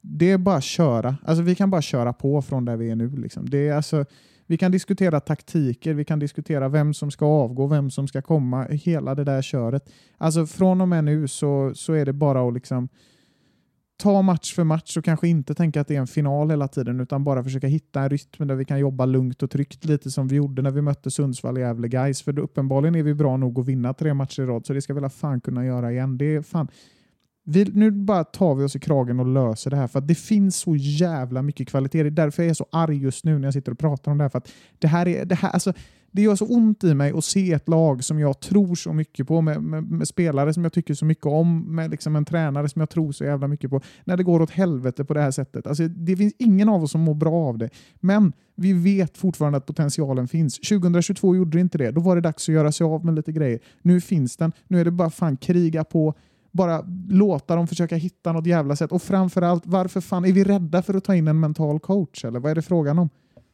Det 0.00 0.30
är 0.30 0.38
bara 0.38 0.56
att 0.56 0.64
köra. 0.64 1.16
Alltså, 1.24 1.42
vi 1.42 1.54
kan 1.54 1.70
bara 1.70 1.82
köra 1.82 2.12
på 2.12 2.42
från 2.42 2.64
där 2.64 2.76
vi 2.76 2.90
är 2.90 2.96
nu. 2.96 3.16
Liksom. 3.16 3.50
Det 3.50 3.68
är 3.68 3.74
alltså, 3.74 4.04
vi 4.46 4.56
kan 4.56 4.72
diskutera 4.72 5.20
taktiker, 5.20 5.94
vi 5.94 6.04
kan 6.04 6.18
diskutera 6.18 6.68
vem 6.68 6.94
som 6.94 7.10
ska 7.10 7.26
avgå, 7.26 7.66
vem 7.66 7.90
som 7.90 8.08
ska 8.08 8.22
komma, 8.22 8.64
hela 8.64 9.14
det 9.14 9.24
där 9.24 9.42
köret. 9.42 9.90
Alltså 10.18 10.46
från 10.46 10.80
och 10.80 10.88
med 10.88 11.04
nu 11.04 11.28
så, 11.28 11.72
så 11.74 11.92
är 11.92 12.06
det 12.06 12.12
bara 12.12 12.48
att 12.48 12.54
liksom 12.54 12.88
ta 14.02 14.22
match 14.22 14.54
för 14.54 14.64
match 14.64 14.96
och 14.96 15.04
kanske 15.04 15.28
inte 15.28 15.54
tänka 15.54 15.80
att 15.80 15.88
det 15.88 15.96
är 15.96 16.00
en 16.00 16.06
final 16.06 16.50
hela 16.50 16.68
tiden 16.68 17.00
utan 17.00 17.24
bara 17.24 17.44
försöka 17.44 17.66
hitta 17.66 18.00
en 18.00 18.10
rytm 18.10 18.46
där 18.46 18.54
vi 18.54 18.64
kan 18.64 18.78
jobba 18.78 19.04
lugnt 19.04 19.42
och 19.42 19.50
tryggt 19.50 19.84
lite 19.84 20.10
som 20.10 20.28
vi 20.28 20.36
gjorde 20.36 20.62
när 20.62 20.70
vi 20.70 20.82
mötte 20.82 21.10
Sundsvall 21.10 21.58
i 21.58 21.60
Gävle 21.60 21.88
Guys. 21.88 22.22
För 22.22 22.38
uppenbarligen 22.38 22.94
är 22.94 23.02
vi 23.02 23.14
bra 23.14 23.36
nog 23.36 23.58
att 23.58 23.66
vinna 23.66 23.94
tre 23.94 24.14
matcher 24.14 24.42
i 24.42 24.46
rad 24.46 24.66
så 24.66 24.72
det 24.72 24.82
ska 24.82 24.94
vi 24.94 25.00
väl 25.00 25.10
fan 25.10 25.40
kunna 25.40 25.66
göra 25.66 25.92
igen. 25.92 26.18
Det 26.18 26.34
är 26.34 26.42
fan 26.42 26.68
vi, 27.50 27.64
nu 27.64 27.90
bara 27.90 28.24
tar 28.24 28.54
vi 28.54 28.64
oss 28.64 28.76
i 28.76 28.80
kragen 28.80 29.20
och 29.20 29.26
löser 29.26 29.70
det 29.70 29.76
här 29.76 29.86
för 29.86 29.98
att 29.98 30.08
det 30.08 30.14
finns 30.14 30.56
så 30.56 30.76
jävla 30.76 31.42
mycket 31.42 31.68
kvalitet. 31.68 32.02
Det 32.02 32.08
är 32.08 32.10
därför 32.10 32.42
jag 32.42 32.50
är 32.50 32.54
så 32.54 32.66
arg 32.72 32.96
just 32.96 33.24
nu 33.24 33.38
när 33.38 33.46
jag 33.46 33.54
sitter 33.54 33.72
och 33.72 33.78
pratar 33.78 34.12
om 34.12 34.18
det 34.18 34.24
här. 34.24 34.28
För 34.28 34.38
att 34.38 34.52
det 34.78 34.88
här 34.88 35.08
är, 35.08 35.24
det 35.24 35.34
här, 35.34 35.50
alltså, 35.50 35.72
det 36.10 36.22
gör 36.22 36.36
så 36.36 36.46
ont 36.46 36.84
i 36.84 36.94
mig 36.94 37.12
att 37.14 37.24
se 37.24 37.52
ett 37.52 37.68
lag 37.68 38.04
som 38.04 38.18
jag 38.18 38.40
tror 38.40 38.74
så 38.74 38.92
mycket 38.92 39.26
på, 39.26 39.40
med, 39.40 39.62
med, 39.62 39.84
med 39.84 40.08
spelare 40.08 40.54
som 40.54 40.64
jag 40.64 40.72
tycker 40.72 40.94
så 40.94 41.04
mycket 41.04 41.26
om, 41.26 41.74
med 41.74 41.90
liksom 41.90 42.16
en 42.16 42.24
tränare 42.24 42.68
som 42.68 42.80
jag 42.80 42.90
tror 42.90 43.12
så 43.12 43.24
jävla 43.24 43.48
mycket 43.48 43.70
på, 43.70 43.80
när 44.04 44.16
det 44.16 44.22
går 44.22 44.42
åt 44.42 44.50
helvete 44.50 45.04
på 45.04 45.14
det 45.14 45.20
här 45.20 45.30
sättet. 45.30 45.66
Alltså, 45.66 45.88
det 45.88 46.16
finns 46.16 46.34
ingen 46.38 46.68
av 46.68 46.82
oss 46.82 46.90
som 46.90 47.00
mår 47.00 47.14
bra 47.14 47.34
av 47.34 47.58
det. 47.58 47.70
Men 48.00 48.32
vi 48.54 48.72
vet 48.72 49.18
fortfarande 49.18 49.58
att 49.58 49.66
potentialen 49.66 50.28
finns. 50.28 50.58
2022 50.58 51.36
gjorde 51.36 51.56
det 51.58 51.60
inte 51.60 51.78
det. 51.78 51.90
Då 51.90 52.00
var 52.00 52.14
det 52.14 52.20
dags 52.20 52.48
att 52.48 52.54
göra 52.54 52.72
sig 52.72 52.84
av 52.84 53.04
med 53.04 53.14
lite 53.14 53.32
grejer. 53.32 53.60
Nu 53.82 54.00
finns 54.00 54.36
den. 54.36 54.52
Nu 54.66 54.80
är 54.80 54.84
det 54.84 54.90
bara 54.90 55.10
fan 55.10 55.36
kriga 55.36 55.84
på. 55.84 56.14
Bara 56.58 56.84
låta 57.08 57.56
dem 57.56 57.66
försöka 57.66 57.96
hitta 57.96 58.32
något 58.32 58.46
jävla 58.46 58.76
sätt. 58.76 58.92
Och 58.92 59.02
framförallt, 59.02 59.66
varför 59.66 60.00
fan 60.00 60.24
är 60.24 60.32
vi 60.32 60.44
rädda 60.44 60.82
för 60.82 60.94
att 60.94 61.04
ta 61.04 61.14
in 61.14 61.28
en 61.28 61.40
mental 61.40 61.80
coach? 61.80 62.24
Eller 62.24 62.40
vad 62.40 62.50
är 62.50 62.54
det 62.54 62.62
frågan 62.62 62.98
om? 62.98 63.08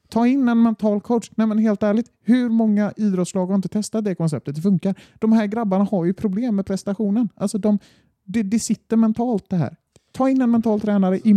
Ta 0.09 0.27
in 0.27 0.49
en 0.49 0.63
mental 0.63 1.01
coach. 1.01 1.31
Nej 1.35 1.47
men 1.47 1.59
helt 1.59 1.83
ärligt, 1.83 2.07
hur 2.23 2.49
många 2.49 2.93
idrottslag 2.97 3.47
har 3.47 3.55
inte 3.55 3.69
testat 3.69 4.05
det 4.05 4.15
konceptet? 4.15 4.55
Det 4.55 4.63
funkar. 4.63 4.95
De 5.19 5.33
här 5.33 5.47
grabbarna 5.47 5.85
har 5.85 6.05
ju 6.05 6.15
problem 6.15 6.57
med 6.57 6.67
prestationen. 6.67 7.29
Alltså 7.37 7.59
de, 7.59 7.79
det, 8.25 8.59
sitter 8.61 8.97
mentalt 8.97 9.51
det 9.51 9.57
här. 9.57 9.77
Ta 10.13 10.29
in 10.29 10.41
en 10.41 10.51
mental 10.51 10.81
tränare 10.81 11.19
i 11.19 11.37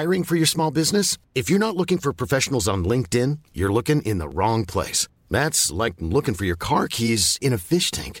Hiring 0.00 0.24
for 0.24 0.36
your 0.36 0.46
small 0.46 0.72
business? 0.72 1.18
If 1.34 1.50
you're 1.50 1.66
not 1.66 1.76
looking 1.76 1.98
for 1.98 2.12
professionals 2.12 2.68
on 2.68 2.88
LinkedIn, 2.88 3.38
you're 3.52 3.72
looking 3.72 4.02
in 4.02 4.18
the 4.18 4.28
wrong 4.28 4.66
place. 4.66 5.08
That's 5.30 5.84
like 5.84 5.94
looking 6.00 6.34
for 6.34 6.46
your 6.46 6.56
car 6.56 6.88
keys 6.88 7.38
in 7.40 7.52
a 7.52 7.58
fish 7.58 7.90
tank. 7.90 8.20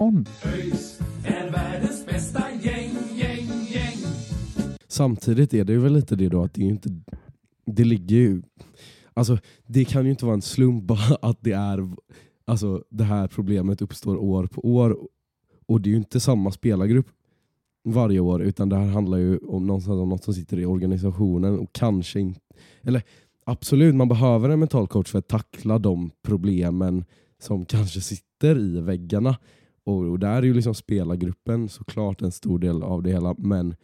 on. 0.00 0.26
ÖIS 0.44 1.00
är 1.24 1.50
världens 1.50 2.06
bästa 2.06 2.44
gäng, 2.62 2.96
gäng, 3.14 3.46
gäng. 3.68 3.98
Samtidigt 4.88 5.54
är 5.54 5.64
det 5.64 5.78
väl 5.78 5.92
lite 5.92 6.16
det 6.16 6.28
då 6.28 6.42
att 6.42 6.54
det 6.54 6.60
är 6.62 6.64
ju 6.64 6.70
inte, 6.70 6.88
det 7.66 7.84
ligger 7.84 8.16
ju, 8.16 8.42
alltså 9.14 9.38
det 9.66 9.84
kan 9.84 10.04
ju 10.04 10.10
inte 10.10 10.24
vara 10.24 10.34
en 10.34 10.42
slump 10.42 10.84
bara 10.84 11.16
att 11.22 11.38
det 11.40 11.52
är, 11.52 11.90
alltså 12.44 12.84
det 12.90 13.04
här 13.04 13.28
problemet 13.28 13.82
uppstår 13.82 14.16
år 14.16 14.46
på 14.46 14.60
år 14.60 14.98
och 15.66 15.80
det 15.80 15.88
är 15.88 15.90
ju 15.90 15.96
inte 15.96 16.20
samma 16.20 16.50
spelargrupp 16.50 17.06
varje 17.84 18.20
år 18.20 18.42
utan 18.42 18.68
det 18.68 18.76
här 18.76 18.86
handlar 18.86 19.18
ju 19.18 19.38
om 19.38 19.66
någonstans 19.66 20.00
om 20.00 20.08
något 20.08 20.24
som 20.24 20.34
sitter 20.34 20.58
i 20.58 20.66
organisationen 20.66 21.58
och 21.58 21.72
kanske 21.72 22.20
inte, 22.20 22.40
eller 22.82 23.02
absolut 23.44 23.94
man 23.94 24.08
behöver 24.08 24.48
en 24.48 24.58
mental 24.58 24.88
coach 24.88 25.10
för 25.10 25.18
att 25.18 25.28
tackla 25.28 25.78
de 25.78 26.10
problemen 26.22 27.04
som 27.38 27.64
kanske 27.64 28.00
sitter 28.00 28.58
i 28.58 28.80
väggarna 28.80 29.36
och, 29.84 29.96
och 29.96 30.18
där 30.18 30.36
är 30.36 30.42
ju 30.42 30.54
liksom 30.54 30.74
spelargruppen 30.74 31.68
såklart 31.68 32.22
en 32.22 32.32
stor 32.32 32.58
del 32.58 32.82
av 32.82 33.02
det 33.02 33.10
hela 33.10 33.34
men 33.38 33.74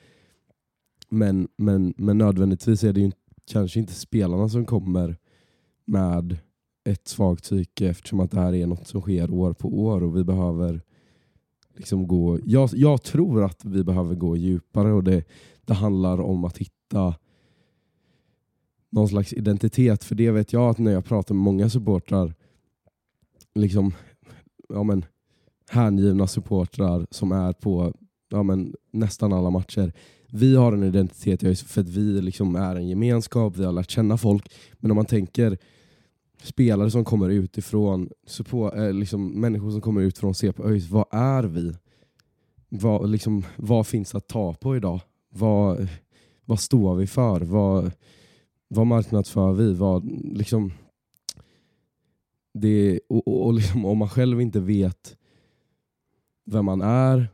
men, 1.08 1.48
men, 1.56 1.94
men 1.96 2.18
nödvändigtvis 2.18 2.84
är 2.84 2.92
det 2.92 3.00
ju 3.00 3.12
kanske 3.50 3.80
inte 3.80 3.92
spelarna 3.92 4.48
som 4.48 4.64
kommer 4.64 5.16
med 5.84 6.38
ett 6.84 7.08
svagt 7.08 7.42
psyke 7.42 7.88
eftersom 7.88 8.20
att 8.20 8.30
det 8.30 8.40
här 8.40 8.54
är 8.54 8.66
något 8.66 8.86
som 8.86 9.00
sker 9.00 9.30
år 9.30 9.52
på 9.52 9.84
år 9.84 10.02
och 10.02 10.16
vi 10.16 10.24
behöver 10.24 10.82
liksom 11.76 12.08
gå... 12.08 12.38
Jag, 12.44 12.70
jag 12.72 13.02
tror 13.02 13.44
att 13.44 13.64
vi 13.64 13.84
behöver 13.84 14.14
gå 14.14 14.36
djupare 14.36 14.92
och 14.92 15.04
det, 15.04 15.24
det 15.64 15.74
handlar 15.74 16.20
om 16.20 16.44
att 16.44 16.58
hitta 16.58 17.14
någon 18.90 19.08
slags 19.08 19.32
identitet. 19.32 20.04
För 20.04 20.14
det 20.14 20.30
vet 20.30 20.52
jag 20.52 20.70
att 20.70 20.78
när 20.78 20.92
jag 20.92 21.04
pratar 21.04 21.34
med 21.34 21.42
många 21.42 21.70
supportrar, 21.70 22.34
liksom, 23.54 23.92
ja 24.68 24.82
men, 24.82 25.04
hängivna 25.68 26.26
supportrar 26.26 27.06
som 27.10 27.32
är 27.32 27.52
på 27.52 27.92
ja 28.28 28.42
men, 28.42 28.74
nästan 28.90 29.32
alla 29.32 29.50
matcher. 29.50 29.92
Vi 30.30 30.56
har 30.56 30.72
en 30.72 30.82
identitet 30.82 31.60
för 31.60 31.80
att 31.80 31.88
vi 31.88 32.20
liksom 32.20 32.56
är 32.56 32.76
en 32.76 32.88
gemenskap, 32.88 33.56
vi 33.56 33.64
har 33.64 33.72
lärt 33.72 33.90
känna 33.90 34.16
folk. 34.16 34.52
Men 34.78 34.90
om 34.90 34.94
man 34.94 35.04
tänker 35.04 35.58
spelare 36.42 36.90
som 36.90 37.04
kommer 37.04 37.28
utifrån, 37.28 38.08
support, 38.26 38.74
eh, 38.74 38.92
liksom, 38.92 39.40
människor 39.40 39.70
som 39.70 39.80
kommer 39.80 40.00
utifrån 40.00 40.30
och 40.30 40.36
ser 40.36 40.52
på 40.52 40.68
ÖIS, 40.68 40.90
vad 40.90 41.06
är 41.10 41.42
vi? 41.42 41.74
Vad, 42.68 43.10
liksom, 43.10 43.42
vad 43.56 43.86
finns 43.86 44.14
att 44.14 44.28
ta 44.28 44.54
på 44.54 44.76
idag? 44.76 45.00
Vad, 45.28 45.88
vad 46.44 46.60
står 46.60 46.94
vi 46.94 47.06
för? 47.06 47.40
Vad, 47.40 47.92
vad 48.68 48.86
marknadsför 48.86 49.52
vi? 49.52 49.74
Vad, 49.74 50.04
liksom, 50.36 50.72
det, 52.54 53.00
och, 53.08 53.28
och, 53.28 53.46
och 53.46 53.54
liksom, 53.54 53.84
om 53.84 53.98
man 53.98 54.08
själv 54.08 54.40
inte 54.40 54.60
vet 54.60 55.16
vem 56.46 56.64
man 56.64 56.80
är 56.82 57.28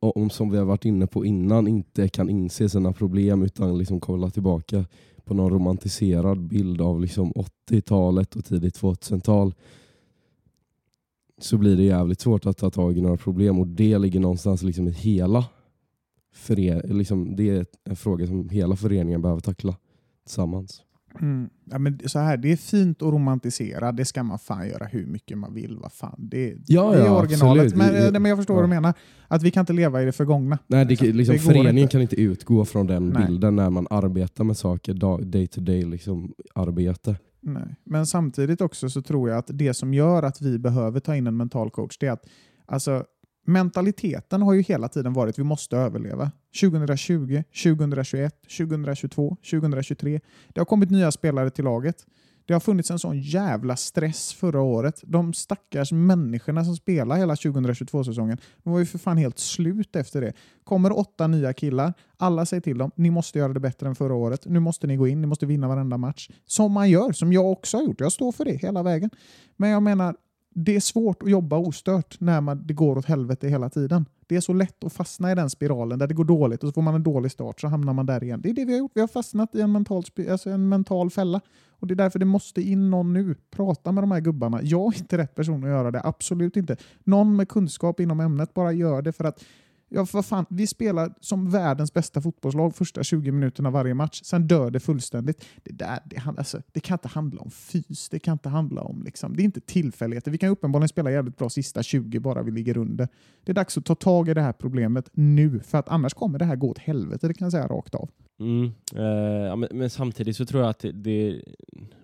och 0.00 0.16
om, 0.16 0.30
som 0.30 0.50
vi 0.50 0.58
har 0.58 0.64
varit 0.64 0.84
inne 0.84 1.06
på 1.06 1.24
innan, 1.24 1.68
inte 1.68 2.08
kan 2.08 2.28
inse 2.30 2.68
sina 2.68 2.92
problem 2.92 3.42
utan 3.42 3.78
liksom 3.78 4.00
kolla 4.00 4.30
tillbaka 4.30 4.84
på 5.24 5.34
någon 5.34 5.50
romantiserad 5.50 6.40
bild 6.40 6.80
av 6.80 7.00
liksom 7.00 7.32
80-talet 7.32 8.36
och 8.36 8.44
tidigt 8.44 8.80
2000-tal 8.80 9.54
så 11.38 11.58
blir 11.58 11.76
det 11.76 11.82
jävligt 11.82 12.20
svårt 12.20 12.46
att 12.46 12.56
ta 12.56 12.70
tag 12.70 12.98
i 12.98 13.00
några 13.00 13.16
problem 13.16 13.58
och 13.58 13.66
det 13.66 13.98
ligger 13.98 14.20
någonstans 14.20 14.62
liksom 14.62 14.88
i 14.88 14.90
hela 14.90 15.44
före, 16.32 16.82
liksom 16.82 17.36
det 17.36 17.50
är 17.50 17.66
en 17.84 17.96
fråga 17.96 18.26
som 18.26 18.48
hela 18.48 18.76
föreningen 18.76 19.22
behöver 19.22 19.40
tackla 19.40 19.76
tillsammans. 20.24 20.82
Mm. 21.20 21.50
Ja, 21.64 21.78
men 21.78 21.98
så 22.06 22.18
här, 22.18 22.36
det 22.36 22.52
är 22.52 22.56
fint 22.56 23.02
att 23.02 23.12
romantisera, 23.12 23.92
det 23.92 24.04
ska 24.04 24.22
man 24.22 24.38
fan 24.38 24.68
göra 24.68 24.84
hur 24.84 25.06
mycket 25.06 25.38
man 25.38 25.54
vill. 25.54 25.78
Vad 25.78 25.92
fan. 25.92 26.14
Det, 26.18 26.54
Ja, 26.66 26.90
det 26.90 27.00
är 27.00 27.06
ja, 27.06 27.20
originalet. 27.20 27.76
Men, 27.76 27.94
eh, 28.06 28.12
men 28.12 28.24
jag 28.24 28.38
förstår 28.38 28.54
vad 28.54 28.62
du 28.64 28.74
ja. 28.74 28.80
menar. 28.80 28.94
Att 29.28 29.42
vi 29.42 29.50
kan 29.50 29.60
inte 29.60 29.72
leva 29.72 30.02
i 30.02 30.04
det 30.04 30.12
förgångna. 30.12 30.58
Nej, 30.66 30.84
det, 30.84 31.00
Liksom, 31.02 31.32
det 31.34 31.38
föreningen 31.38 31.78
inte. 31.78 31.92
kan 31.92 32.00
inte 32.00 32.20
utgå 32.20 32.64
från 32.64 32.86
den 32.86 33.08
Nej. 33.08 33.26
bilden 33.26 33.56
när 33.56 33.70
man 33.70 33.86
arbetar 33.90 34.44
med 34.44 34.56
saker, 34.56 35.24
day 35.24 35.46
to 35.46 35.60
day 35.60 35.82
liksom, 35.84 36.32
arbete. 36.54 37.16
Nej. 37.40 37.76
Men 37.84 38.06
samtidigt 38.06 38.60
också 38.60 38.88
så 38.88 39.02
tror 39.02 39.28
jag 39.28 39.38
att 39.38 39.50
det 39.52 39.74
som 39.74 39.94
gör 39.94 40.22
att 40.22 40.40
vi 40.40 40.58
behöver 40.58 41.00
ta 41.00 41.16
in 41.16 41.26
en 41.26 41.36
mental 41.36 41.70
coach, 41.70 41.98
det 41.98 42.06
är 42.06 42.12
att 42.12 42.26
alltså, 42.66 43.04
mentaliteten 43.44 44.42
har 44.42 44.52
ju 44.52 44.62
hela 44.62 44.88
tiden 44.88 45.12
varit 45.12 45.38
vi 45.38 45.42
måste 45.42 45.76
överleva. 45.76 46.30
2020, 46.60 47.42
2021, 47.64 48.34
2022, 48.58 49.36
2023. 49.50 50.20
Det 50.48 50.60
har 50.60 50.64
kommit 50.64 50.90
nya 50.90 51.12
spelare 51.12 51.50
till 51.50 51.64
laget. 51.64 52.06
Det 52.46 52.52
har 52.52 52.60
funnits 52.60 52.90
en 52.90 52.98
sån 52.98 53.20
jävla 53.20 53.76
stress 53.76 54.32
förra 54.32 54.60
året. 54.60 55.00
De 55.02 55.34
stackars 55.34 55.92
människorna 55.92 56.64
som 56.64 56.76
spelar 56.76 57.16
hela 57.16 57.34
2022-säsongen, 57.34 58.38
de 58.62 58.72
var 58.72 58.80
ju 58.80 58.86
för 58.86 58.98
fan 58.98 59.16
helt 59.16 59.38
slut 59.38 59.96
efter 59.96 60.20
det. 60.20 60.32
Kommer 60.64 60.98
åtta 60.98 61.26
nya 61.26 61.52
killar, 61.52 61.94
alla 62.16 62.46
säger 62.46 62.60
till 62.60 62.78
dem, 62.78 62.90
ni 62.96 63.10
måste 63.10 63.38
göra 63.38 63.52
det 63.52 63.60
bättre 63.60 63.88
än 63.88 63.94
förra 63.94 64.14
året. 64.14 64.46
Nu 64.46 64.60
måste 64.60 64.86
ni 64.86 64.96
gå 64.96 65.08
in, 65.08 65.20
ni 65.20 65.26
måste 65.26 65.46
vinna 65.46 65.68
varenda 65.68 65.96
match. 65.96 66.30
Som 66.46 66.72
man 66.72 66.90
gör, 66.90 67.12
som 67.12 67.32
jag 67.32 67.52
också 67.52 67.76
har 67.76 67.84
gjort. 67.84 68.00
Jag 68.00 68.12
står 68.12 68.32
för 68.32 68.44
det 68.44 68.56
hela 68.56 68.82
vägen. 68.82 69.10
Men 69.56 69.70
jag 69.70 69.82
menar, 69.82 70.16
det 70.54 70.76
är 70.76 70.80
svårt 70.80 71.22
att 71.22 71.30
jobba 71.30 71.56
ostört 71.56 72.20
när 72.20 72.40
man, 72.40 72.66
det 72.66 72.74
går 72.74 72.98
åt 72.98 73.04
helvete 73.04 73.48
hela 73.48 73.70
tiden. 73.70 74.06
Det 74.26 74.36
är 74.36 74.40
så 74.40 74.52
lätt 74.52 74.84
att 74.84 74.92
fastna 74.92 75.32
i 75.32 75.34
den 75.34 75.50
spiralen 75.50 75.98
där 75.98 76.06
det 76.06 76.14
går 76.14 76.24
dåligt 76.24 76.62
och 76.62 76.68
så 76.68 76.72
får 76.72 76.82
man 76.82 76.94
en 76.94 77.02
dålig 77.02 77.30
start 77.30 77.60
så 77.60 77.68
hamnar 77.68 77.92
man 77.92 78.06
där 78.06 78.24
igen. 78.24 78.40
Det 78.40 78.50
är 78.50 78.54
det 78.54 78.64
vi 78.64 78.72
har 78.72 78.78
gjort. 78.78 78.92
Vi 78.94 79.00
har 79.00 79.08
fastnat 79.08 79.54
i 79.54 79.60
en 79.60 79.72
mental, 79.72 80.04
alltså 80.30 80.50
en 80.50 80.68
mental 80.68 81.10
fälla. 81.10 81.40
Och 81.70 81.86
Det 81.86 81.94
är 81.94 81.96
därför 81.96 82.18
det 82.18 82.24
måste 82.24 82.62
in 82.62 82.90
någon 82.90 83.12
nu. 83.12 83.34
Prata 83.50 83.92
med 83.92 84.02
de 84.02 84.10
här 84.10 84.20
gubbarna. 84.20 84.60
Jag 84.62 84.94
är 84.94 84.98
inte 84.98 85.18
rätt 85.18 85.34
person 85.34 85.64
att 85.64 85.70
göra 85.70 85.90
det. 85.90 86.00
Absolut 86.04 86.56
inte. 86.56 86.76
Någon 87.04 87.36
med 87.36 87.48
kunskap 87.48 88.00
inom 88.00 88.20
ämnet 88.20 88.54
bara 88.54 88.72
gör 88.72 89.02
det 89.02 89.12
för 89.12 89.24
att 89.24 89.44
Ja, 89.94 90.06
för 90.06 90.18
vad 90.18 90.26
fan, 90.26 90.46
vi 90.48 90.66
spelar 90.66 91.14
som 91.20 91.50
världens 91.50 91.92
bästa 91.94 92.20
fotbollslag 92.20 92.74
första 92.74 93.02
20 93.02 93.32
minuterna 93.32 93.70
varje 93.70 93.94
match. 93.94 94.20
Sen 94.24 94.46
dör 94.46 94.70
det 94.70 94.80
fullständigt. 94.80 95.44
Det, 95.62 95.72
där, 95.72 95.98
det, 96.04 96.22
alltså, 96.38 96.62
det 96.72 96.80
kan 96.80 96.94
inte 96.94 97.08
handla 97.08 97.40
om 97.40 97.50
fys. 97.50 98.08
Det 98.08 98.18
kan 98.18 98.32
inte 98.32 98.48
handla 98.48 98.82
om... 98.82 99.02
Liksom, 99.02 99.36
det 99.36 99.42
är 99.42 99.44
inte 99.44 99.60
tillfälligheter. 99.60 100.30
Vi 100.30 100.38
kan 100.38 100.48
uppenbarligen 100.48 100.88
spela 100.88 101.10
jävligt 101.10 101.36
bra 101.36 101.50
sista 101.50 101.82
20 101.82 102.20
bara 102.20 102.42
vi 102.42 102.50
ligger 102.50 102.76
under. 102.76 103.08
Det 103.44 103.52
är 103.52 103.54
dags 103.54 103.78
att 103.78 103.84
ta 103.84 103.94
tag 103.94 104.28
i 104.28 104.34
det 104.34 104.42
här 104.42 104.52
problemet 104.52 105.08
nu. 105.12 105.60
För 105.60 105.78
att 105.78 105.88
annars 105.88 106.14
kommer 106.14 106.38
det 106.38 106.44
här 106.44 106.56
gå 106.56 106.70
åt 106.70 106.78
helvete. 106.78 107.28
Det 107.28 107.34
kan 107.34 107.46
jag 107.46 107.52
säga 107.52 107.66
rakt 107.66 107.94
av. 107.94 108.10
Mm. 108.40 108.64
Eh, 108.94 109.56
men, 109.56 109.68
men 109.72 109.90
samtidigt 109.90 110.36
så 110.36 110.46
tror 110.46 110.62
jag 110.62 110.70
att 110.70 110.78
det, 110.78 110.92
det 110.92 111.28
är 111.30 111.42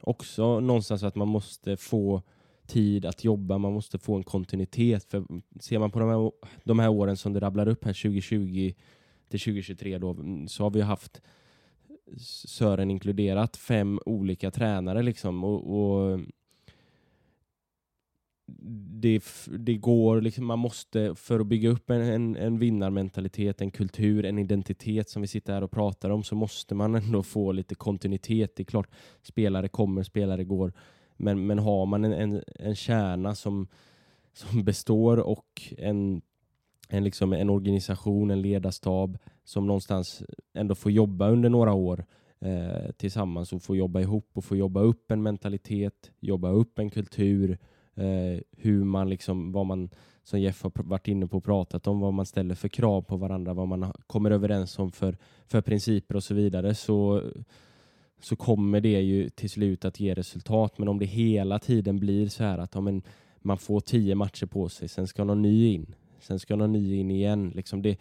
också 0.01 0.61
någonstans 0.61 1.03
att 1.03 1.15
man 1.15 1.29
måste 1.29 1.77
få 1.77 2.23
tid 2.69 3.07
att 3.07 3.25
jobba, 3.25 3.59
man 3.59 3.73
måste 3.73 3.99
få 3.99 4.17
en 4.17 4.23
kontinuitet. 4.23 5.05
För 5.05 5.25
ser 5.61 5.79
man 5.79 5.91
på 5.91 5.99
de 5.99 6.09
här, 6.09 6.33
de 6.65 6.79
här 6.79 6.89
åren 6.89 7.17
som 7.17 7.33
det 7.33 7.41
rabblar 7.41 7.69
upp 7.69 7.85
här 7.85 7.93
2020 7.93 8.73
till 9.29 9.41
2023 9.41 9.99
då, 9.99 10.11
mm, 10.11 10.49
så 10.49 10.63
har 10.63 10.71
vi 10.71 10.81
haft 10.81 11.23
Sören 12.47 12.91
inkluderat 12.91 13.57
fem 13.57 14.01
olika 14.07 14.51
tränare 14.51 15.03
liksom 15.03 15.45
och, 15.45 15.79
och 15.79 16.21
det, 19.01 19.23
det 19.47 19.75
går, 19.75 20.21
liksom, 20.21 20.47
man 20.47 20.59
måste, 20.59 21.15
för 21.15 21.41
att 21.41 21.47
bygga 21.47 21.69
upp 21.69 21.91
en, 21.91 22.01
en, 22.01 22.37
en 22.37 22.59
vinnarmentalitet, 22.59 23.61
en 23.61 23.71
kultur, 23.71 24.25
en 24.25 24.39
identitet 24.39 25.09
som 25.09 25.23
vi 25.23 25.29
sitter 25.29 25.53
här 25.53 25.63
och 25.63 25.71
pratar 25.71 26.11
om, 26.11 26.23
så 26.23 26.35
måste 26.35 26.75
man 26.75 26.95
ändå 26.95 27.23
få 27.23 27.53
lite 27.53 27.75
kontinuitet. 27.75 28.57
Det 28.57 28.63
är 28.63 28.65
klart, 28.65 28.91
spelare 29.23 29.69
kommer, 29.69 30.03
spelare 30.03 30.45
går, 30.45 30.73
men, 31.19 31.47
men 31.47 31.59
har 31.59 31.87
man 31.87 32.05
en, 32.05 32.13
en, 32.13 32.43
en 32.55 32.75
kärna 32.75 33.35
som, 33.35 33.67
som 34.33 34.65
består 34.65 35.17
och 35.17 35.75
en, 35.79 36.23
en, 36.89 37.05
liksom, 37.05 37.33
en 37.33 37.51
organisation, 37.51 38.31
en 38.31 38.43
ledarstab 38.43 39.19
som 39.45 39.67
någonstans 39.67 40.23
ändå 40.55 40.75
får 40.75 40.93
jobba 40.93 41.29
under 41.29 41.49
några 41.49 41.73
år 41.73 42.05
eh, 42.41 42.91
tillsammans 42.97 43.53
och 43.53 43.63
får 43.63 43.77
jobba 43.77 44.01
ihop 44.01 44.31
och 44.33 44.45
får 44.45 44.57
jobba 44.57 44.81
upp 44.81 45.11
en 45.11 45.23
mentalitet, 45.23 46.11
jobba 46.21 46.51
upp 46.51 46.79
en 46.79 46.91
kultur, 46.91 47.59
eh, 47.95 48.41
hur 48.57 48.85
man 48.85 49.09
liksom, 49.09 49.53
vad 49.53 49.67
man 49.67 49.91
som 50.25 50.41
Jeff 50.41 50.63
har 50.63 50.73
varit 50.75 51.09
inne 51.09 51.27
på 51.27 51.37
och 51.37 51.45
pratat 51.45 51.87
om, 51.87 52.01
vad 52.01 52.15
man 52.15 52.27
ställer 52.27 52.55
för 52.55 52.69
krav 52.69 53.03
på 53.03 53.17
varandra, 53.17 53.55
vad 53.55 53.69
man 53.69 53.93
kommer 54.07 54.31
överens 54.31 54.79
om 54.79 54.93
för, 54.93 55.17
för 55.47 55.61
principer 55.61 56.17
och 56.17 56.25
så 56.25 56.35
vidare, 56.35 56.75
så, 56.75 57.23
så 58.21 58.37
kommer 58.37 58.81
det 58.81 59.01
ju 59.01 59.29
till 59.29 59.51
slut 59.51 59.85
att 59.85 60.01
ge 60.01 60.15
resultat. 60.15 60.79
Men 60.79 60.89
om 60.89 60.99
det 60.99 61.07
hela 61.07 61.59
tiden 61.59 61.99
blir 61.99 62.29
så 62.29 62.45
här 62.45 62.59
att 62.59 62.75
ja, 62.75 62.81
men 62.81 63.03
man 63.41 63.59
får 63.59 63.81
tio 63.81 64.15
matcher 64.15 64.47
på 64.47 64.69
sig, 64.69 64.89
sen 64.89 65.07
ska 65.07 65.25
någon 65.25 65.43
ny 65.43 65.67
in, 65.67 65.95
sen 66.21 66.39
ska 66.39 66.57
någon 66.57 66.73
ny 66.73 66.95
in 66.95 67.11
igen. 67.11 67.53
Liksom 67.55 67.83
det, 67.83 67.99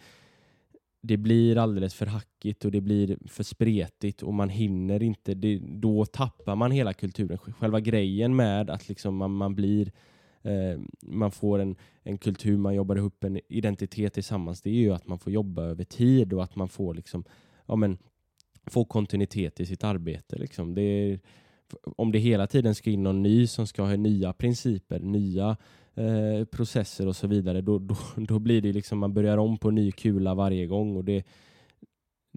det 1.00 1.16
blir 1.16 1.58
alldeles 1.58 1.94
för 1.94 2.06
hackigt 2.06 2.64
och 2.64 2.70
det 2.70 2.80
blir 2.80 3.18
för 3.26 3.44
spretigt 3.44 4.22
och 4.22 4.34
man 4.34 4.48
hinner 4.48 5.02
inte. 5.02 5.34
Det, 5.34 5.58
då 5.58 6.04
tappar 6.04 6.56
man 6.56 6.70
hela 6.70 6.92
kulturen. 6.92 7.38
Själva 7.38 7.80
grejen 7.80 8.36
med 8.36 8.70
att 8.70 8.88
liksom 8.88 9.16
man, 9.16 9.30
man 9.30 9.54
blir 9.54 9.92
eh, 10.42 10.80
man 11.02 11.30
får 11.30 11.58
en, 11.58 11.76
en 12.02 12.18
kultur, 12.18 12.56
man 12.56 12.74
jobbar 12.74 12.96
ihop 12.96 13.24
en 13.24 13.40
identitet 13.48 14.12
tillsammans. 14.12 14.62
Det 14.62 14.70
är 14.70 14.74
ju 14.74 14.92
att 14.92 15.06
man 15.06 15.18
får 15.18 15.32
jobba 15.32 15.62
över 15.62 15.84
tid 15.84 16.32
och 16.32 16.44
att 16.44 16.56
man 16.56 16.68
får 16.68 16.94
liksom, 16.94 17.24
ja 17.66 17.76
men, 17.76 17.98
få 18.68 18.84
kontinuitet 18.84 19.60
i 19.60 19.66
sitt 19.66 19.84
arbete. 19.84 20.36
Liksom. 20.38 20.74
Det 20.74 20.82
är, 20.82 21.20
om 21.96 22.12
det 22.12 22.18
hela 22.18 22.46
tiden 22.46 22.74
ska 22.74 22.90
in 22.90 23.02
någon 23.02 23.22
ny 23.22 23.46
som 23.46 23.66
ska 23.66 23.82
ha 23.82 23.96
nya 23.96 24.32
principer, 24.32 25.00
nya 25.00 25.56
eh, 25.94 26.44
processer 26.44 27.06
och 27.06 27.16
så 27.16 27.26
vidare, 27.26 27.60
då, 27.60 27.78
då, 27.78 27.96
då 28.16 28.38
blir 28.38 28.62
det 28.62 28.72
liksom 28.72 28.98
man 28.98 29.14
börjar 29.14 29.38
om 29.38 29.58
på 29.58 29.70
ny 29.70 29.92
kula 29.92 30.34
varje 30.34 30.66
gång. 30.66 30.96
Och 30.96 31.04
det, 31.04 31.26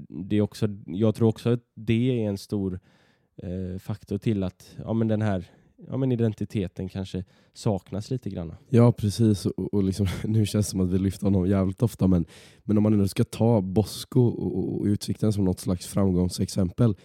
det 0.10 0.36
är 0.36 0.42
också, 0.42 0.68
jag 0.86 1.16
tror 1.16 1.28
också 1.28 1.50
att 1.50 1.64
det 1.74 2.24
är 2.24 2.30
en 2.30 2.38
stor 2.38 2.80
eh, 3.36 3.80
faktor 3.80 4.18
till 4.18 4.44
att 4.44 4.76
ja, 4.84 4.94
men 4.94 5.08
den 5.08 5.22
här 5.22 5.46
ja, 5.88 5.98
men 5.98 6.12
identiteten 6.12 6.90
kanske 6.90 7.24
saknas 7.54 8.12
lite 8.12 8.30
grann. 8.30 8.54
Ja 8.70 8.92
precis, 8.92 9.46
och, 9.46 9.74
och 9.74 9.84
liksom, 9.84 10.08
nu 10.24 10.46
känns 10.46 10.66
det 10.66 10.72
som 10.72 10.80
att 10.80 10.90
vi 10.90 11.00
lyfter 11.00 11.26
honom 11.26 11.48
jävligt 11.48 11.84
ofta 11.84 12.08
men, 12.08 12.26
men 12.64 12.78
om 12.78 12.84
man 12.84 12.94
ändå 12.94 13.08
ska 13.08 13.24
ta 13.24 13.62
Bosko 13.62 14.22
och, 14.22 14.80
och 14.80 14.86
Utsikten 14.86 15.34
som 15.34 15.46
något 15.46 15.60
slags 15.60 15.88
framgångsexempel. 15.88 16.96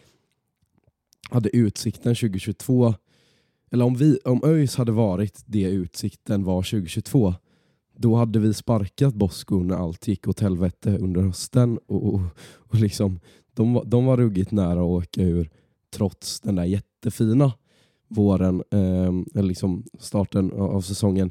Hade 1.31 1.57
Utsikten 1.57 2.14
2022, 2.14 2.95
eller 3.70 3.85
om, 3.85 3.95
vi, 3.95 4.18
om 4.24 4.41
ÖIS 4.45 4.77
hade 4.77 4.93
varit 4.93 5.43
det 5.47 5.62
Utsikten 5.62 6.45
var 6.45 6.62
2022 6.62 7.35
då 7.99 8.16
hade 8.16 8.39
vi 8.39 8.55
sparkat 8.55 9.14
Bosko 9.14 9.59
när 9.59 9.77
allt 9.77 10.09
gick 10.09 10.29
åt 10.29 10.41
helvete 10.41 10.99
under 10.99 11.20
hösten. 11.20 11.79
Och, 11.87 12.14
och, 12.14 12.20
och 12.55 12.74
liksom, 12.74 13.20
de, 13.55 13.83
de 13.85 14.07
var 14.07 14.16
ruggigt 14.16 14.51
nära 14.51 14.81
att 14.81 15.05
åka 15.05 15.22
ur 15.22 15.51
trots 15.91 16.41
den 16.41 16.55
där 16.55 16.64
jättefina 16.64 17.53
våren, 18.09 18.62
eh, 18.70 19.12
eller 19.34 19.42
liksom 19.42 19.84
starten 19.98 20.52
av 20.52 20.80
säsongen. 20.80 21.30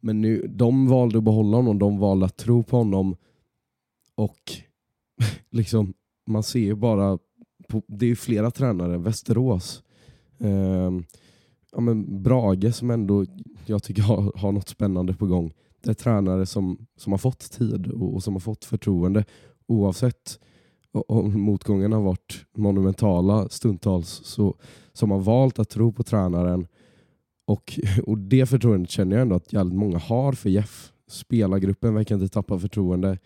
Men 0.00 0.20
nu, 0.20 0.46
de 0.48 0.88
valde 0.88 1.18
att 1.18 1.24
behålla 1.24 1.56
honom, 1.56 1.78
de 1.78 1.98
valde 1.98 2.26
att 2.26 2.36
tro 2.36 2.62
på 2.62 2.76
honom. 2.76 3.16
Och 4.14 4.52
liksom, 5.50 5.94
man 6.26 6.42
ser 6.42 6.60
ju 6.60 6.74
bara, 6.74 7.18
på, 7.68 7.82
det 7.86 8.06
är 8.06 8.08
ju 8.08 8.16
flera 8.16 8.50
tränare, 8.50 8.98
Västerås, 8.98 9.82
eh, 10.38 10.90
ja, 11.72 11.80
men 11.80 12.22
Brage 12.22 12.74
som 12.74 12.90
ändå 12.90 13.26
jag 13.66 13.82
tycker 13.82 14.02
har, 14.02 14.32
har 14.36 14.52
något 14.52 14.68
spännande 14.68 15.14
på 15.14 15.26
gång. 15.26 15.52
Det 15.82 15.90
är 15.90 15.94
tränare 15.94 16.46
som, 16.46 16.86
som 16.96 17.12
har 17.12 17.18
fått 17.18 17.50
tid 17.50 17.86
och, 17.86 18.14
och 18.14 18.22
som 18.22 18.34
har 18.34 18.40
fått 18.40 18.64
förtroende 18.64 19.24
oavsett 19.66 20.40
om 21.00 21.40
motgångarna 21.40 21.96
har 21.96 22.02
varit 22.02 22.46
monumentala 22.56 23.48
stundtals 23.48 24.20
så 24.24 24.54
som 24.92 25.10
har 25.10 25.18
valt 25.18 25.58
att 25.58 25.68
tro 25.68 25.92
på 25.92 26.02
tränaren 26.02 26.66
och, 27.48 27.78
och 28.06 28.18
det 28.18 28.46
förtroendet 28.46 28.90
känner 28.90 29.16
jag 29.16 29.22
ändå 29.22 29.36
att 29.36 29.52
jävligt 29.52 29.78
många 29.78 29.98
har 29.98 30.32
för 30.32 30.50
Jeff. 30.50 30.92
Spelargruppen 31.06 31.94
verkar 31.94 32.14
inte 32.14 32.28
tappa 32.28 32.58
förtroende. 32.58 33.18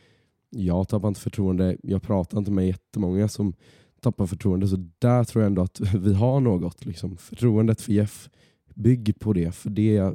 Jag 0.50 0.88
tappar 0.88 1.08
inte 1.08 1.20
förtroende. 1.20 1.76
Jag 1.82 2.02
pratar 2.02 2.38
inte 2.38 2.50
med 2.50 2.66
jättemånga 2.66 3.28
som 3.28 3.54
tappar 4.00 4.26
förtroende 4.26 4.68
så 4.68 4.88
där 4.98 5.24
tror 5.24 5.42
jag 5.42 5.46
ändå 5.46 5.62
att 5.62 5.80
vi 5.94 6.14
har 6.14 6.40
något. 6.40 6.84
Liksom. 6.84 7.16
Förtroendet 7.16 7.80
för 7.80 7.92
Jeff, 7.92 8.30
bygg 8.74 9.18
på 9.20 9.32
det 9.32 9.54
för 9.54 9.70
det 9.70 10.12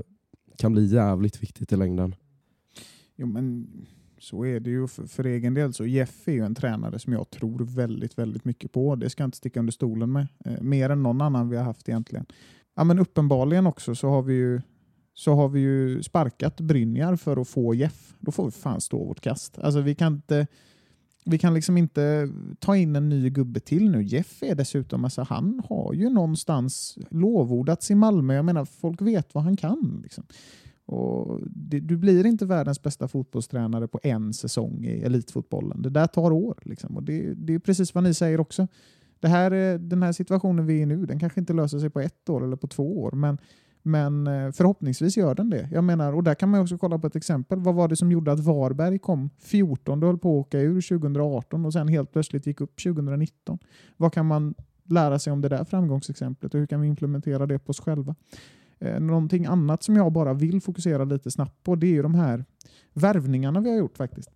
kan 0.58 0.74
bli 0.74 0.86
jävligt 0.86 1.44
viktigt 1.44 1.72
i 1.72 1.76
längden. 1.76 2.16
Jo, 3.16 3.28
men 3.28 3.68
så 4.20 4.46
är 4.46 4.60
det 4.60 4.70
ju 4.70 4.88
för, 4.88 5.08
för 5.08 5.24
egen 5.24 5.54
del. 5.54 5.74
Så 5.74 5.86
Jeff 5.86 6.28
är 6.28 6.32
ju 6.32 6.46
en 6.46 6.56
tränare 6.56 7.00
som 7.00 7.14
jag 7.14 7.30
tror 7.30 7.66
väldigt, 7.76 8.18
väldigt 8.18 8.46
mycket 8.46 8.72
på. 8.72 8.96
Det 8.96 9.10
ska 9.10 9.24
jag 9.24 9.28
inte 9.28 9.38
sticka 9.38 9.60
under 9.60 9.74
stolen 9.74 10.12
med. 10.12 10.28
Eh, 10.46 10.62
mer 10.62 10.90
än 10.90 11.04
någon 11.04 11.22
annan 11.22 11.50
vi 11.50 11.58
har 11.58 11.64
haft 11.64 11.90
egentligen. 11.90 12.26
Ja, 12.76 12.84
men 12.84 13.00
uppenbarligen 13.00 13.68
också 13.68 13.96
så 13.96 14.10
har 14.10 14.22
vi 14.22 14.34
ju 14.34 14.62
så 15.14 15.34
har 15.34 15.50
vi 15.50 15.60
ju 15.60 16.04
sparkat 16.04 16.62
Brynjar 16.62 17.16
för 17.16 17.42
att 17.42 17.48
få 17.48 17.74
Jeff. 17.74 18.16
Då 18.20 18.32
får 18.32 18.46
vi 18.46 18.52
fan 18.52 18.82
stå 18.82 19.06
vårt 19.06 19.22
kast. 19.22 19.60
Alltså 19.60 19.82
vi 19.82 19.96
kan 19.96 20.14
inte 20.14 20.48
vi 21.26 21.38
kan 21.38 21.54
liksom 21.54 21.78
inte 21.78 22.30
ta 22.60 22.76
in 22.76 22.96
en 22.96 23.10
ny 23.10 23.30
gubbe 23.30 23.60
till 23.60 23.92
nu. 23.92 24.04
Jeff 24.04 24.44
är 24.44 24.56
dessutom, 24.56 25.04
alltså 25.04 25.22
han 25.22 25.62
har 25.70 25.94
ju 25.94 26.10
någonstans 26.10 26.98
lovordats 27.10 27.92
i 27.92 27.96
Malmö. 27.96 28.34
Jag 28.34 28.46
menar, 28.46 28.66
folk 28.66 29.02
vet 29.02 29.36
vad 29.36 29.44
han 29.44 29.58
kan. 29.58 30.00
Liksom. 30.04 30.24
Och 30.88 31.40
det, 31.46 31.80
du 31.80 31.98
blir 31.98 32.26
inte 32.26 32.46
världens 32.46 32.82
bästa 32.82 33.08
fotbollstränare 33.08 33.88
på 33.88 34.00
en 34.04 34.34
säsong 34.34 34.86
i 34.86 35.02
elitfotbollen. 35.02 35.82
Det 35.82 35.90
där 35.90 36.08
tar 36.08 36.32
år. 36.32 36.58
Liksom. 36.62 36.96
Och 36.96 37.04
det, 37.04 37.34
det 37.34 37.54
är 37.54 37.60
precis 37.60 37.96
vad 37.96 38.04
ni 38.04 38.14
säger 38.14 38.40
också. 38.40 38.68
Det 39.20 39.28
här, 39.28 39.78
den 39.78 40.04
här 40.04 40.12
situationen 40.12 40.66
vi 40.66 40.78
är 40.78 40.82
i 40.82 40.86
nu, 40.86 41.06
den 41.06 41.20
kanske 41.20 41.40
inte 41.40 41.54
löser 41.54 41.80
sig 41.80 41.90
på 41.90 42.00
ett 42.00 42.30
år 42.30 42.44
eller 42.44 42.56
på 42.56 42.68
två 42.68 43.02
år, 43.02 43.12
men, 43.12 43.38
men 43.84 44.28
eh, 44.28 44.52
förhoppningsvis 44.52 45.18
gör 45.18 45.36
den 45.36 45.50
det. 45.50 45.70
Jag 45.72 45.84
menar, 45.84 46.14
och 46.14 46.24
där 46.24 46.36
kan 46.36 46.50
man 46.50 46.62
också 46.62 46.78
kolla 46.78 47.00
på 47.00 47.08
ett 47.08 47.16
exempel. 47.16 47.60
Vad 47.60 47.76
var 47.76 47.88
det 47.88 47.96
som 47.96 48.12
gjorde 48.12 48.32
att 48.32 48.40
Varberg 48.40 49.00
kom 49.00 49.30
14 49.40 50.04
och 50.04 50.08
höll 50.08 50.18
på 50.18 50.40
att 50.40 50.46
åka 50.46 50.60
ur 50.60 50.82
2018 50.82 51.66
och 51.66 51.74
sen 51.74 51.88
helt 51.88 52.12
plötsligt 52.12 52.48
gick 52.48 52.62
upp 52.62 52.84
2019? 52.84 53.60
Vad 53.98 54.14
kan 54.14 54.26
man 54.26 54.56
lära 54.84 55.20
sig 55.20 55.34
om 55.34 55.42
det 55.42 55.50
där 55.50 55.64
framgångsexemplet 55.64 56.54
och 56.54 56.60
hur 56.60 56.68
kan 56.68 56.82
vi 56.82 56.88
implementera 56.88 57.46
det 57.46 57.60
på 57.60 57.70
oss 57.70 57.80
själva? 57.80 58.16
Eh, 58.80 59.00
någonting 59.00 59.46
annat 59.46 59.84
som 59.84 59.96
jag 59.96 60.12
bara 60.12 60.34
vill 60.34 60.62
fokusera 60.62 61.04
lite 61.04 61.32
snabbt 61.32 61.64
på 61.64 61.76
det 61.76 61.88
är 61.88 61.92
ju 61.92 62.02
de 62.02 62.16
här 62.16 62.46
värvningarna 62.94 63.60
vi 63.60 63.70
har 63.70 63.78
gjort 63.78 63.98
faktiskt. 63.98 64.30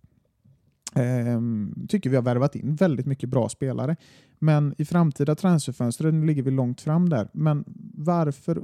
Ehm, 0.94 1.86
tycker 1.88 2.10
vi 2.10 2.16
har 2.16 2.22
värvat 2.22 2.56
in 2.56 2.74
väldigt 2.74 3.06
mycket 3.06 3.28
bra 3.28 3.48
spelare. 3.48 3.96
Men 4.38 4.74
i 4.78 4.84
framtida 4.84 5.34
transferfönster, 5.34 6.12
nu 6.12 6.26
ligger 6.26 6.42
vi 6.42 6.50
långt 6.50 6.80
fram 6.80 7.08
där, 7.08 7.28
men 7.32 7.64
varför 7.94 8.54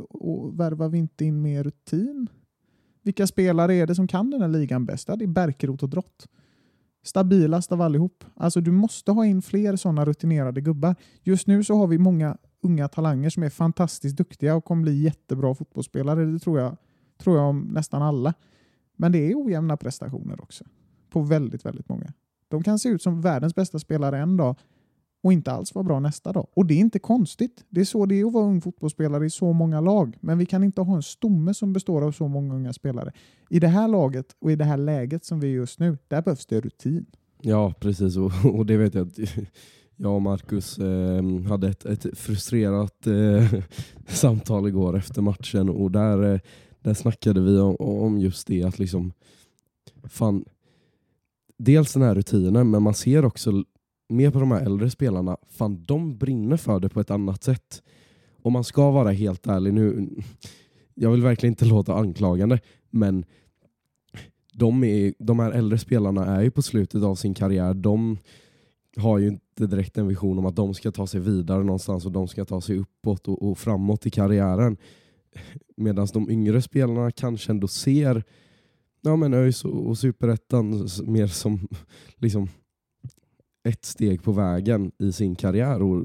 värvar 0.57 0.89
vi 0.89 0.99
inte 0.99 1.25
in 1.25 1.43
mer 1.43 1.65
rutin? 1.65 2.29
Vilka 3.03 3.27
spelare 3.27 3.75
är 3.75 3.87
det 3.87 3.95
som 3.95 4.09
kan 4.09 4.31
den 4.31 4.41
här 4.41 4.49
ligan 4.49 4.87
bäst? 4.87 5.07
Det 5.07 5.25
är 5.25 5.27
Bärkeroth 5.27 5.85
och 5.85 5.91
Drott. 5.91 6.29
Stabilast 7.09 7.73
av 7.73 7.83
allihop. 7.83 8.25
Alltså 8.35 8.61
du 8.61 8.71
måste 8.71 9.13
ha 9.13 9.27
in 9.27 9.43
fler 9.43 9.77
sådana 9.77 10.05
rutinerade 10.05 10.61
gubbar. 10.61 10.95
Just 11.23 11.47
nu 11.47 11.65
så 11.65 11.75
har 11.75 11.87
vi 11.87 11.99
många 11.99 12.37
unga 12.63 12.89
talanger 12.89 13.31
som 13.31 13.43
är 13.43 13.51
fantastiskt 13.51 14.17
duktiga 14.17 14.55
och 14.55 14.65
kommer 14.65 14.83
bli 14.83 15.03
jättebra 15.03 15.55
fotbollsspelare. 15.55 16.25
Det 16.25 16.39
tror 16.39 16.61
jag, 16.61 16.77
tror 17.19 17.37
jag 17.37 17.49
om 17.49 17.61
nästan 17.61 18.03
alla. 18.03 18.35
Men 18.97 19.13
det 19.13 19.19
är 19.19 19.47
ojämna 19.47 19.77
prestationer 19.77 20.43
också. 20.43 20.65
på 21.11 21.23
väldigt, 21.23 21.65
väldigt 21.65 21.89
många. 21.89 22.13
De 22.49 22.63
kan 22.63 22.79
se 22.79 22.89
ut 22.89 23.03
som 23.03 23.21
världens 23.21 23.55
bästa 23.55 23.79
spelare 23.79 24.19
en 24.19 24.37
dag 24.37 24.57
och 25.23 25.33
inte 25.33 25.53
alls 25.53 25.75
vara 25.75 25.85
bra 25.85 26.01
nästa 26.01 26.33
dag. 26.33 26.47
Och 26.55 26.67
det 26.67 26.75
är 26.75 26.79
inte 26.79 26.99
konstigt. 26.99 27.65
Det 27.69 27.81
är 27.81 27.85
så 27.85 28.07
det 28.07 28.21
är 28.21 28.25
att 28.25 28.33
vara 28.33 28.45
ung 28.45 28.61
fotbollsspelare 28.61 29.27
i 29.27 29.31
så 29.31 29.53
många 29.53 29.81
lag. 29.81 30.17
Men 30.21 30.39
vi 30.39 30.47
kan 30.47 30.65
inte 30.65 30.81
ha 30.81 30.97
en 30.97 31.03
stomme 31.03 31.55
som 31.55 31.73
består 31.73 32.03
av 32.05 32.13
så 32.13 32.29
många 32.29 32.55
unga 32.55 32.73
spelare. 32.73 33.13
I 33.51 33.61
det 33.61 33.69
här 33.69 33.89
laget 33.89 34.27
och 34.39 34.53
i 34.53 34.57
det 34.57 34.65
här 34.65 34.77
läget 34.77 35.25
som 35.25 35.41
vi 35.41 35.49
är 35.49 35.53
just 35.53 35.79
nu, 35.79 35.99
där 36.09 36.23
behövs 36.23 36.47
det 36.47 36.61
rutin. 36.61 37.07
Ja, 37.43 37.75
precis. 37.81 38.17
Och, 38.17 38.33
och 38.45 38.67
det 38.67 38.77
vet 38.77 38.95
jag 38.95 39.07
att 39.07 39.19
jag 39.97 40.15
och 40.15 40.23
Marcus 40.23 40.79
eh, 40.79 41.43
hade 41.49 41.69
ett, 41.69 41.85
ett 41.85 42.19
frustrerat 42.19 43.07
eh, 43.07 43.61
samtal 44.09 44.69
igår 44.69 44.97
efter 44.97 45.23
matchen 45.23 45.69
och 45.69 45.91
där, 45.91 46.33
eh, 46.33 46.41
där 46.81 46.95
snackade 46.95 47.41
vi 47.41 47.59
om, 47.59 47.77
om 47.79 48.19
just 48.19 48.47
det 48.47 48.63
att 48.63 48.79
liksom 48.79 49.13
fan, 50.05 50.45
dels 51.59 51.93
den 51.93 52.03
här 52.03 52.15
rutinen 52.15 52.71
men 52.71 52.83
man 52.83 52.95
ser 52.95 53.25
också 53.25 53.65
mer 54.09 54.31
på 54.31 54.41
de 54.41 54.51
här 54.51 54.61
äldre 54.61 54.91
spelarna, 54.91 55.37
fan 55.49 55.85
de 55.87 56.19
brinner 56.19 56.57
för 56.57 56.81
det 56.81 56.89
på 56.89 57.01
ett 57.01 57.11
annat 57.11 57.43
sätt. 57.43 57.83
Om 58.43 58.53
man 58.53 58.65
ska 58.65 58.91
vara 58.91 59.11
helt 59.11 59.47
ärlig 59.47 59.75
nu, 59.75 60.09
jag 60.95 61.11
vill 61.11 61.23
verkligen 61.23 61.53
inte 61.53 61.65
låta 61.65 61.95
anklagande, 61.95 62.61
men 62.91 63.25
de, 64.53 64.85
är, 64.85 65.15
de 65.19 65.39
här 65.39 65.53
äldre 65.53 65.79
spelarna 65.79 66.27
är 66.27 66.43
ju 66.43 66.51
på 66.51 66.63
slutet 66.63 67.03
av 67.03 67.15
sin 67.15 67.35
karriär, 67.35 67.75
de 67.75 68.19
har 68.97 69.19
ju 69.19 69.29
inte 69.29 69.67
direkt 69.67 69.99
en 69.99 70.09
vision 70.09 70.39
om 70.39 70.47
att 70.47 70.57
de 70.57 70.75
ska 70.75 70.93
ta 70.93 71.07
sig 71.07 71.21
vidare 71.21 71.65
någonstans 71.65 72.07
och 72.07 72.13
de 72.13 72.29
ska 72.29 72.45
ta 72.45 72.61
sig 72.61 72.79
uppåt 72.79 73.29
och, 73.29 73.51
och 73.51 73.59
framåt 73.59 74.07
i 74.07 74.11
karriären. 74.11 74.77
Medan 75.77 76.09
de 76.13 76.31
yngre 76.31 76.63
spelarna 76.63 77.11
kanske 77.11 77.53
ändå 77.53 77.69
ser 77.69 78.25
ja, 79.01 79.17
men 79.17 79.35
ÖIS 79.35 79.65
och, 79.65 79.87
och 79.87 79.99
Superettan 79.99 80.89
mer 81.05 81.27
som 81.27 81.69
liksom, 82.17 82.49
ett 83.69 83.85
steg 83.85 84.23
på 84.23 84.33
vägen 84.33 84.93
i 84.99 85.13
sin 85.13 85.35
karriär. 85.35 85.83
Och 85.83 86.05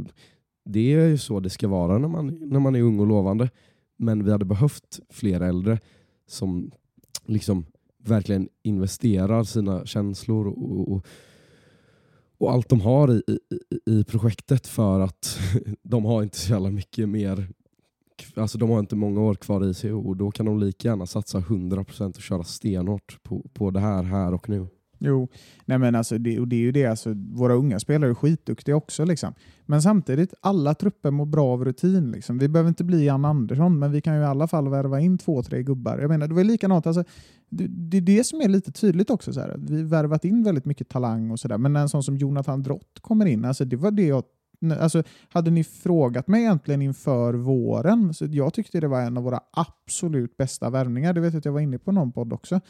det 0.66 0.94
är 0.94 1.08
ju 1.08 1.18
så 1.18 1.40
det 1.40 1.50
ska 1.50 1.68
vara 1.68 1.98
när 1.98 2.08
man, 2.08 2.38
när 2.42 2.60
man 2.60 2.76
är 2.76 2.82
ung 2.82 3.00
och 3.00 3.08
lovande. 3.08 3.50
Men 3.98 4.26
vi 4.26 4.32
hade 4.32 4.46
behövt 4.46 5.00
fler 5.10 5.42
äldre 5.42 5.80
som 6.28 6.72
liksom 7.26 7.66
verkligen 8.04 8.50
investerar 8.64 9.44
sina 9.44 9.86
känslor 9.86 10.48
och, 10.48 10.92
och, 10.94 11.06
och 12.38 12.52
allt 12.52 12.70
de 12.70 12.82
har 12.82 13.12
i, 13.12 13.24
i, 13.28 14.00
i 14.00 14.04
projektet 14.04 14.68
för 14.68 15.00
att 15.00 15.40
de 15.82 16.06
har 16.06 16.24
inte 16.24 16.38
så 16.38 16.52
jävla 16.52 16.72
mycket 16.72 17.10
mer 17.10 17.48
Alltså 18.36 18.58
de 18.58 18.70
har 18.70 18.80
inte 18.80 18.96
många 18.96 19.22
år 19.22 19.36
kvar 19.36 19.66
i 19.66 19.74
sig 19.74 19.94
och 19.94 20.18
då 20.18 20.32
kan 20.32 20.46
de 20.46 20.60
lika 20.60 20.88
gärna 20.88 21.06
satsa 21.06 21.40
100% 21.40 22.16
och 22.16 22.22
köra 22.22 22.44
stenhårt 22.44 23.24
på, 23.24 23.46
på 23.54 23.72
det 23.72 23.80
här, 23.80 24.04
här 24.04 24.34
och 24.34 24.50
nu. 24.50 24.68
Jo, 25.06 25.28
nej 25.66 25.78
men 25.78 25.96
alltså 25.96 26.18
det, 26.18 26.40
och 26.40 26.48
det 26.48 26.56
är 26.56 26.60
ju 26.60 26.72
det. 26.72 26.86
Alltså, 26.86 27.14
våra 27.34 27.54
unga 27.54 27.80
spelare 27.80 28.10
är 28.10 28.14
skitduktiga 28.14 28.76
också. 28.76 29.06
Liksom. 29.06 29.34
Men 29.66 29.82
samtidigt, 29.82 30.34
alla 30.42 30.74
trupper 30.74 31.12
mår 31.12 31.26
bra 31.26 31.54
av 31.54 31.66
rutin. 31.66 32.12
Liksom. 32.12 32.38
Vi 32.38 32.48
behöver 32.48 32.70
inte 32.70 32.84
bli 32.84 33.06
Jan 33.06 33.26
Andersson, 33.26 33.80
men 33.80 33.92
vi 33.92 34.02
kan 34.02 34.16
ju 34.16 34.22
i 34.22 34.26
alla 34.26 34.48
fall 34.48 34.70
värva 34.70 35.00
in 35.00 35.18
två, 35.18 35.44
tre 35.44 35.64
gubbar. 35.64 35.98
Jag 36.00 36.10
menar, 36.10 36.28
det 36.28 36.34
var 36.34 36.44
likadant. 36.44 36.88
Alltså, 36.88 37.04
det, 37.50 37.68
det 37.68 37.98
är 37.98 38.02
det 38.02 38.24
som 38.24 38.42
är 38.42 38.48
lite 38.48 38.72
tydligt 38.72 39.10
också. 39.10 39.34
Så 39.34 39.40
här. 39.40 39.56
Vi 39.58 39.78
har 39.78 39.84
värvat 39.84 40.26
in 40.26 40.44
väldigt 40.44 40.66
mycket 40.66 40.90
talang 40.90 41.32
och 41.32 41.40
sådär. 41.40 41.58
Men 41.58 41.76
en 41.76 41.90
sån 41.90 42.04
som 42.04 42.18
Jonathan 42.18 42.64
Drott 42.64 43.00
kommer 43.02 43.26
in, 43.26 43.46
alltså, 43.46 43.66
det 43.66 43.76
var 43.76 43.92
det 43.92 44.08
jag 44.08 44.24
Alltså, 44.80 45.04
hade 45.30 45.52
ni 45.52 45.64
frågat 45.64 46.28
mig 46.28 46.42
egentligen 46.42 46.82
inför 46.82 47.34
våren, 47.34 48.14
så 48.14 48.26
jag 48.26 48.54
tyckte 48.54 48.80
det 48.80 48.88
var 48.88 49.02
en 49.02 49.18
av 49.18 49.24
våra 49.24 49.40
absolut 49.52 50.38
bästa 50.38 50.70
värvningar. 50.70 51.14
Det 51.14 51.22
vet 51.22 51.34
jag 51.34 51.40
att 51.40 51.46
jag 51.46 51.52
var 51.52 51.60
inne 51.60 51.78
på 51.78 51.92
någon 51.92 52.12
podd 52.12 52.34
också. 52.34 52.62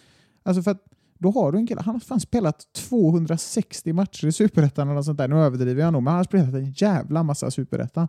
Alltså 0.43 0.63
för 0.63 0.71
att 0.71 0.84
då 1.18 1.32
har 1.32 1.51
du 1.51 1.57
en 1.57 1.68
kille, 1.68 1.82
han 1.82 1.95
har 1.95 1.99
fan 1.99 2.20
spelat 2.20 2.74
260 2.74 3.93
matcher 3.93 4.28
i 4.28 4.32
Superettan 4.32 4.89
eller 4.89 5.01
sånt 5.01 5.18
där. 5.18 5.28
Nu 5.28 5.36
överdriver 5.36 5.82
jag 5.82 5.93
nog, 5.93 6.03
men 6.03 6.11
han 6.11 6.18
har 6.18 6.24
spelat 6.24 6.53
en 6.53 6.72
jävla 6.72 7.24
massa 7.24 7.51
Superettan. 7.51 8.07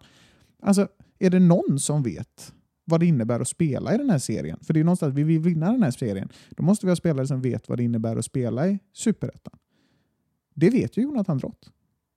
Alltså, 0.62 0.88
är 1.18 1.30
det 1.30 1.38
någon 1.38 1.78
som 1.78 2.02
vet 2.02 2.52
vad 2.84 3.00
det 3.00 3.06
innebär 3.06 3.40
att 3.40 3.48
spela 3.48 3.94
i 3.94 3.98
den 3.98 4.10
här 4.10 4.18
serien? 4.18 4.58
För 4.62 4.74
det 4.74 4.80
är 4.80 4.84
någonstans, 4.84 5.14
vi 5.14 5.22
vill 5.22 5.40
vinna 5.40 5.72
den 5.72 5.82
här 5.82 5.90
serien. 5.90 6.28
Då 6.50 6.62
måste 6.62 6.86
vi 6.86 6.90
ha 6.90 6.96
spelare 6.96 7.26
som 7.26 7.40
vet 7.40 7.68
vad 7.68 7.78
det 7.78 7.84
innebär 7.84 8.16
att 8.16 8.24
spela 8.24 8.68
i 8.68 8.78
Superettan. 8.92 9.58
Det 10.54 10.70
vet 10.70 10.96
ju 10.96 11.02
Jonathan 11.02 11.38
Drott. 11.38 11.70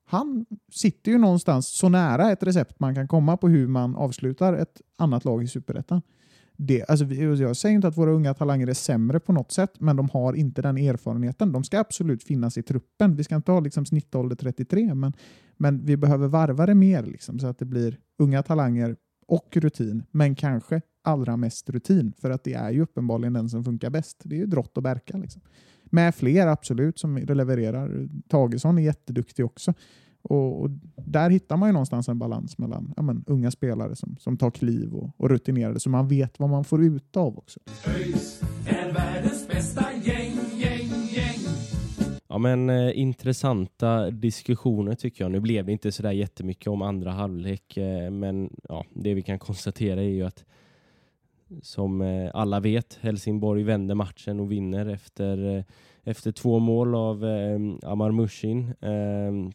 Han 0.09 0.45
sitter 0.71 1.11
ju 1.11 1.17
någonstans 1.17 1.67
så 1.67 1.89
nära 1.89 2.31
ett 2.31 2.43
recept 2.43 2.79
man 2.79 2.95
kan 2.95 3.07
komma 3.07 3.37
på 3.37 3.49
hur 3.49 3.67
man 3.67 3.95
avslutar 3.95 4.53
ett 4.53 4.81
annat 4.97 5.25
lag 5.25 5.43
i 5.43 5.47
Superettan 5.47 6.01
det, 6.57 6.85
alltså, 6.89 7.05
alltså, 7.05 7.43
jag 7.43 7.57
säger 7.57 7.75
inte 7.75 7.87
att 7.87 7.97
våra 7.97 8.11
unga 8.11 8.33
talanger 8.33 8.67
är 8.67 8.73
sämre 8.73 9.19
på 9.19 9.33
något 9.33 9.51
sätt, 9.51 9.71
men 9.79 9.95
de 9.95 10.09
har 10.09 10.33
inte 10.33 10.61
den 10.61 10.77
erfarenheten. 10.77 11.51
De 11.51 11.63
ska 11.63 11.79
absolut 11.79 12.23
finnas 12.23 12.57
i 12.57 12.63
truppen. 12.63 13.15
Vi 13.15 13.23
ska 13.23 13.35
inte 13.35 13.51
ha 13.51 13.59
liksom 13.59 13.85
snittålder 13.85 14.35
33, 14.35 14.95
men, 14.95 15.13
men 15.57 15.85
vi 15.85 15.97
behöver 15.97 16.27
varva 16.27 16.65
det 16.65 16.75
mer 16.75 17.03
liksom, 17.03 17.39
så 17.39 17.47
att 17.47 17.59
det 17.59 17.65
blir 17.65 17.97
unga 18.17 18.43
talanger 18.43 18.95
och 19.27 19.57
rutin, 19.57 20.03
men 20.11 20.35
kanske 20.35 20.81
allra 21.01 21.37
mest 21.37 21.69
rutin, 21.69 22.13
för 22.21 22.29
att 22.29 22.43
det 22.43 22.53
är 22.53 22.71
ju 22.71 22.81
uppenbarligen 22.81 23.33
den 23.33 23.49
som 23.49 23.63
funkar 23.63 23.89
bäst. 23.89 24.21
Det 24.23 24.35
är 24.35 24.39
ju 24.39 24.45
Drott 24.45 24.77
och 24.77 24.83
Berka. 24.83 25.17
Liksom. 25.17 25.41
Med 25.83 26.15
fler 26.15 26.47
absolut 26.47 26.99
som 26.99 27.17
levererar. 27.17 28.07
Tagesson 28.27 28.77
är 28.77 28.81
jätteduktig 28.81 29.45
också. 29.45 29.73
Och, 30.29 30.61
och, 30.61 30.69
där 30.95 31.29
hittar 31.29 31.57
man 31.57 31.69
ju 31.69 31.73
någonstans 31.73 32.09
en 32.09 32.19
balans 32.19 32.57
mellan 32.57 32.93
ja, 32.95 33.01
men, 33.01 33.23
unga 33.27 33.51
spelare 33.51 33.95
som, 33.95 34.15
som 34.19 34.37
tar 34.37 34.51
kliv 34.51 34.93
och, 34.93 35.11
och 35.17 35.29
rutinerade 35.29 35.79
så 35.79 35.89
man 35.89 36.07
vet 36.07 36.39
vad 36.39 36.49
man 36.49 36.63
får 36.63 36.83
ut 36.83 37.17
av 37.17 37.37
också. 37.37 37.59
ÖIS 37.85 38.41
är 38.67 38.93
världens 38.93 39.47
bästa 39.47 39.85
gäng, 40.03 40.33
gäng, 40.57 40.89
gäng. 41.09 41.39
Ja 42.27 42.37
men 42.37 42.69
eh, 42.69 42.99
intressanta 42.99 44.11
diskussioner 44.11 44.95
tycker 44.95 45.23
jag. 45.23 45.31
Nu 45.31 45.39
blev 45.39 45.65
det 45.65 45.71
inte 45.71 45.91
sådär 45.91 46.11
jättemycket 46.11 46.67
om 46.67 46.81
andra 46.81 47.11
halvlek 47.11 47.77
eh, 47.77 48.11
men 48.11 48.55
ja, 48.69 48.85
det 48.93 49.13
vi 49.13 49.21
kan 49.21 49.39
konstatera 49.39 50.01
är 50.01 50.09
ju 50.09 50.23
att 50.23 50.45
som 51.61 52.01
eh, 52.01 52.31
alla 52.33 52.59
vet, 52.59 52.97
Helsingborg 53.01 53.63
vänder 53.63 53.95
matchen 53.95 54.39
och 54.39 54.51
vinner 54.51 54.85
efter, 54.85 55.57
eh, 55.57 55.63
efter 56.03 56.31
två 56.31 56.59
mål 56.59 56.95
av 56.95 57.25
eh, 57.25 57.59
Amar 57.83 58.11
Mushin. 58.11 58.73
Eh, 58.81 59.51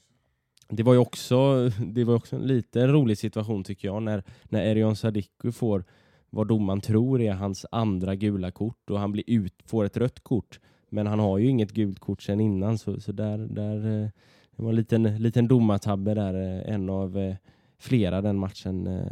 det 0.74 0.82
var 0.82 0.92
ju 0.92 0.98
också, 0.98 1.68
det 1.86 2.04
var 2.04 2.14
också 2.14 2.36
en 2.36 2.42
lite 2.42 2.86
rolig 2.86 3.18
situation 3.18 3.64
tycker 3.64 3.88
jag 3.88 4.02
när, 4.02 4.22
när 4.44 4.62
Erion 4.62 4.96
Sadiku 4.96 5.52
får 5.52 5.84
vad 6.30 6.48
domaren 6.48 6.80
tror 6.80 7.20
är 7.20 7.32
hans 7.32 7.66
andra 7.70 8.14
gula 8.14 8.50
kort 8.50 8.90
och 8.90 8.98
han 8.98 9.12
blir 9.12 9.24
ut, 9.26 9.54
får 9.66 9.84
ett 9.84 9.96
rött 9.96 10.20
kort. 10.20 10.60
Men 10.88 11.06
han 11.06 11.18
har 11.18 11.38
ju 11.38 11.48
inget 11.48 11.72
gult 11.72 11.98
kort 11.98 12.22
sedan 12.22 12.40
innan 12.40 12.78
så, 12.78 13.00
så 13.00 13.12
där, 13.12 13.38
där 13.38 13.76
eh, 13.76 14.08
det 14.56 14.62
var 14.62 14.70
en 14.70 14.76
liten, 14.76 15.02
liten 15.02 15.48
domartabbe 15.48 16.14
där, 16.14 16.34
eh, 16.34 16.74
en 16.74 16.90
av 16.90 17.18
eh, 17.18 17.36
flera 17.78 18.20
den 18.20 18.38
matchen. 18.38 19.06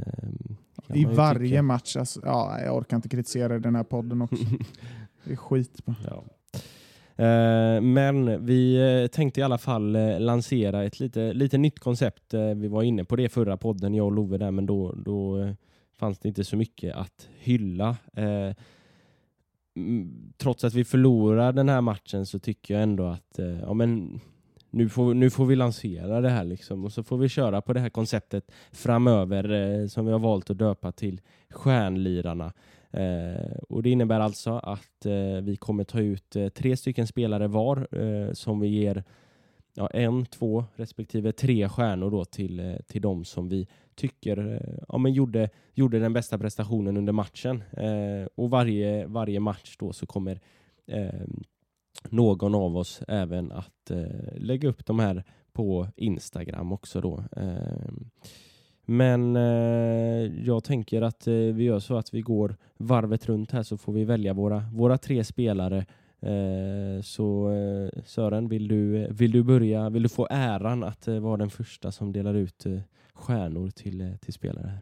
I 0.95 1.05
varje 1.05 1.49
tycka. 1.49 1.63
match, 1.63 1.97
alltså, 1.97 2.21
ja, 2.25 2.61
jag 2.61 2.77
orkar 2.77 2.97
inte 2.97 3.09
kritisera 3.09 3.59
den 3.59 3.77
här 3.77 3.85
podden 3.85 4.23
också. 4.23 4.45
det 5.25 5.33
är 5.33 5.37
skit. 5.37 5.83
Ja. 6.11 6.25
Eh, 7.21 7.81
men 7.81 8.47
vi 8.47 8.77
eh, 9.03 9.07
tänkte 9.07 9.41
i 9.41 9.43
alla 9.43 9.59
fall 9.59 9.97
eh, 9.97 10.21
lansera 10.21 10.85
ett 10.85 11.01
lite, 11.01 11.33
lite 11.33 11.59
nytt 11.59 11.79
koncept. 11.79 12.35
Vi 12.57 12.69
var 12.69 12.83
inne 12.83 13.05
på 13.05 13.17
det 13.17 13.29
förra 13.29 13.57
podden, 13.57 13.95
jag 13.95 14.07
och 14.07 14.13
Love 14.13 14.39
där, 14.39 14.51
men 14.51 14.67
då, 14.67 14.93
då 14.93 15.49
fanns 15.99 16.19
det 16.19 16.29
inte 16.29 16.45
så 16.45 16.57
mycket 16.57 16.97
att 16.97 17.29
hylla. 17.39 17.97
Trots 20.39 20.65
att 20.65 20.75
vi 20.75 20.85
förlorar 20.85 21.53
den 21.53 21.69
här 21.69 21.81
matchen 21.81 22.27
så 22.27 22.39
tycker 22.39 22.75
jag 22.75 22.83
ändå 22.83 23.07
att 23.07 23.39
ja, 23.63 23.75
men 23.75 24.21
nu, 24.71 24.89
får, 24.89 25.15
nu 25.15 25.31
får 25.31 25.47
vi 25.47 25.57
lansera 25.57 26.21
det 26.21 26.29
här 26.29 26.45
liksom 26.45 26.85
och 26.85 26.93
så 26.93 27.03
får 27.03 27.19
vi 27.19 27.29
köra 27.29 27.61
på 27.63 27.73
det 27.73 27.81
här 27.81 27.91
konceptet 27.91 28.53
framöver 28.73 29.87
som 29.87 30.07
vi 30.07 30.13
har 30.13 30.19
valt 30.19 30.51
att 30.51 30.59
döpa 30.59 30.93
till 30.93 31.21
Stjärnlirarna. 31.51 32.53
Eh, 32.91 33.53
och 33.69 33.83
Det 33.83 33.91
innebär 33.91 34.21
alltså 34.21 34.53
att 34.53 35.07
eh, 35.07 35.41
vi 35.43 35.57
kommer 35.57 35.85
ta 35.85 36.01
ut 36.01 36.37
eh, 36.37 36.49
tre 36.49 36.77
stycken 36.77 37.07
spelare 37.07 37.49
var 37.49 37.89
eh, 38.01 38.33
som 38.33 38.61
vi 38.61 38.69
ger 38.69 39.05
ja, 39.75 39.87
en, 39.89 40.27
två 40.27 40.65
respektive 40.77 41.33
tre 41.33 41.69
stjärnor 41.69 42.11
då 42.11 42.25
till, 42.25 42.61
eh, 42.61 42.77
till 42.87 43.03
de 43.03 43.25
som 43.25 43.49
vi 43.49 43.69
tycker 43.95 44.55
eh, 44.55 44.85
ja, 44.89 44.99
men 44.99 45.13
gjorde, 45.13 45.51
gjorde 45.75 45.99
den 45.99 46.13
bästa 46.13 46.39
prestationen 46.39 46.97
under 46.97 47.13
matchen. 47.13 47.63
Eh, 47.73 48.29
och 48.35 48.51
varje, 48.51 49.07
varje 49.07 49.41
match 49.41 49.77
då 49.79 49.93
så 49.93 50.07
kommer 50.07 50.41
eh, 50.87 51.27
någon 52.09 52.55
av 52.55 52.77
oss 52.77 53.03
även 53.09 53.53
att 53.53 53.91
eh, 53.91 54.35
lägga 54.35 54.69
upp 54.69 54.87
de 54.87 54.99
här 54.99 55.25
på 55.53 55.89
Instagram 55.97 56.73
också 56.73 57.01
då. 57.01 57.25
Men 58.91 59.37
eh, 59.37 60.45
jag 60.47 60.65
tänker 60.65 61.03
att 61.03 61.27
eh, 61.27 61.35
vi 61.35 61.65
gör 61.65 61.79
så 61.79 61.97
att 61.97 62.15
vi 62.15 62.21
går 62.21 62.57
varvet 62.77 63.27
runt 63.27 63.51
här 63.51 63.63
så 63.63 63.77
får 63.77 63.93
vi 63.93 64.05
välja 64.05 64.35
våra, 64.35 64.65
våra 64.73 64.99
tre 64.99 65.25
spelare. 65.25 65.87
Eh, 66.21 67.03
så 67.03 67.51
eh, 67.51 68.03
Sören, 68.05 68.49
vill 68.49 68.69
du, 68.69 69.09
vill 69.11 69.31
du 69.31 69.43
börja? 69.43 69.91
Vill 69.91 70.03
du 70.03 70.09
få 70.09 70.27
äran 70.31 70.85
att 70.85 71.09
eh, 71.09 71.21
vara 71.21 71.37
den 71.37 71.51
första 71.51 71.93
som 71.93 72.13
delar 72.13 72.35
ut 72.35 72.67
eh, 72.67 72.79
stjärnor 73.15 73.71
till, 73.71 74.01
eh, 74.01 74.17
till 74.17 74.33
spelare? 74.33 74.67
här? 74.67 74.81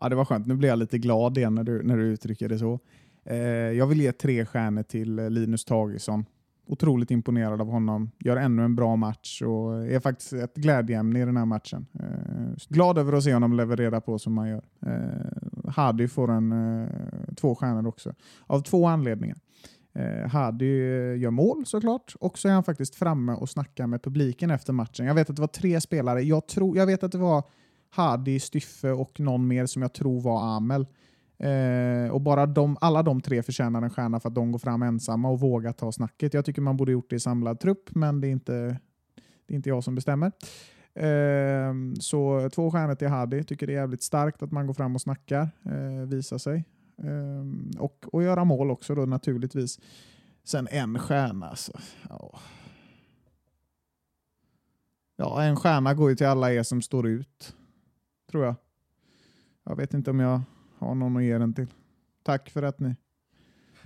Ja, 0.00 0.08
det 0.08 0.16
var 0.16 0.24
skönt. 0.24 0.46
Nu 0.46 0.54
blir 0.54 0.68
jag 0.68 0.78
lite 0.78 0.98
glad 0.98 1.38
igen 1.38 1.54
när 1.54 1.64
du, 1.64 1.82
när 1.82 1.96
du 1.96 2.04
uttrycker 2.04 2.48
det 2.48 2.58
så. 2.58 2.78
Eh, 3.24 3.36
jag 3.72 3.86
vill 3.86 4.00
ge 4.00 4.12
tre 4.12 4.46
stjärnor 4.46 4.82
till 4.82 5.18
eh, 5.18 5.30
Linus 5.30 5.64
Tagesson 5.64 6.24
otroligt 6.66 7.10
imponerad 7.10 7.60
av 7.60 7.66
honom. 7.70 8.10
Gör 8.18 8.36
ännu 8.36 8.64
en 8.64 8.76
bra 8.76 8.96
match 8.96 9.42
och 9.42 9.86
är 9.86 10.00
faktiskt 10.00 10.32
ett 10.32 10.54
glädjeämne 10.54 11.22
i 11.22 11.24
den 11.24 11.36
här 11.36 11.44
matchen. 11.44 11.86
Eh, 11.94 12.56
glad 12.68 12.98
över 12.98 13.12
att 13.12 13.24
se 13.24 13.34
honom 13.34 13.52
leverera 13.52 14.00
på 14.00 14.18
som 14.18 14.38
han 14.38 14.48
gör. 14.48 14.62
Eh, 14.86 15.70
Hadi 15.70 16.08
får 16.08 16.30
en 16.30 16.52
eh, 16.52 16.88
två 17.36 17.54
stjärnor 17.54 17.86
också. 17.86 18.14
Av 18.46 18.60
två 18.60 18.86
anledningar. 18.86 19.38
Eh, 19.94 20.28
Hadi 20.28 20.80
eh, 20.80 21.18
gör 21.18 21.30
mål 21.30 21.66
såklart 21.66 22.14
och 22.20 22.38
så 22.38 22.48
är 22.48 22.52
han 22.52 22.64
faktiskt 22.64 22.94
framme 22.94 23.32
och 23.32 23.50
snackar 23.50 23.86
med 23.86 24.02
publiken 24.02 24.50
efter 24.50 24.72
matchen. 24.72 25.06
Jag 25.06 25.14
vet 25.14 25.30
att 25.30 25.36
det 25.36 25.42
var 25.42 25.46
tre 25.46 25.80
spelare. 25.80 26.22
Jag, 26.22 26.46
tror, 26.46 26.76
jag 26.76 26.86
vet 26.86 27.02
att 27.02 27.12
det 27.12 27.18
var 27.18 27.42
Hadi, 27.90 28.40
Styffe 28.40 28.90
och 28.90 29.20
någon 29.20 29.48
mer 29.48 29.66
som 29.66 29.82
jag 29.82 29.92
tror 29.92 30.20
var 30.20 30.56
Amel. 30.56 30.86
Eh, 31.38 32.10
och 32.10 32.20
bara 32.20 32.46
de, 32.46 32.76
alla 32.80 33.02
de 33.02 33.20
tre 33.20 33.42
förtjänar 33.42 33.82
en 33.82 33.90
stjärna 33.90 34.20
för 34.20 34.28
att 34.28 34.34
de 34.34 34.52
går 34.52 34.58
fram 34.58 34.82
ensamma 34.82 35.28
och 35.28 35.40
vågar 35.40 35.72
ta 35.72 35.92
snacket. 35.92 36.34
Jag 36.34 36.44
tycker 36.44 36.62
man 36.62 36.76
borde 36.76 36.92
gjort 36.92 37.10
det 37.10 37.16
i 37.16 37.20
samlad 37.20 37.60
trupp, 37.60 37.94
men 37.94 38.20
det 38.20 38.28
är 38.28 38.32
inte, 38.32 38.52
det 39.46 39.54
är 39.54 39.56
inte 39.56 39.68
jag 39.68 39.84
som 39.84 39.94
bestämmer. 39.94 40.32
Eh, 40.94 41.74
så 42.00 42.50
två 42.50 42.70
stjärnor 42.70 42.94
till 42.94 43.08
Hadi. 43.08 43.44
Tycker 43.44 43.66
det 43.66 43.72
är 43.72 43.80
jävligt 43.80 44.02
starkt 44.02 44.42
att 44.42 44.52
man 44.52 44.66
går 44.66 44.74
fram 44.74 44.94
och 44.94 45.00
snackar, 45.00 45.48
eh, 45.64 46.08
visar 46.08 46.38
sig. 46.38 46.64
Eh, 46.98 47.80
och, 47.80 48.04
och 48.12 48.22
göra 48.22 48.44
mål 48.44 48.70
också 48.70 48.94
då 48.94 49.06
naturligtvis. 49.06 49.80
Sen 50.44 50.68
en 50.70 50.98
stjärna. 50.98 51.56
Så, 51.56 51.72
ja. 52.08 52.38
ja, 55.16 55.42
en 55.42 55.56
stjärna 55.56 55.94
går 55.94 56.10
ju 56.10 56.16
till 56.16 56.26
alla 56.26 56.52
er 56.52 56.62
som 56.62 56.82
står 56.82 57.06
ut. 57.06 57.56
Tror 58.30 58.44
jag. 58.44 58.54
Jag 59.64 59.76
vet 59.76 59.94
inte 59.94 60.10
om 60.10 60.20
jag 60.20 60.40
har 60.78 60.94
någon 60.94 61.16
att 61.16 61.22
ge 61.22 61.38
den 61.38 61.54
till. 61.54 61.66
Tack 62.22 62.50
för 62.50 62.62
att 62.62 62.80
ni 62.80 62.94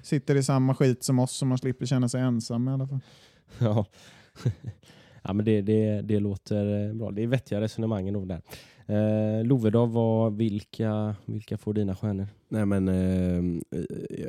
sitter 0.03 0.37
i 0.37 0.43
samma 0.43 0.75
skit 0.75 1.05
som 1.05 1.19
oss 1.19 1.33
så 1.33 1.47
man 1.47 1.59
slipper 1.59 1.87
känna 1.87 2.09
sig 2.09 2.21
ensam 2.21 2.69
i 2.69 2.71
alla 2.71 2.89
fall. 2.89 3.01
Ja, 3.59 3.87
ja 5.23 5.33
men 5.33 5.45
det, 5.45 5.63
det, 5.63 6.03
det 6.03 6.21
låter 6.21 6.89
eh, 6.89 6.95
bra. 6.95 7.11
Det 7.11 7.23
är 7.23 7.27
vettiga 7.27 7.61
resonemang 7.61 8.13
nog 8.13 8.29
där. 8.29 8.43
Eh, 8.87 9.45
Love 9.45 9.71
då, 9.71 9.87
vad, 9.87 10.37
vilka, 10.37 11.15
vilka 11.27 11.59
får 11.59 11.75
dina 11.75 11.97
stjärnor? 11.97 12.27
Nej 12.49 12.67
men 12.67 12.89
eh, 12.89 13.63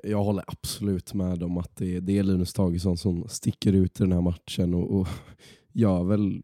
jag 0.03 0.24
håller 0.24 0.43
absolut 0.47 1.14
med 1.14 1.43
om 1.43 1.57
att 1.57 1.76
det, 1.76 1.99
det 1.99 2.18
är 2.18 2.24
Linus 2.24 2.53
Tagesson 2.53 2.97
som 2.97 3.28
sticker 3.28 3.74
ut 3.74 3.99
i 3.99 4.03
den 4.03 4.12
här 4.12 4.22
matchen 4.22 4.74
och, 4.74 4.99
och 4.99 5.07
gör 5.72 6.03
väl 6.03 6.41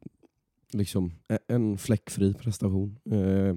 liksom 0.71 1.11
e- 1.27 1.37
en 1.47 1.77
fläckfri 1.77 2.33
prestation. 2.33 2.99
Eh, 3.11 3.55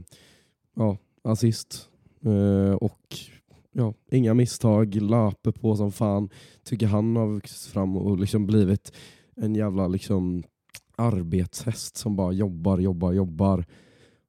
ja, 0.74 0.96
assist 1.22 1.89
Eh, 2.24 2.74
och 2.74 3.16
ja, 3.72 3.94
inga 4.10 4.34
misstag, 4.34 4.94
löper 4.94 5.52
på 5.52 5.76
som 5.76 5.92
fan. 5.92 6.28
Tycker 6.64 6.86
han 6.86 7.16
har 7.16 7.26
vuxit 7.26 7.72
fram 7.72 7.96
och 7.96 8.18
liksom 8.18 8.46
blivit 8.46 8.92
en 9.36 9.54
jävla 9.54 9.88
liksom 9.88 10.42
arbetshäst 10.96 11.96
som 11.96 12.16
bara 12.16 12.32
jobbar, 12.32 12.78
jobbar, 12.78 13.12
jobbar. 13.12 13.64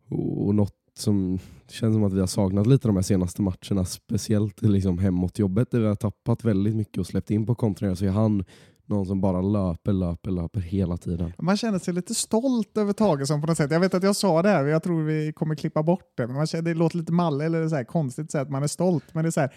Och, 0.10 0.48
och 0.48 0.56
något 0.56 0.76
som 0.94 1.39
känns 1.70 1.96
som 1.96 2.04
att 2.04 2.14
vi 2.14 2.20
har 2.20 2.28
saknat 2.28 2.68
lite 2.68 2.88
de 2.88 2.96
här 2.96 3.04
senaste 3.04 3.42
matcherna, 3.42 3.86
speciellt 3.86 4.62
liksom 4.62 4.98
hemåt 4.98 5.39
jobbet 5.39 5.72
där 5.72 5.80
vi 5.80 5.88
har 5.88 5.96
tappat 5.96 6.44
väldigt 6.44 6.76
mycket 6.76 6.98
och 6.98 7.08
släppt 7.08 7.32
in 7.32 7.46
på 7.46 7.56
kontringar, 7.56 7.96
så 7.96 8.06
är 8.06 8.10
han 8.10 8.44
någon 8.92 9.06
som 9.06 9.22
bara 9.22 9.42
löper, 9.42 9.94
löper, 9.94 10.32
löper 10.32 10.60
hela 10.60 10.98
tiden. 10.98 11.34
Man 11.38 11.58
känner 11.58 11.80
sig 11.80 11.94
lite 11.94 12.16
stolt 12.16 12.78
över 12.78 12.94
Tagesson 12.94 13.42
på 13.42 13.48
något 13.48 13.58
sätt. 13.58 13.72
Jag 13.72 13.80
vet 13.80 13.94
att 13.94 14.04
jag 14.04 14.16
sa 14.16 14.42
det 14.42 14.50
här, 14.50 14.66
jag 14.66 14.84
tror 14.84 15.04
vi 15.04 15.34
kommer 15.34 15.56
klippa 15.56 15.84
bort 15.84 16.14
det, 16.18 16.28
men 16.28 16.36
man 16.36 16.48
känner, 16.48 16.64
det 16.64 16.74
låter 16.74 16.98
lite 16.98 17.14
malle 17.14 17.46
eller 17.46 17.68
så 17.68 17.76
här 17.76 17.84
konstigt 17.84 18.32
sätt, 18.32 18.50
man 18.50 18.64
är 18.64 18.68
stolt, 18.68 19.04
men 19.14 19.24
det 19.24 19.30
är 19.30 19.32
så 19.32 19.42
här, 19.42 19.54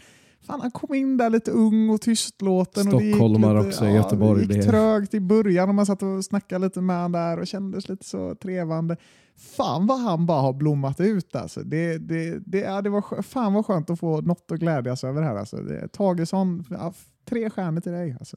Fan, 0.46 0.60
han 0.60 0.70
kom 0.70 0.94
in 0.94 1.16
där 1.16 1.30
lite 1.30 1.50
ung 1.50 1.90
och 1.90 2.00
tystlåten. 2.00 2.84
Stockholmare 2.84 3.58
och 3.58 3.66
också 3.66 3.86
i 3.86 3.92
Göteborg. 3.92 4.46
Det 4.46 4.54
gick 4.54 4.64
trögt 4.64 5.14
i 5.14 5.20
början 5.20 5.68
och 5.68 5.74
man 5.74 5.86
satt 5.86 6.02
och 6.02 6.24
snackade 6.24 6.66
lite 6.66 6.80
med 6.80 6.96
honom 6.96 7.12
där 7.12 7.38
och 7.38 7.46
kändes 7.46 7.88
lite 7.88 8.04
så 8.04 8.34
trevande. 8.34 8.96
Fan 9.36 9.86
vad 9.86 10.00
han 10.00 10.26
bara 10.26 10.40
har 10.40 10.52
blommat 10.52 11.00
ut 11.00 11.36
alltså. 11.36 11.60
Det, 11.60 11.98
det, 11.98 12.38
det, 12.46 12.58
ja, 12.58 12.82
det 12.82 12.90
var, 12.90 13.22
fan 13.22 13.54
vad 13.54 13.66
skönt 13.66 13.90
att 13.90 14.00
få 14.00 14.20
något 14.20 14.52
att 14.52 14.58
glädjas 14.58 15.04
över 15.04 15.22
här 15.22 15.36
alltså. 15.36 15.56
Det, 15.56 15.88
Tagesson, 15.88 16.64
ja, 16.70 16.92
tre 17.28 17.50
stjärnor 17.50 17.80
till 17.80 17.92
dig 17.92 18.16
alltså. 18.18 18.36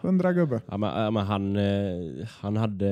Hundra 0.00 0.32
gubbe. 0.32 0.60
Ja, 0.66 0.76
men, 0.76 1.02
ja, 1.02 1.10
men 1.10 1.26
han, 1.26 1.56
eh, 1.56 2.26
han 2.40 2.56
hade, 2.56 2.90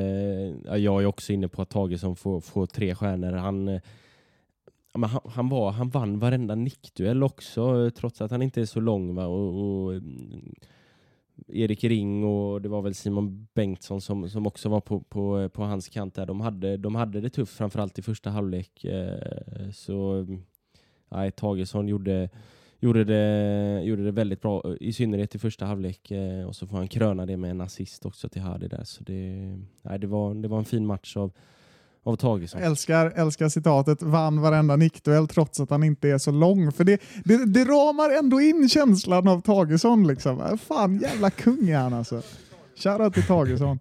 ja, 0.65 0.79
jag 0.79 1.03
är 1.03 1.07
också 1.07 1.33
inne 1.33 1.49
på 1.49 1.63
att 1.63 1.71
Tagesson 1.71 2.17
får, 2.17 2.41
får 2.41 2.67
tre 2.67 2.95
stjärnor. 2.95 3.33
Han, 3.33 3.69
eh, 3.69 3.81
ja, 4.93 4.99
men 4.99 5.11
han, 5.11 5.21
han, 5.25 5.49
var, 5.49 5.71
han 5.71 5.89
vann 5.89 6.19
varenda 6.19 6.55
nickduell 6.55 7.23
också, 7.23 7.85
eh, 7.85 7.91
trots 7.91 8.21
att 8.21 8.31
han 8.31 8.43
inte 8.43 8.61
är 8.61 8.67
så 8.67 8.81
lång. 8.81 9.15
Va? 9.15 9.27
Och, 9.27 9.85
och, 9.85 9.95
eh, 9.95 10.03
Erik 11.49 11.85
Ring 11.85 12.25
och 12.25 12.63
det 12.63 12.69
var 12.69 12.83
väl 12.83 12.95
Simon 12.95 13.49
Bengtsson 13.55 14.01
som, 14.01 14.31
som 14.31 14.47
också 14.47 14.69
var 14.69 14.81
på, 14.81 15.01
på, 15.01 15.49
på 15.49 15.63
hans 15.63 15.89
kant 15.89 16.15
där. 16.15 16.27
De 16.27 16.41
hade, 16.41 16.77
de 16.77 16.95
hade 16.95 17.21
det 17.21 17.31
tufft, 17.31 17.57
framförallt 17.57 17.99
i 17.99 18.03
första 18.03 18.31
halvlek. 18.31 18.85
Eh, 18.85 19.71
så 19.73 20.27
nej, 21.09 21.31
Tagesson 21.31 21.89
gjorde, 21.89 22.29
gjorde, 22.81 23.05
det, 23.05 23.83
gjorde 23.85 24.05
det 24.05 24.11
väldigt 24.11 24.43
bra, 24.43 24.63
eh, 24.65 24.75
i 24.81 24.93
synnerhet 24.93 25.35
i 25.35 25.39
första 25.39 25.67
halvlek. 25.67 26.11
Eh, 26.11 26.45
och 26.45 26.57
så 26.57 26.67
får 26.67 26.77
han 26.77 26.89
kröna 26.89 27.27
det 27.27 27.37
med 27.37 27.51
en 27.51 27.61
assist 27.61 28.07
också 28.07 28.29
till 28.29 28.43
Hardy 28.43 28.69
där. 28.69 28.85
Så 28.85 29.05
det, 29.05 29.57
nej, 29.83 29.99
det, 29.99 30.07
var, 30.07 30.35
det 30.35 30.49
var 30.49 30.59
en 30.59 30.65
fin 30.65 30.87
match 30.87 31.17
av, 31.17 31.33
av 32.03 32.17
Tagesson. 32.17 32.63
Älskar, 32.63 33.13
älskar 33.17 33.49
citatet 33.49 34.03
vann 34.03 34.41
varenda 34.41 34.77
nickduell 34.77 35.29
trots 35.29 35.61
att 35.61 35.71
han 35.71 35.85
inte 35.85 36.09
är 36.09 36.19
så 36.19 36.31
lång. 36.31 36.73
För 36.73 36.85
det, 36.85 37.03
det, 37.25 37.45
det 37.45 37.65
ramar 37.65 38.19
ändå 38.19 38.41
in 38.41 38.69
känslan 38.69 39.29
av 39.29 39.41
Tagesson. 39.41 40.07
Liksom. 40.07 40.59
Fan 40.59 40.99
jävla 40.99 41.31
kung 41.31 41.69
är 41.69 41.79
han 41.79 41.95
alltså. 41.95 42.23
Shoutout 42.77 43.15
till 43.15 43.27
Tagesson. 43.27 43.79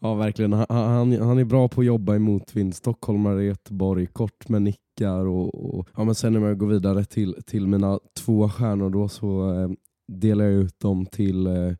Ja 0.00 0.14
verkligen, 0.14 0.52
han, 0.52 0.66
han, 0.68 1.20
han 1.20 1.38
är 1.38 1.44
bra 1.44 1.68
på 1.68 1.80
att 1.80 1.86
jobba 1.86 2.16
i 2.16 2.18
motvind. 2.18 2.74
Stockholmare 2.74 3.42
i 3.42 3.46
Göteborg, 3.46 4.06
kort 4.06 4.48
med 4.48 4.62
nickar. 4.62 5.26
Och, 5.26 5.74
och, 5.78 5.88
ja, 5.96 6.04
men 6.04 6.14
sen 6.14 6.32
när 6.32 6.40
jag 6.40 6.58
går 6.58 6.66
vidare 6.66 7.04
till, 7.04 7.36
till 7.46 7.66
mina 7.66 8.00
två 8.16 8.48
stjärnor 8.48 8.90
då 8.90 9.08
så 9.08 9.52
eh, 9.52 9.70
delar 10.08 10.44
jag 10.44 10.54
ut 10.54 10.80
dem 10.80 11.06
till, 11.06 11.46
eh, 11.46 11.72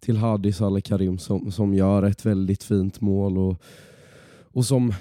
till 0.00 0.16
Hadi 0.16 0.52
Saleh 0.52 0.80
Karim 0.80 1.18
som, 1.18 1.52
som 1.52 1.74
gör 1.74 2.02
ett 2.02 2.26
väldigt 2.26 2.62
fint 2.62 3.00
mål. 3.00 3.38
och 3.38 3.62
och 4.56 4.64
som 4.64 4.92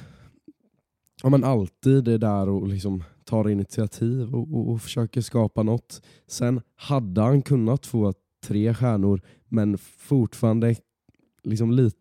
ja, 1.23 1.29
men 1.29 1.43
alltid 1.43 2.07
är 2.07 2.17
där 2.17 2.49
och 2.49 2.67
liksom 2.67 3.03
tar 3.23 3.49
initiativ 3.49 4.35
och, 4.35 4.53
och, 4.53 4.71
och, 4.71 4.81
försöker 4.81 5.21
skapa 5.21 5.63
något. 5.63 6.01
Sen 6.27 6.61
hade 6.75 7.21
han 7.21 7.41
kunnat 7.41 7.85
få 7.85 8.13
tre 8.43 8.73
stjärnor 8.73 9.21
men 9.47 9.77
fortfarande 9.77 10.75
liksom 11.43 11.71
lite, 11.71 11.97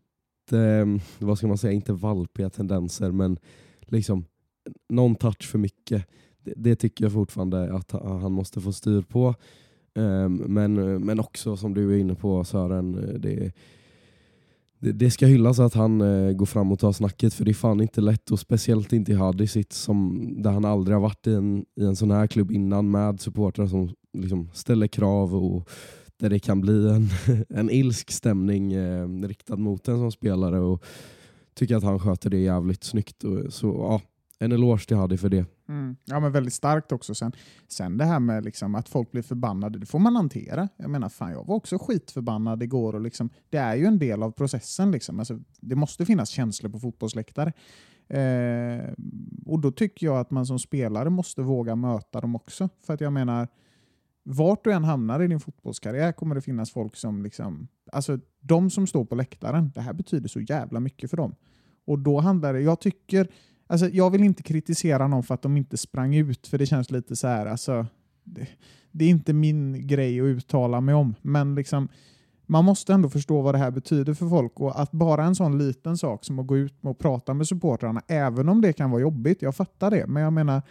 Ehm, 0.53 1.01
vad 1.18 1.38
ska 1.38 1.47
man 1.47 1.59
säga, 1.59 1.72
inte 1.72 1.92
valpiga 1.92 2.51
tendenser 2.51 3.11
men 3.11 3.38
liksom 3.80 4.24
någon 4.88 5.14
touch 5.14 5.42
för 5.42 5.59
mycket. 5.59 6.07
Det, 6.45 6.53
det 6.57 6.76
tycker 6.76 7.05
jag 7.05 7.12
fortfarande 7.12 7.74
att 7.74 7.92
han 7.92 8.32
måste 8.32 8.61
få 8.61 8.72
styr 8.72 9.03
på. 9.03 9.34
Ehm, 9.95 10.34
men, 10.36 10.74
men 11.05 11.20
också 11.20 11.57
som 11.57 11.74
du 11.74 11.95
är 11.95 11.99
inne 11.99 12.14
på 12.14 12.45
Sören, 12.45 12.92
det, 13.20 13.53
det, 14.78 14.92
det 14.92 15.11
ska 15.11 15.26
hyllas 15.26 15.59
att 15.59 15.74
han 15.74 16.01
eh, 16.01 16.32
går 16.32 16.47
fram 16.47 16.72
och 16.72 16.78
tar 16.78 16.92
snacket 16.92 17.34
för 17.34 17.45
det 17.45 17.51
är 17.51 17.55
fan 17.55 17.80
inte 17.80 18.01
lätt 18.01 18.30
och 18.30 18.40
speciellt 18.40 18.92
inte 18.92 19.12
i 19.12 19.14
Hadisit 19.14 19.72
som 19.72 20.28
där 20.42 20.51
han 20.51 20.64
aldrig 20.64 20.97
har 20.97 21.03
varit 21.03 21.26
i 21.26 21.34
en, 21.34 21.64
i 21.76 21.84
en 21.84 21.97
sån 21.97 22.11
här 22.11 22.26
klubb 22.26 22.51
innan 22.51 22.90
med 22.90 23.20
supportrar 23.20 23.66
som 23.66 23.90
liksom 24.12 24.51
ställer 24.53 24.86
krav 24.86 25.34
och 25.34 25.70
där 26.20 26.30
det 26.30 26.38
kan 26.38 26.60
bli 26.60 26.88
en, 26.88 27.08
en 27.48 27.70
ilsk 27.70 28.10
stämning 28.10 28.72
eh, 28.72 29.08
riktad 29.08 29.56
mot 29.56 29.88
en 29.88 29.98
som 29.98 30.12
spelare 30.12 30.60
och 30.60 30.84
tycker 31.54 31.76
att 31.76 31.82
han 31.82 31.98
sköter 31.98 32.30
det 32.30 32.38
jävligt 32.38 32.84
snyggt. 32.84 33.24
Och, 33.24 33.52
så 33.52 33.66
ja, 33.66 34.00
en 34.38 34.52
eloge 34.52 34.86
till 34.86 34.96
Hadi 34.96 35.16
för 35.16 35.28
det. 35.28 35.46
Mm. 35.68 35.96
Ja, 36.04 36.20
men 36.20 36.32
väldigt 36.32 36.54
starkt 36.54 36.92
också. 36.92 37.14
Sen, 37.14 37.32
sen 37.68 37.96
det 37.96 38.04
här 38.04 38.20
med 38.20 38.44
liksom 38.44 38.74
att 38.74 38.88
folk 38.88 39.12
blir 39.12 39.22
förbannade, 39.22 39.78
det 39.78 39.86
får 39.86 39.98
man 39.98 40.16
hantera. 40.16 40.68
Jag 40.76 40.90
menar, 40.90 41.08
fan, 41.08 41.32
jag 41.32 41.46
var 41.46 41.54
också 41.54 41.78
skitförbannad 41.78 42.62
igår. 42.62 42.94
Och 42.94 43.00
liksom, 43.00 43.30
det 43.50 43.56
är 43.56 43.74
ju 43.74 43.84
en 43.84 43.98
del 43.98 44.22
av 44.22 44.30
processen. 44.30 44.90
Liksom. 44.90 45.18
Alltså, 45.18 45.40
det 45.60 45.76
måste 45.76 46.06
finnas 46.06 46.28
känslor 46.28 46.70
på 46.70 46.78
fotbollsläktare. 46.78 47.52
Eh, 48.08 48.92
och 49.46 49.60
då 49.60 49.70
tycker 49.70 50.06
jag 50.06 50.18
att 50.18 50.30
man 50.30 50.46
som 50.46 50.58
spelare 50.58 51.10
måste 51.10 51.42
våga 51.42 51.76
möta 51.76 52.20
dem 52.20 52.36
också. 52.36 52.68
För 52.86 52.94
att 52.94 53.00
jag 53.00 53.12
menar, 53.12 53.48
vart 54.24 54.64
du 54.64 54.72
än 54.72 54.84
hamnar 54.84 55.22
i 55.22 55.28
din 55.28 55.40
fotbollskarriär 55.40 56.12
kommer 56.12 56.34
det 56.34 56.40
finnas 56.40 56.70
folk 56.70 56.96
som 56.96 57.22
liksom, 57.22 57.68
alltså 57.92 58.18
de 58.40 58.70
som 58.70 58.86
står 58.86 59.04
på 59.04 59.14
läktaren, 59.14 59.72
det 59.74 59.80
här 59.80 59.92
betyder 59.92 60.28
så 60.28 60.40
jävla 60.40 60.80
mycket 60.80 61.10
för 61.10 61.16
dem. 61.16 61.34
Och 61.86 61.98
då 61.98 62.20
handlar 62.20 62.52
det, 62.52 62.60
jag 62.60 62.80
tycker 62.80 63.28
Alltså, 63.66 63.88
jag 63.88 64.10
vill 64.10 64.24
inte 64.24 64.42
kritisera 64.42 65.08
någon 65.08 65.22
för 65.22 65.34
att 65.34 65.42
de 65.42 65.56
inte 65.56 65.76
sprang 65.76 66.14
ut, 66.14 66.46
för 66.46 66.58
det 66.58 66.66
känns 66.66 66.90
lite 66.90 67.16
så 67.16 67.26
här, 67.26 67.46
alltså, 67.46 67.86
det, 68.24 68.48
det 68.90 69.04
är 69.04 69.08
inte 69.08 69.32
min 69.32 69.86
grej 69.86 70.20
att 70.20 70.24
uttala 70.24 70.80
mig 70.80 70.94
om, 70.94 71.14
men 71.22 71.54
liksom, 71.54 71.88
man 72.46 72.64
måste 72.64 72.92
ändå 72.92 73.08
förstå 73.08 73.42
vad 73.42 73.54
det 73.54 73.58
här 73.58 73.70
betyder 73.70 74.14
för 74.14 74.28
folk. 74.28 74.60
Och 74.60 74.80
att 74.80 74.92
bara 74.92 75.24
en 75.24 75.34
sån 75.34 75.58
liten 75.58 75.98
sak 75.98 76.24
som 76.24 76.38
att 76.38 76.46
gå 76.46 76.56
ut 76.56 76.74
och 76.82 76.98
prata 76.98 77.34
med 77.34 77.46
supportrarna, 77.46 78.02
även 78.06 78.48
om 78.48 78.60
det 78.60 78.72
kan 78.72 78.90
vara 78.90 79.02
jobbigt, 79.02 79.42
jag 79.42 79.56
fattar 79.56 79.90
det, 79.90 80.06
men 80.06 80.22
jag 80.22 80.32
menar, 80.32 80.62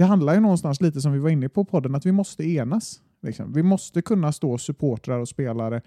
det 0.00 0.06
handlar 0.06 0.34
ju 0.34 0.40
någonstans 0.40 0.80
lite 0.80 1.00
som 1.00 1.12
vi 1.12 1.18
var 1.18 1.30
inne 1.30 1.48
på 1.48 1.64
podden, 1.64 1.94
att 1.94 2.06
vi 2.06 2.12
måste 2.12 2.44
enas. 2.44 3.02
Liksom. 3.22 3.52
Vi 3.52 3.62
måste 3.62 4.02
kunna 4.02 4.32
stå 4.32 4.58
supportrar 4.58 5.18
och 5.18 5.28
spelare 5.28 5.82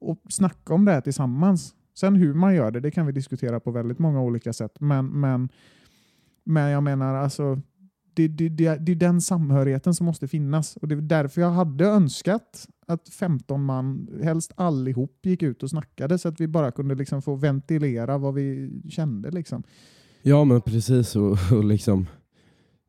och 0.00 0.18
snacka 0.28 0.74
om 0.74 0.84
det 0.84 0.92
här 0.92 1.00
tillsammans. 1.00 1.74
Sen 1.94 2.14
hur 2.14 2.34
man 2.34 2.54
gör 2.54 2.70
det, 2.70 2.80
det 2.80 2.90
kan 2.90 3.06
vi 3.06 3.12
diskutera 3.12 3.60
på 3.60 3.70
väldigt 3.70 3.98
många 3.98 4.22
olika 4.22 4.52
sätt. 4.52 4.80
Men, 4.80 5.06
men, 5.06 5.48
men 6.44 6.70
jag 6.70 6.82
menar, 6.82 7.14
alltså, 7.14 7.60
det, 8.14 8.28
det, 8.28 8.48
det, 8.48 8.76
det 8.76 8.92
är 8.92 8.96
den 8.96 9.20
samhörigheten 9.20 9.94
som 9.94 10.06
måste 10.06 10.28
finnas. 10.28 10.76
Och 10.76 10.88
Det 10.88 10.94
är 10.94 11.00
därför 11.00 11.40
jag 11.40 11.50
hade 11.50 11.86
önskat 11.86 12.68
att 12.86 13.08
15 13.08 13.64
man, 13.64 14.08
helst 14.22 14.52
allihop, 14.56 15.26
gick 15.26 15.42
ut 15.42 15.62
och 15.62 15.70
snackade 15.70 16.18
så 16.18 16.28
att 16.28 16.40
vi 16.40 16.48
bara 16.48 16.70
kunde 16.70 16.94
liksom 16.94 17.22
få 17.22 17.34
ventilera 17.34 18.18
vad 18.18 18.34
vi 18.34 18.70
kände. 18.90 19.30
Liksom. 19.30 19.62
Ja 20.22 20.44
men 20.44 20.60
precis 20.60 21.16
och, 21.16 21.38
och 21.52 21.64
liksom 21.64 22.06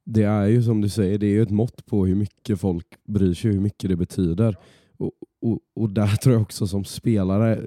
det 0.05 0.23
är 0.23 0.45
ju 0.45 0.63
som 0.63 0.81
du 0.81 0.89
säger, 0.89 1.17
det 1.17 1.25
är 1.25 1.31
ju 1.31 1.41
ett 1.41 1.51
mått 1.51 1.85
på 1.85 2.05
hur 2.05 2.15
mycket 2.15 2.59
folk 2.59 2.87
bryr 3.07 3.33
sig, 3.33 3.51
hur 3.51 3.59
mycket 3.59 3.89
det 3.89 3.95
betyder. 3.95 4.57
Och, 4.97 5.11
och, 5.41 5.59
och 5.75 5.89
där 5.89 6.07
tror 6.07 6.33
jag 6.33 6.41
också 6.41 6.67
som 6.67 6.83
spelare, 6.83 7.65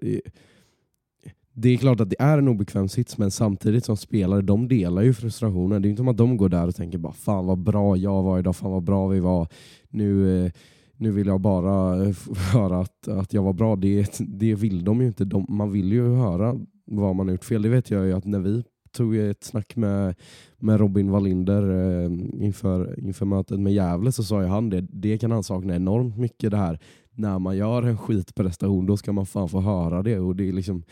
det 1.53 1.68
är 1.68 1.76
klart 1.76 2.01
att 2.01 2.11
det 2.11 2.16
är 2.18 2.39
en 2.39 2.49
obekväm 2.49 2.89
sits 2.89 3.18
men 3.18 3.30
samtidigt 3.30 3.84
som 3.84 3.97
spelare, 3.97 4.43
de 4.43 4.68
delar 4.68 5.03
ju 5.03 5.14
frustrationen. 5.14 5.82
Det 5.82 5.89
är 5.89 5.91
inte 5.91 6.01
som 6.01 6.09
att 6.09 6.16
de 6.16 6.36
går 6.36 6.49
där 6.49 6.68
och 6.68 6.76
tänker 6.76 6.99
bara 6.99 7.12
fan 7.12 7.47
vad 7.47 7.59
bra 7.59 7.97
jag 7.97 8.22
var 8.22 8.39
idag, 8.39 8.57
fan 8.57 8.70
vad 8.70 8.82
bra 8.82 9.09
vi 9.09 9.20
var. 9.20 9.49
Nu, 9.89 10.45
eh, 10.45 10.53
nu 10.97 11.11
vill 11.11 11.26
jag 11.26 11.41
bara 11.41 12.12
höra 12.53 12.80
att, 12.80 13.09
att 13.09 13.32
jag 13.32 13.43
var 13.43 13.53
bra. 13.53 13.76
Det, 13.76 14.18
det 14.18 14.55
vill 14.55 14.84
de 14.84 15.01
ju 15.01 15.07
inte. 15.07 15.24
De, 15.24 15.47
man 15.49 15.72
vill 15.72 15.93
ju 15.93 16.14
höra 16.14 16.61
vad 16.84 17.16
man 17.16 17.26
har 17.26 17.32
gjort 17.32 17.45
fel. 17.45 17.62
Det 17.62 17.68
vet 17.68 17.91
jag 17.91 18.07
ju 18.07 18.12
att 18.12 18.24
när 18.24 18.39
vi 18.39 18.64
tog 18.93 19.16
ett 19.16 19.45
snack 19.45 19.76
med, 19.76 20.14
med 20.57 20.80
Robin 20.80 21.11
Wallinder 21.11 21.62
eh, 21.62 22.11
inför, 22.45 23.01
inför 23.01 23.26
mötet 23.26 23.61
med 23.61 23.72
Gävle 23.72 24.12
så 24.12 24.22
sa 24.22 24.43
ju 24.43 24.49
han 24.49 24.70
det. 24.70 24.80
Det 24.80 25.18
kan 25.18 25.30
han 25.30 25.43
sakna 25.43 25.76
enormt 25.76 26.16
mycket 26.16 26.51
det 26.51 26.57
här. 26.57 26.78
När 27.11 27.39
man 27.39 27.57
gör 27.57 27.82
en 27.82 27.99
skitprestation 27.99 28.86
då 28.86 28.97
ska 28.97 29.12
man 29.12 29.26
fan 29.26 29.49
få 29.49 29.61
höra 29.61 30.03
det. 30.03 30.18
Och 30.18 30.36
det 30.36 30.49
är 30.49 30.53
liksom 30.53 30.84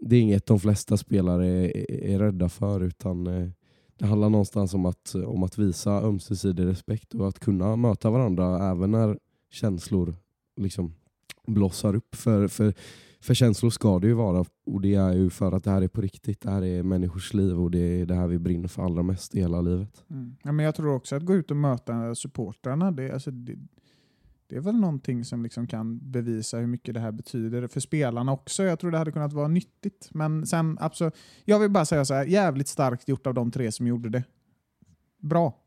det 0.00 0.16
är 0.16 0.20
inget 0.20 0.46
de 0.46 0.60
flesta 0.60 0.96
spelare 0.96 1.46
är, 1.46 1.90
är 1.90 2.18
rädda 2.18 2.48
för 2.48 2.80
utan 2.80 3.26
eh, 3.26 3.48
det 3.98 4.06
handlar 4.06 4.28
någonstans 4.28 4.74
om 4.74 4.86
att, 4.86 5.14
om 5.14 5.42
att 5.42 5.58
visa 5.58 5.90
ömsesidig 5.90 6.66
respekt 6.66 7.14
och 7.14 7.28
att 7.28 7.38
kunna 7.38 7.76
möta 7.76 8.10
varandra 8.10 8.70
även 8.70 8.90
när 8.90 9.18
känslor 9.50 10.14
liksom 10.56 10.94
blossar 11.46 11.96
upp. 11.96 12.14
För, 12.14 12.48
för, 12.48 12.74
för 13.20 13.34
känslor 13.34 13.70
ska 13.70 13.98
det 13.98 14.06
ju 14.06 14.12
vara 14.12 14.44
och 14.66 14.80
det 14.80 14.94
är 14.94 15.12
ju 15.12 15.30
för 15.30 15.52
att 15.52 15.64
det 15.64 15.70
här 15.70 15.82
är 15.82 15.88
på 15.88 16.00
riktigt. 16.00 16.40
Det 16.40 16.50
här 16.50 16.64
är 16.64 16.82
människors 16.82 17.34
liv 17.34 17.60
och 17.60 17.70
det 17.70 18.00
är 18.00 18.06
det 18.06 18.14
här 18.14 18.26
vi 18.26 18.38
brinner 18.38 18.68
för 18.68 18.82
allra 18.82 19.02
mest 19.02 19.34
i 19.34 19.40
hela 19.40 19.60
livet. 19.60 20.04
Mm. 20.10 20.36
Ja, 20.42 20.52
men 20.52 20.64
jag 20.64 20.74
tror 20.74 20.94
också 20.94 21.16
att 21.16 21.24
gå 21.24 21.34
ut 21.34 21.50
och 21.50 21.56
möta 21.56 22.14
supportrarna, 22.14 22.90
det, 22.90 23.12
alltså, 23.12 23.30
det, 23.30 23.58
det 24.46 24.56
är 24.56 24.60
väl 24.60 24.76
någonting 24.76 25.24
som 25.24 25.42
liksom 25.42 25.66
kan 25.66 26.10
bevisa 26.10 26.58
hur 26.58 26.66
mycket 26.66 26.94
det 26.94 27.00
här 27.00 27.12
betyder 27.12 27.66
för 27.66 27.80
spelarna 27.80 28.32
också. 28.32 28.62
Jag 28.62 28.78
tror 28.78 28.90
det 28.90 28.98
hade 28.98 29.12
kunnat 29.12 29.32
vara 29.32 29.48
nyttigt. 29.48 30.08
Men 30.12 30.46
sen, 30.46 30.78
absolut, 30.80 31.16
jag 31.44 31.58
vill 31.58 31.70
bara 31.70 31.84
säga 31.84 32.04
så 32.04 32.14
här, 32.14 32.24
jävligt 32.24 32.68
starkt 32.68 33.08
gjort 33.08 33.26
av 33.26 33.34
de 33.34 33.50
tre 33.50 33.72
som 33.72 33.86
gjorde 33.86 34.08
det. 34.08 34.24
Bra. 35.18 35.58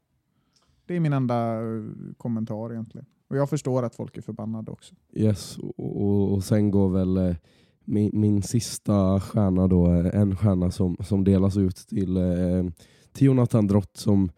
Det 0.86 0.96
är 0.96 1.00
min 1.00 1.14
enda 1.14 1.56
eh, 1.56 1.84
kommentar 2.18 2.72
egentligen. 2.72 3.06
Och 3.32 3.38
jag 3.38 3.50
förstår 3.50 3.84
att 3.84 3.96
folk 3.96 4.18
är 4.18 4.22
förbannade 4.22 4.72
också. 4.72 4.96
Yes, 5.14 5.58
och, 5.58 6.02
och, 6.02 6.34
och 6.34 6.44
sen 6.44 6.72
går 6.72 6.90
väl 6.90 7.18
eh, 7.18 7.36
min, 7.86 8.12
min 8.14 8.44
sista 8.44 9.20
stjärna 9.20 9.68
då, 9.68 9.94
eh, 9.94 10.22
en 10.22 10.36
stjärna 10.36 10.72
som, 10.72 10.98
som 11.00 11.24
delas 11.24 11.58
ut 11.58 11.76
till, 11.76 12.18
eh, 12.18 12.64
till 13.14 13.28
Jonathan 13.28 13.68
Drott 13.68 13.98
som 13.98 14.32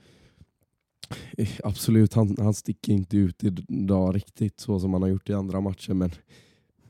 eh, 1.37 1.49
absolut, 1.63 2.13
han, 2.13 2.35
han 2.39 2.53
sticker 2.53 2.93
inte 2.93 3.17
ut 3.17 3.43
idag 3.43 4.15
riktigt 4.15 4.59
så 4.59 4.79
som 4.79 4.93
han 4.93 5.01
har 5.01 5.09
gjort 5.09 5.29
i 5.29 5.33
andra 5.33 5.61
matcher 5.61 5.93
men, 5.93 6.11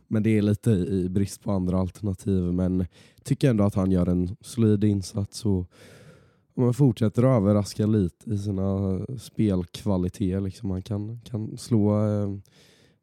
men 0.07 0.23
det 0.23 0.37
är 0.37 0.41
lite 0.41 0.71
i 0.71 1.09
brist 1.09 1.43
på 1.43 1.51
andra 1.51 1.79
alternativ 1.79 2.43
men 2.43 2.85
tycker 3.23 3.49
ändå 3.49 3.63
att 3.63 3.75
han 3.75 3.91
gör 3.91 4.07
en 4.07 4.35
solid 4.41 4.83
insats 4.83 5.45
och 5.45 5.71
om 6.55 6.63
man 6.63 6.73
fortsätter 6.73 7.23
att 7.23 7.41
överraska 7.41 7.85
lite 7.85 8.29
i 8.29 8.37
sina 8.37 8.99
spelkvaliteter. 9.19 10.41
Liksom. 10.41 10.71
Han 10.71 10.81
kan, 10.81 11.19
kan 11.23 11.57
slå 11.57 12.05
eh, 12.05 12.29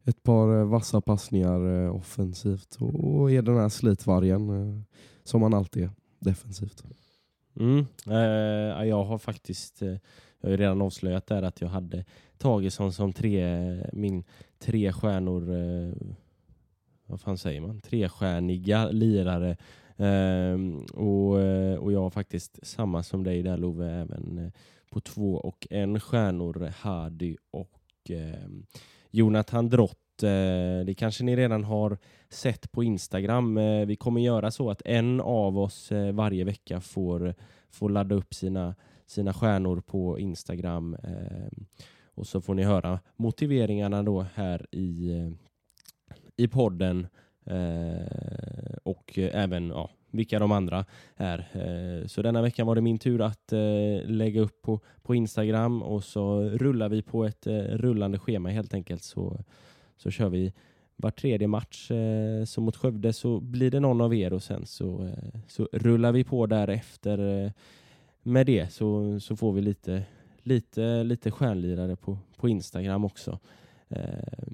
ett 0.03 0.23
par 0.23 0.59
eh, 0.59 0.65
vassa 0.65 1.01
passningar 1.01 1.85
eh, 1.85 1.95
offensivt 1.95 2.77
och, 2.79 3.19
och 3.19 3.31
är 3.31 3.41
den 3.41 3.57
här 3.57 3.69
slitvargen 3.69 4.49
eh, 4.49 4.81
som 5.23 5.41
han 5.41 5.53
alltid 5.53 5.83
är 5.83 5.89
defensivt. 6.19 6.83
Mm. 7.59 7.85
Eh, 8.07 8.87
jag 8.87 9.03
har 9.03 9.17
faktiskt, 9.17 9.81
eh, 9.81 9.97
jag 10.39 10.47
har 10.47 10.49
ju 10.49 10.57
redan 10.57 10.81
avslöjat 10.81 11.27
där 11.27 11.43
att 11.43 11.61
jag 11.61 11.67
hade 11.67 12.05
tagit 12.37 12.73
som, 12.73 12.91
som 12.91 13.13
tre, 13.13 13.45
min 13.93 14.23
tre 14.59 14.93
stjärnor, 14.93 15.55
eh, 15.55 15.93
vad 17.05 17.21
fan 17.21 17.37
säger 17.37 17.61
man, 17.61 17.81
trestjärniga 17.81 18.89
lirare. 18.89 19.57
Ehm, 19.97 20.85
och, 20.93 21.41
eh, 21.41 21.75
och 21.75 21.91
jag 21.91 21.99
har 21.99 22.09
faktiskt 22.09 22.59
samma 22.63 23.03
som 23.03 23.23
dig 23.23 23.43
där 23.43 23.57
Love, 23.57 23.91
även 23.91 24.37
eh, 24.37 24.51
på 24.91 24.99
två 24.99 25.33
och 25.33 25.67
en 25.69 25.99
stjärnor, 25.99 26.73
Hardy 26.79 27.37
och 27.51 27.79
eh, 28.09 28.49
Jonathan 29.11 29.69
Drott. 29.69 30.23
Eh, 30.23 30.85
det 30.85 30.95
kanske 30.97 31.23
ni 31.23 31.35
redan 31.35 31.63
har 31.63 31.97
sett 32.29 32.71
på 32.71 32.83
Instagram. 32.83 33.57
Eh, 33.57 33.85
vi 33.85 33.95
kommer 33.95 34.21
göra 34.21 34.51
så 34.51 34.69
att 34.69 34.81
en 34.85 35.21
av 35.21 35.59
oss 35.59 35.91
eh, 35.91 36.13
varje 36.13 36.43
vecka 36.43 36.81
får, 36.81 37.35
får 37.69 37.89
ladda 37.89 38.15
upp 38.15 38.33
sina, 38.33 38.75
sina 39.05 39.33
stjärnor 39.33 39.81
på 39.81 40.19
Instagram. 40.19 40.95
Eh, 41.03 41.63
och 42.15 42.27
så 42.27 42.41
får 42.41 42.53
ni 42.53 42.63
höra 42.63 42.99
motiveringarna 43.15 44.03
då 44.03 44.25
här 44.33 44.65
i, 44.71 45.17
eh, 45.17 45.29
i 46.37 46.47
podden. 46.47 47.07
Eh, 47.45 48.77
och 48.83 49.17
eh, 49.17 49.43
även 49.43 49.69
ja, 49.69 49.89
vilka 50.11 50.39
de 50.39 50.51
andra 50.51 50.85
är. 51.17 51.39
Eh, 51.53 52.07
så 52.07 52.21
denna 52.21 52.41
veckan 52.41 52.67
var 52.67 52.75
det 52.75 52.81
min 52.81 52.99
tur 52.99 53.21
att 53.21 53.53
eh, 53.53 54.05
lägga 54.05 54.41
upp 54.41 54.61
på, 54.61 54.79
på 55.01 55.15
Instagram 55.15 55.83
och 55.83 56.03
så 56.03 56.41
rullar 56.41 56.89
vi 56.89 57.01
på 57.01 57.25
ett 57.25 57.47
eh, 57.47 57.59
rullande 57.59 58.19
schema 58.19 58.49
helt 58.49 58.73
enkelt. 58.73 59.03
Så, 59.03 59.39
så 59.97 60.11
kör 60.11 60.29
vi 60.29 60.53
var 60.95 61.11
tredje 61.11 61.47
match. 61.47 61.91
Eh, 61.91 62.45
så 62.45 62.61
mot 62.61 62.75
Skövde 62.75 63.13
så 63.13 63.39
blir 63.39 63.71
det 63.71 63.79
någon 63.79 64.01
av 64.01 64.15
er 64.15 64.33
och 64.33 64.43
sen 64.43 64.65
så, 64.65 65.03
eh, 65.03 65.39
så 65.47 65.69
rullar 65.71 66.11
vi 66.11 66.23
på 66.23 66.45
därefter. 66.45 67.45
Eh, 67.45 67.51
med 68.23 68.45
det 68.45 68.73
så, 68.73 69.19
så 69.19 69.35
får 69.35 69.53
vi 69.53 69.61
lite, 69.61 70.03
lite, 70.43 71.03
lite 71.03 71.31
stjärnlirare 71.31 71.95
på, 71.95 72.17
på 72.37 72.49
Instagram 72.49 73.05
också. 73.05 73.39
Eh, 73.89 74.45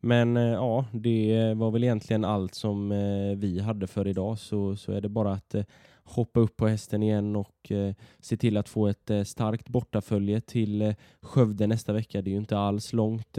men 0.00 0.36
eh, 0.36 0.42
ja, 0.42 0.84
det 0.92 1.54
var 1.56 1.70
väl 1.70 1.84
egentligen 1.84 2.24
allt 2.24 2.54
som 2.54 2.92
eh, 2.92 3.36
vi 3.36 3.60
hade 3.60 3.86
för 3.86 4.08
idag. 4.08 4.38
Så, 4.38 4.76
så 4.76 4.92
är 4.92 5.00
det 5.00 5.08
bara 5.08 5.32
att 5.32 5.54
eh, 5.54 5.64
hoppa 6.04 6.40
upp 6.40 6.56
på 6.56 6.68
hästen 6.68 7.02
igen 7.02 7.36
och 7.36 7.72
se 8.20 8.36
till 8.36 8.56
att 8.56 8.68
få 8.68 8.88
ett 8.88 9.10
starkt 9.24 9.68
bortafölje 9.68 10.40
till 10.40 10.94
Skövde 11.22 11.66
nästa 11.66 11.92
vecka. 11.92 12.22
Det 12.22 12.30
är 12.30 12.32
ju 12.32 12.38
inte 12.38 12.58
alls 12.58 12.92
långt. 12.92 13.38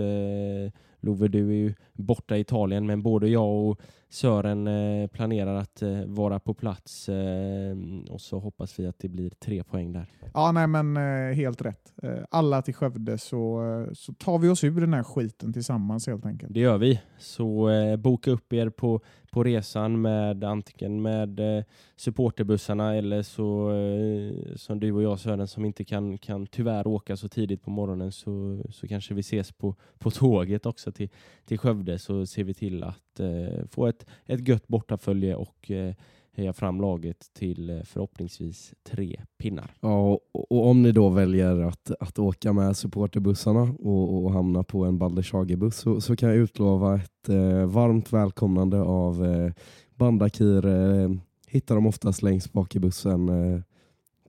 Love, 1.02 1.28
du 1.28 1.50
är 1.50 1.54
ju 1.54 1.74
borta 1.94 2.38
i 2.38 2.40
Italien, 2.40 2.86
men 2.86 3.02
både 3.02 3.30
jag 3.30 3.70
och 3.70 3.82
Sören 4.12 4.68
eh, 4.68 5.08
planerar 5.08 5.56
att 5.56 5.82
eh, 5.82 6.06
vara 6.06 6.40
på 6.40 6.54
plats 6.54 7.10
eh, 7.10 7.78
och 8.10 8.22
så 8.22 8.40
hoppas 8.40 8.80
vi 8.80 8.88
att 8.88 9.00
det 9.00 9.10
blir 9.10 9.30
tre 9.30 9.64
poäng 9.64 9.94
där. 9.94 10.06
Ja, 10.34 10.52
nej 10.52 10.68
men 10.68 10.96
helt 11.36 11.62
rätt. 11.62 11.94
Alla 12.30 12.62
till 12.62 12.74
Skövde 12.74 13.18
så, 13.18 13.62
så 13.94 14.14
tar 14.14 14.40
vi 14.40 14.50
oss 14.50 14.64
ur 14.64 14.82
den 14.82 14.94
här 14.94 15.04
skiten 15.04 15.54
tillsammans 15.54 16.08
helt 16.08 16.26
enkelt. 16.26 16.54
Det 16.54 16.60
gör 16.60 16.78
vi. 16.78 17.02
Så 17.20 17.70
boka 18.00 18.32
upp 18.32 18.54
er 18.54 18.70
på, 18.70 19.02
på 19.32 19.44
resan 19.44 20.02
med 20.02 20.44
antingen 20.44 21.02
med 21.02 21.58
eh, 21.58 21.64
supporterbussarna 21.96 22.96
eller 22.96 23.22
så 23.22 23.72
eh, 23.72 24.56
som 24.56 24.80
du 24.80 24.92
och 24.92 25.04
jag 25.04 25.20
Sören 25.20 25.48
som 25.48 25.66
inte 25.66 25.84
kan, 25.86 26.18
kan 26.18 26.48
tyvärr 26.48 26.88
åka 26.88 27.18
så 27.18 27.28
tidigt 27.28 27.64
på 27.64 27.72
morgonen 27.72 28.12
så, 28.12 28.64
så 28.70 28.88
kanske 28.88 29.14
vi 29.14 29.20
ses 29.20 29.52
på, 29.52 29.76
på 30.00 30.12
tåget 30.12 30.66
också 30.66 30.92
till, 30.92 31.10
till 31.46 31.60
Skövde 31.60 32.00
så 32.00 32.26
ser 32.26 32.44
vi 32.44 32.54
till 32.54 32.84
att 32.84 33.20
eh, 33.20 33.66
få 33.70 33.88
ett, 33.88 34.06
ett 34.26 34.48
gött 34.48 34.68
bortafölje 34.68 35.36
och 35.36 35.72
eh, 35.72 35.94
eh, 36.34 36.42
heja 36.42 36.54
fram 36.54 36.82
laget 36.82 37.34
till 37.34 37.70
eh, 37.70 37.82
förhoppningsvis 37.84 38.74
tre 38.84 39.22
pinnar. 39.38 39.72
Ja, 39.82 40.12
och, 40.32 40.52
och 40.52 40.68
om 40.68 40.84
ni 40.84 40.92
då 40.92 41.10
väljer 41.10 41.62
att, 41.62 41.92
att 42.00 42.20
åka 42.20 42.54
med 42.54 42.78
supporterbussarna 42.78 43.62
och, 43.62 44.24
och 44.24 44.32
hamna 44.32 44.64
på 44.64 44.86
en 44.86 44.98
Baldershagebuss 44.98 45.76
så, 45.76 46.02
så 46.02 46.16
kan 46.16 46.30
jag 46.30 46.38
utlova 46.38 46.96
ett 46.96 47.30
eh, 47.30 47.66
varmt 47.66 48.14
välkomnande 48.14 48.82
av 48.82 49.26
eh, 49.26 49.52
Bandakir. 49.96 50.66
Eh, 50.66 51.10
hittar 51.48 51.76
de 51.76 51.88
oftast 51.88 52.22
längst 52.22 52.54
bak 52.54 52.76
i 52.76 52.80
bussen. 52.80 53.30
Eh, 53.30 53.62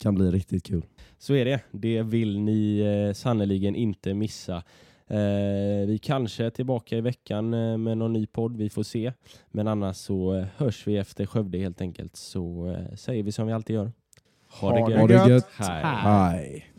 kan 0.00 0.14
bli 0.14 0.30
riktigt 0.30 0.64
kul. 0.64 0.84
Så 1.18 1.34
är 1.34 1.44
det. 1.44 1.60
Det 1.70 2.02
vill 2.02 2.40
ni 2.40 2.78
eh, 2.78 3.14
sannoliken 3.14 3.76
inte 3.76 4.14
missa. 4.14 4.62
Eh, 5.08 5.86
vi 5.86 5.98
kanske 6.02 6.44
är 6.44 6.50
tillbaka 6.50 6.96
i 6.96 7.00
veckan 7.00 7.54
eh, 7.54 7.76
med 7.78 7.98
någon 7.98 8.12
ny 8.12 8.26
podd, 8.26 8.56
vi 8.56 8.70
får 8.70 8.82
se. 8.82 9.12
Men 9.50 9.68
annars 9.68 9.96
så 9.96 10.34
eh, 10.34 10.46
hörs 10.56 10.86
vi 10.86 10.96
efter 10.96 11.26
Skövde 11.26 11.58
helt 11.58 11.80
enkelt. 11.80 12.16
Så 12.16 12.76
säger 12.96 13.22
vi 13.22 13.32
som 13.32 13.46
vi 13.46 13.52
alltid 13.52 13.76
gör. 13.76 13.92
Ha, 14.48 14.70
Ha 14.70 14.88
det 14.88 14.92
det 14.92 14.92
gött. 14.92 15.10
Ha 15.10 15.26
det 15.26 15.30
gött. 15.30 15.48
Hej. 15.56 15.82
Hej. 15.84 16.72